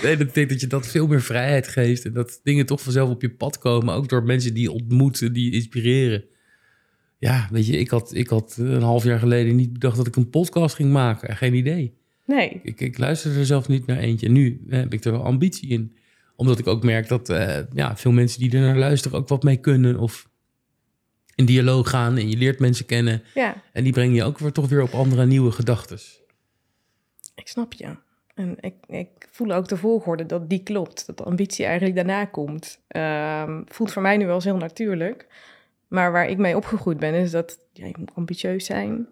nee, 0.02 0.16
dat 0.16 0.26
betekent 0.26 0.50
dat 0.50 0.60
je 0.60 0.66
dat 0.66 0.86
veel 0.86 1.06
meer 1.06 1.22
vrijheid 1.22 1.68
geeft. 1.68 2.04
En 2.04 2.12
dat 2.12 2.40
dingen 2.42 2.66
toch 2.66 2.82
vanzelf 2.82 3.10
op 3.10 3.22
je 3.22 3.30
pad 3.30 3.58
komen. 3.58 3.94
Ook 3.94 4.08
door 4.08 4.22
mensen 4.22 4.54
die 4.54 4.62
je 4.62 4.70
ontmoet, 4.70 5.34
die 5.34 5.44
je 5.50 5.56
inspireren. 5.56 6.24
Ja, 7.18 7.48
weet 7.50 7.66
je, 7.66 7.76
ik 7.76 7.90
had, 7.90 8.14
ik 8.14 8.28
had 8.28 8.56
een 8.58 8.82
half 8.82 9.04
jaar 9.04 9.18
geleden 9.18 9.56
niet 9.56 9.72
bedacht 9.72 9.96
dat 9.96 10.06
ik 10.06 10.16
een 10.16 10.30
podcast 10.30 10.74
ging 10.74 10.92
maken. 10.92 11.36
Geen 11.36 11.54
idee. 11.54 11.94
Nee, 12.26 12.60
Ik, 12.62 12.80
ik 12.80 12.98
luister 12.98 13.38
er 13.38 13.46
zelf 13.46 13.68
niet 13.68 13.86
naar 13.86 13.98
eentje. 13.98 14.26
En 14.26 14.32
nu 14.32 14.60
eh, 14.68 14.78
heb 14.78 14.92
ik 14.92 15.04
er 15.04 15.12
wel 15.12 15.24
ambitie 15.24 15.68
in. 15.68 15.92
Omdat 16.36 16.58
ik 16.58 16.66
ook 16.66 16.82
merk 16.82 17.08
dat 17.08 17.28
eh, 17.28 17.58
ja, 17.72 17.96
veel 17.96 18.12
mensen 18.12 18.40
die 18.40 18.52
er 18.52 18.60
naar 18.60 18.76
luisteren 18.76 19.18
ook 19.18 19.28
wat 19.28 19.42
mee 19.42 19.56
kunnen. 19.56 19.98
Of 19.98 20.28
in 21.34 21.44
dialoog 21.44 21.90
gaan 21.90 22.16
en 22.16 22.30
je 22.30 22.36
leert 22.36 22.58
mensen 22.58 22.86
kennen. 22.86 23.22
ja, 23.34 23.62
En 23.72 23.84
die 23.84 23.92
brengen 23.92 24.14
je 24.14 24.24
ook 24.24 24.38
weer 24.38 24.52
toch 24.52 24.68
weer 24.68 24.82
op 24.82 24.92
andere 24.92 25.26
nieuwe 25.26 25.52
gedachten. 25.52 25.98
ik 27.34 27.48
snap 27.48 27.72
je. 27.72 27.96
En 28.34 28.56
ik, 28.60 28.74
ik 28.86 29.08
voel 29.30 29.52
ook 29.52 29.68
de 29.68 29.76
volgorde 29.76 30.26
dat 30.26 30.48
die 30.48 30.62
klopt. 30.62 31.06
Dat 31.06 31.16
de 31.16 31.24
ambitie 31.24 31.64
eigenlijk 31.64 31.94
daarna 31.96 32.24
komt. 32.24 32.78
Ehm, 32.88 33.62
voelt 33.66 33.92
voor 33.92 34.02
mij 34.02 34.16
nu 34.16 34.26
wel 34.26 34.34
eens 34.34 34.44
heel 34.44 34.56
natuurlijk. 34.56 35.26
Maar 35.88 36.12
waar 36.12 36.28
ik 36.28 36.38
mee 36.38 36.56
opgegroeid 36.56 36.98
ben, 36.98 37.14
is 37.14 37.30
dat 37.30 37.58
ja, 37.72 37.86
je 37.86 37.94
moet 37.98 38.10
ambitieus 38.14 38.64
zijn. 38.66 39.08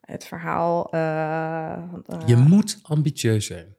Het 0.00 0.24
verhaal. 0.24 0.92
eh, 0.92 1.72
eh, 1.72 2.22
Je 2.26 2.36
moet 2.36 2.78
ambitieus 2.82 3.46
zijn. 3.46 3.74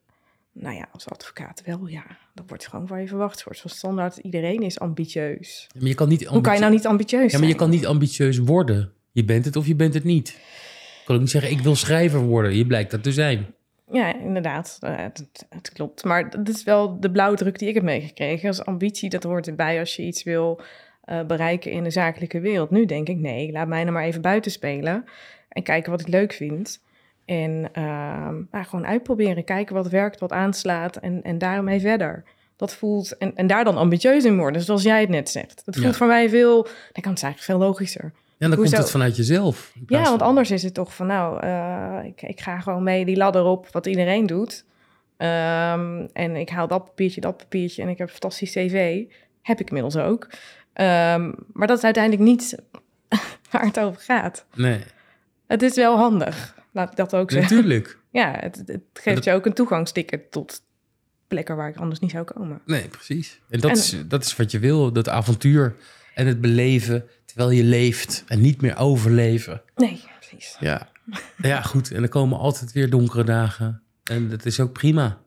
Nou 0.52 0.76
ja, 0.76 0.88
als 0.92 1.08
advocaat 1.08 1.62
wel, 1.64 1.86
ja. 1.86 2.04
Dat 2.34 2.44
wordt 2.48 2.68
gewoon 2.68 2.86
van 2.86 3.00
je 3.00 3.08
verwacht. 3.08 3.38
Soort 3.38 3.60
van 3.60 3.70
standaard, 3.70 4.16
iedereen 4.16 4.62
is 4.62 4.78
ambitieus. 4.78 5.66
Ja, 5.68 5.80
Maar 5.80 5.88
je 5.88 5.94
kan 5.94 6.08
niet 6.08 6.26
Hoe 6.26 6.40
kan 6.40 6.54
je 6.54 6.60
nou 6.60 6.72
niet 6.72 6.86
ambitieus 6.86 7.32
Ja, 7.32 7.38
maar 7.38 7.48
je 7.48 7.54
kan 7.54 7.70
niet 7.70 7.86
ambitieus 7.86 8.38
worden. 8.38 8.92
Je 9.12 9.24
bent 9.24 9.44
het 9.44 9.56
of 9.56 9.66
je 9.66 9.74
bent 9.74 9.94
het 9.94 10.04
niet. 10.04 10.28
Je 10.28 11.04
kan 11.04 11.14
ook 11.14 11.20
niet 11.20 11.30
zeggen, 11.30 11.50
ik 11.50 11.60
wil 11.60 11.76
schrijver 11.76 12.20
worden. 12.20 12.56
Je 12.56 12.66
blijkt 12.66 12.90
dat 12.90 13.02
te 13.02 13.12
zijn. 13.12 13.46
Ja, 13.92 14.18
inderdaad. 14.18 14.78
Eh, 14.80 14.96
het, 14.96 15.46
het 15.48 15.72
klopt. 15.72 16.04
Maar 16.04 16.30
dat 16.30 16.48
is 16.48 16.62
wel 16.62 17.00
de 17.00 17.10
blauwdruk 17.10 17.58
die 17.58 17.68
ik 17.68 17.74
heb 17.74 17.82
meegekregen. 17.82 18.48
Als 18.48 18.64
ambitie, 18.64 19.10
dat 19.10 19.22
hoort 19.22 19.46
erbij 19.46 19.78
als 19.78 19.96
je 19.96 20.02
iets 20.02 20.22
wil 20.22 20.60
eh, 21.04 21.24
bereiken 21.26 21.70
in 21.70 21.84
de 21.84 21.90
zakelijke 21.90 22.40
wereld. 22.40 22.70
Nu 22.70 22.84
denk 22.84 23.08
ik, 23.08 23.16
nee, 23.16 23.52
laat 23.52 23.68
mij 23.68 23.82
nou 23.82 23.92
maar 23.92 24.04
even 24.04 24.20
buiten 24.20 24.50
spelen. 24.50 25.04
En 25.48 25.62
kijken 25.62 25.90
wat 25.90 26.00
ik 26.00 26.08
leuk 26.08 26.32
vind. 26.32 26.82
En 27.24 27.68
ehm, 27.72 28.34
nou, 28.50 28.64
gewoon 28.64 28.86
uitproberen. 28.86 29.44
Kijken 29.44 29.74
wat 29.74 29.88
werkt, 29.88 30.20
wat 30.20 30.32
aanslaat. 30.32 30.96
En, 30.96 31.22
en 31.22 31.38
daarmee 31.38 31.80
verder. 31.80 32.24
Dat 32.56 32.74
voelt... 32.74 33.16
En, 33.16 33.36
en 33.36 33.46
daar 33.46 33.64
dan 33.64 33.76
ambitieus 33.76 34.24
in 34.24 34.36
worden. 34.38 34.62
Zoals 34.62 34.82
jij 34.82 35.00
het 35.00 35.08
net 35.08 35.30
zegt. 35.30 35.62
Dat 35.64 35.74
voelt 35.74 35.86
Ja. 35.88 35.92
voor 35.94 36.06
mij 36.06 36.28
veel... 36.28 36.62
Dan 36.62 37.02
kan 37.02 37.12
het 37.12 37.22
eigenlijk 37.22 37.40
veel 37.40 37.58
logischer. 37.58 38.12
Ja, 38.36 38.48
dan 38.48 38.58
Hoezo? 38.58 38.70
komt 38.70 38.82
het 38.82 38.90
vanuit 38.90 39.16
jezelf. 39.16 39.72
Ja, 39.86 39.96
want 40.02 40.08
van- 40.08 40.20
anders 40.20 40.50
is 40.50 40.62
het 40.62 40.74
toch 40.74 40.94
van 40.94 41.06
nou, 41.06 41.40
eh, 41.40 41.98
ik, 42.04 42.22
ik 42.22 42.40
ga 42.40 42.60
gewoon 42.60 42.82
mee 42.82 43.04
die 43.04 43.16
ladder 43.16 43.44
op 43.44 43.68
wat 43.70 43.86
iedereen 43.86 44.26
doet. 44.26 44.64
Ehm, 45.16 46.06
en 46.12 46.36
ik 46.36 46.48
haal 46.48 46.68
dat 46.68 46.84
papiertje, 46.84 47.20
dat 47.20 47.36
papiertje 47.36 47.82
en 47.82 47.88
ik 47.88 47.98
heb 47.98 48.06
een 48.06 48.12
fantastisch 48.12 48.50
cv. 48.52 49.04
Heb 49.42 49.60
ik 49.60 49.66
inmiddels 49.68 49.96
ook. 49.96 50.28
Ehm, 50.72 51.32
maar 51.52 51.66
dat 51.66 51.78
is 51.78 51.84
uiteindelijk 51.84 52.22
niet 52.24 52.58
waar 53.50 53.64
het 53.64 53.80
over 53.80 54.00
gaat. 54.00 54.46
Nee, 54.54 54.80
Het 55.46 55.62
is 55.62 55.74
wel 55.74 55.96
handig, 55.96 56.54
laat 56.74 56.90
ik 56.90 56.96
dat 56.96 57.14
ook 57.14 57.30
zeggen. 57.30 57.54
natuurlijk. 57.56 57.98
Ja, 58.10 58.36
het, 58.40 58.62
het 58.66 58.82
geeft 58.92 59.14
dat- 59.16 59.24
je 59.24 59.32
ook 59.32 59.46
een 59.46 59.52
toegangsticket 59.54 60.30
tot 60.30 60.62
plekken 61.28 61.56
waar 61.56 61.68
ik 61.68 61.76
anders 61.76 62.00
niet 62.00 62.10
zou 62.10 62.24
komen. 62.24 62.60
Nee, 62.66 62.88
precies. 62.88 63.40
En 63.48 63.60
dat, 63.60 63.70
En- 63.70 63.76
is, 63.76 63.96
dat 64.08 64.24
is 64.24 64.36
wat 64.36 64.50
je 64.50 64.58
wil, 64.58 64.92
dat 64.92 65.08
avontuur 65.08 65.76
en 66.14 66.26
het 66.26 66.40
beleven 66.40 67.04
terwijl 67.24 67.50
je 67.50 67.64
leeft 67.64 68.24
en 68.26 68.40
niet 68.40 68.60
meer 68.60 68.76
overleven. 68.76 69.62
Nee, 69.76 70.02
precies. 70.18 70.56
Ja, 70.60 70.88
ja 71.36 71.62
goed. 71.62 71.90
En 71.92 72.02
er 72.02 72.08
komen 72.08 72.38
altijd 72.38 72.72
weer 72.72 72.90
donkere 72.90 73.24
dagen. 73.24 73.82
En 74.04 74.28
dat 74.28 74.44
is 74.44 74.60
ook 74.60 74.72
prima. 74.72 75.20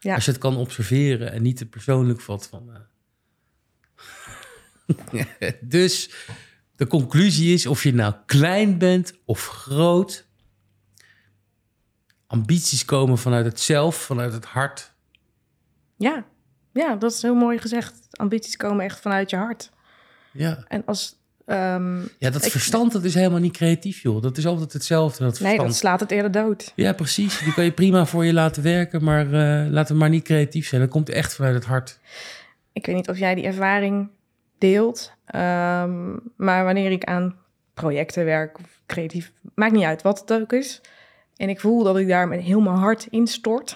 Ja. 0.00 0.14
Als 0.14 0.24
je 0.24 0.30
het 0.30 0.40
kan 0.40 0.56
observeren 0.56 1.32
en 1.32 1.42
niet 1.42 1.56
te 1.56 1.66
persoonlijk 1.66 2.20
vat 2.20 2.46
van... 2.48 2.70
eh. 2.74 2.80
dus 5.60 6.10
de 6.76 6.86
conclusie 6.86 7.52
is, 7.54 7.66
of 7.66 7.82
je 7.82 7.94
nou 7.94 8.14
klein 8.26 8.78
bent 8.78 9.14
of 9.24 9.46
groot... 9.46 10.26
ambities 12.26 12.84
komen 12.84 13.18
vanuit 13.18 13.44
het 13.44 13.60
zelf, 13.60 13.96
vanuit 13.96 14.32
het 14.32 14.44
hart... 14.44 14.92
Ja. 15.96 16.24
ja, 16.72 16.96
dat 16.96 17.12
is 17.12 17.22
heel 17.22 17.34
mooi 17.34 17.58
gezegd. 17.58 17.94
Ambities 18.10 18.56
komen 18.56 18.84
echt 18.84 19.00
vanuit 19.00 19.30
je 19.30 19.36
hart. 19.36 19.70
Ja, 20.32 20.64
En 20.68 20.82
als... 20.86 21.16
ehm, 21.46 22.00
ja 22.18 22.30
dat 22.30 22.44
Ik- 22.44 22.50
verstand 22.50 22.92
dat 22.92 23.04
is 23.04 23.14
helemaal 23.14 23.38
niet 23.40 23.52
creatief, 23.56 24.00
joh. 24.02 24.22
Dat 24.22 24.36
is 24.36 24.46
altijd 24.46 24.72
hetzelfde, 24.72 25.24
dat 25.24 25.32
nee, 25.32 25.38
verstand. 25.40 25.68
dat 25.68 25.76
slaat 25.78 26.00
het 26.00 26.10
eerder 26.10 26.30
dood. 26.30 26.72
Ja, 26.74 26.92
precies. 26.92 27.38
Die 27.38 27.52
kan 27.54 27.64
je 27.64 27.72
prima 27.72 28.06
voor 28.06 28.24
je 28.24 28.32
laten 28.32 28.62
werken, 28.62 29.04
maar 29.04 29.26
eh 29.32 29.70
laat 29.70 29.88
het 29.88 29.98
maar 29.98 30.08
niet 30.08 30.24
creatief 30.24 30.68
zijn. 30.68 30.80
Dat 30.80 30.90
komt 30.90 31.08
echt 31.08 31.34
vanuit 31.34 31.54
het 31.54 31.64
hart. 31.64 31.98
Ik 32.72 32.86
weet 32.86 32.94
niet 32.94 33.08
of 33.08 33.18
jij 33.18 33.34
die 33.34 33.44
ervaring 33.44 34.10
deelt, 34.58 35.12
ehm, 35.26 36.12
maar 36.36 36.64
wanneer 36.64 36.90
ik 36.90 37.04
aan 37.04 37.36
projecten 37.74 38.24
werk 38.24 38.58
of 38.58 38.80
creatief, 38.86 39.32
maakt 39.54 39.72
niet 39.72 39.84
uit 39.84 40.02
wat 40.02 40.20
het 40.20 40.32
ook 40.32 40.52
is. 40.52 40.80
En 41.36 41.48
ik 41.48 41.60
voel 41.60 41.82
dat 41.82 41.96
ik 41.98 42.08
daar 42.08 42.28
met 42.28 42.40
heel 42.40 42.60
mijn 42.60 42.76
hart 42.76 43.06
instort. 43.10 43.70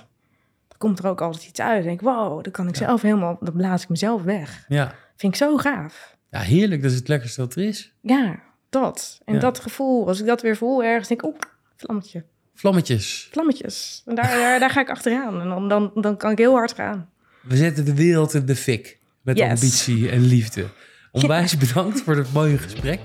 Dan 0.69 0.79
komt 0.79 0.99
er 0.99 1.07
ook 1.07 1.21
altijd 1.21 1.47
iets 1.47 1.61
uit. 1.61 1.77
Dan 1.77 1.87
denk 1.87 2.01
ik, 2.01 2.07
wow, 2.07 2.43
dan 2.43 2.53
kan 2.53 2.69
ik 2.69 2.77
Ja. 2.77 2.87
zelf 2.87 3.03
helemaal, 3.03 3.37
dan 3.41 3.55
blaas 3.55 3.83
ik 3.83 3.89
mezelf 3.89 4.23
weg. 4.23 4.65
Ja, 4.69 4.95
Vind 5.17 5.33
ik 5.33 5.39
zo 5.39 5.57
gaaf. 5.57 6.17
Ja, 6.31 6.39
heerlijk. 6.41 6.83
Dat 6.83 6.91
is 6.91 6.97
het 6.97 7.09
lekkerste 7.09 7.41
wat 7.41 7.55
er 7.55 7.63
is. 7.65 7.93
Ja, 8.01 8.39
dat. 8.71 9.21
En 9.25 9.35
Ja. 9.35 9.41
dat 9.41 9.59
gevoel, 9.61 10.07
als 10.09 10.21
ik 10.21 10.27
dat 10.27 10.43
weer 10.43 10.57
voel 10.57 10.85
ergens, 10.85 11.09
denk 11.09 11.23
ik, 11.23 11.27
oeh, 11.29 11.37
vlammetje. 11.77 12.25
Vlammetjes. 12.55 13.29
Vlammetjes. 13.31 14.03
En 14.07 14.15
daar, 14.15 14.29
daar, 14.37 14.59
daar 14.61 14.71
ga 14.71 14.81
ik 14.81 14.91
achteraan. 14.91 15.41
En 15.41 15.49
dan, 15.49 15.69
dan, 15.69 15.91
dan 15.95 16.17
kan 16.17 16.31
ik 16.31 16.39
heel 16.39 16.53
hard 16.55 16.73
gaan. 16.73 17.11
We 17.43 17.57
zetten 17.57 17.85
de 17.85 17.95
wereld 17.95 18.35
in 18.35 18.47
de 18.47 18.57
fik. 18.57 18.99
Met 19.23 19.37
Yes. 19.39 19.49
ambitie 19.49 20.11
en 20.11 20.21
liefde. 20.21 20.67
Onwijs 21.13 21.57
bedankt 21.57 22.01
voor 22.03 22.17
het 22.17 22.33
mooie 22.33 22.59
gesprek. 22.59 23.01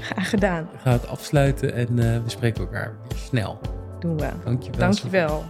Graag 0.00 0.28
gedaan. 0.30 0.68
We 0.72 0.78
gaan 0.78 0.92
het 0.92 1.06
afsluiten 1.06 1.74
en 1.74 1.88
eh, 1.98 2.22
we 2.22 2.30
spreken 2.30 2.60
elkaar 2.60 2.96
snel. 3.14 3.60
Doen 4.00 4.16
we. 4.18 4.30
Dankjewel. 4.44 4.78
Dankjewel. 4.80 5.44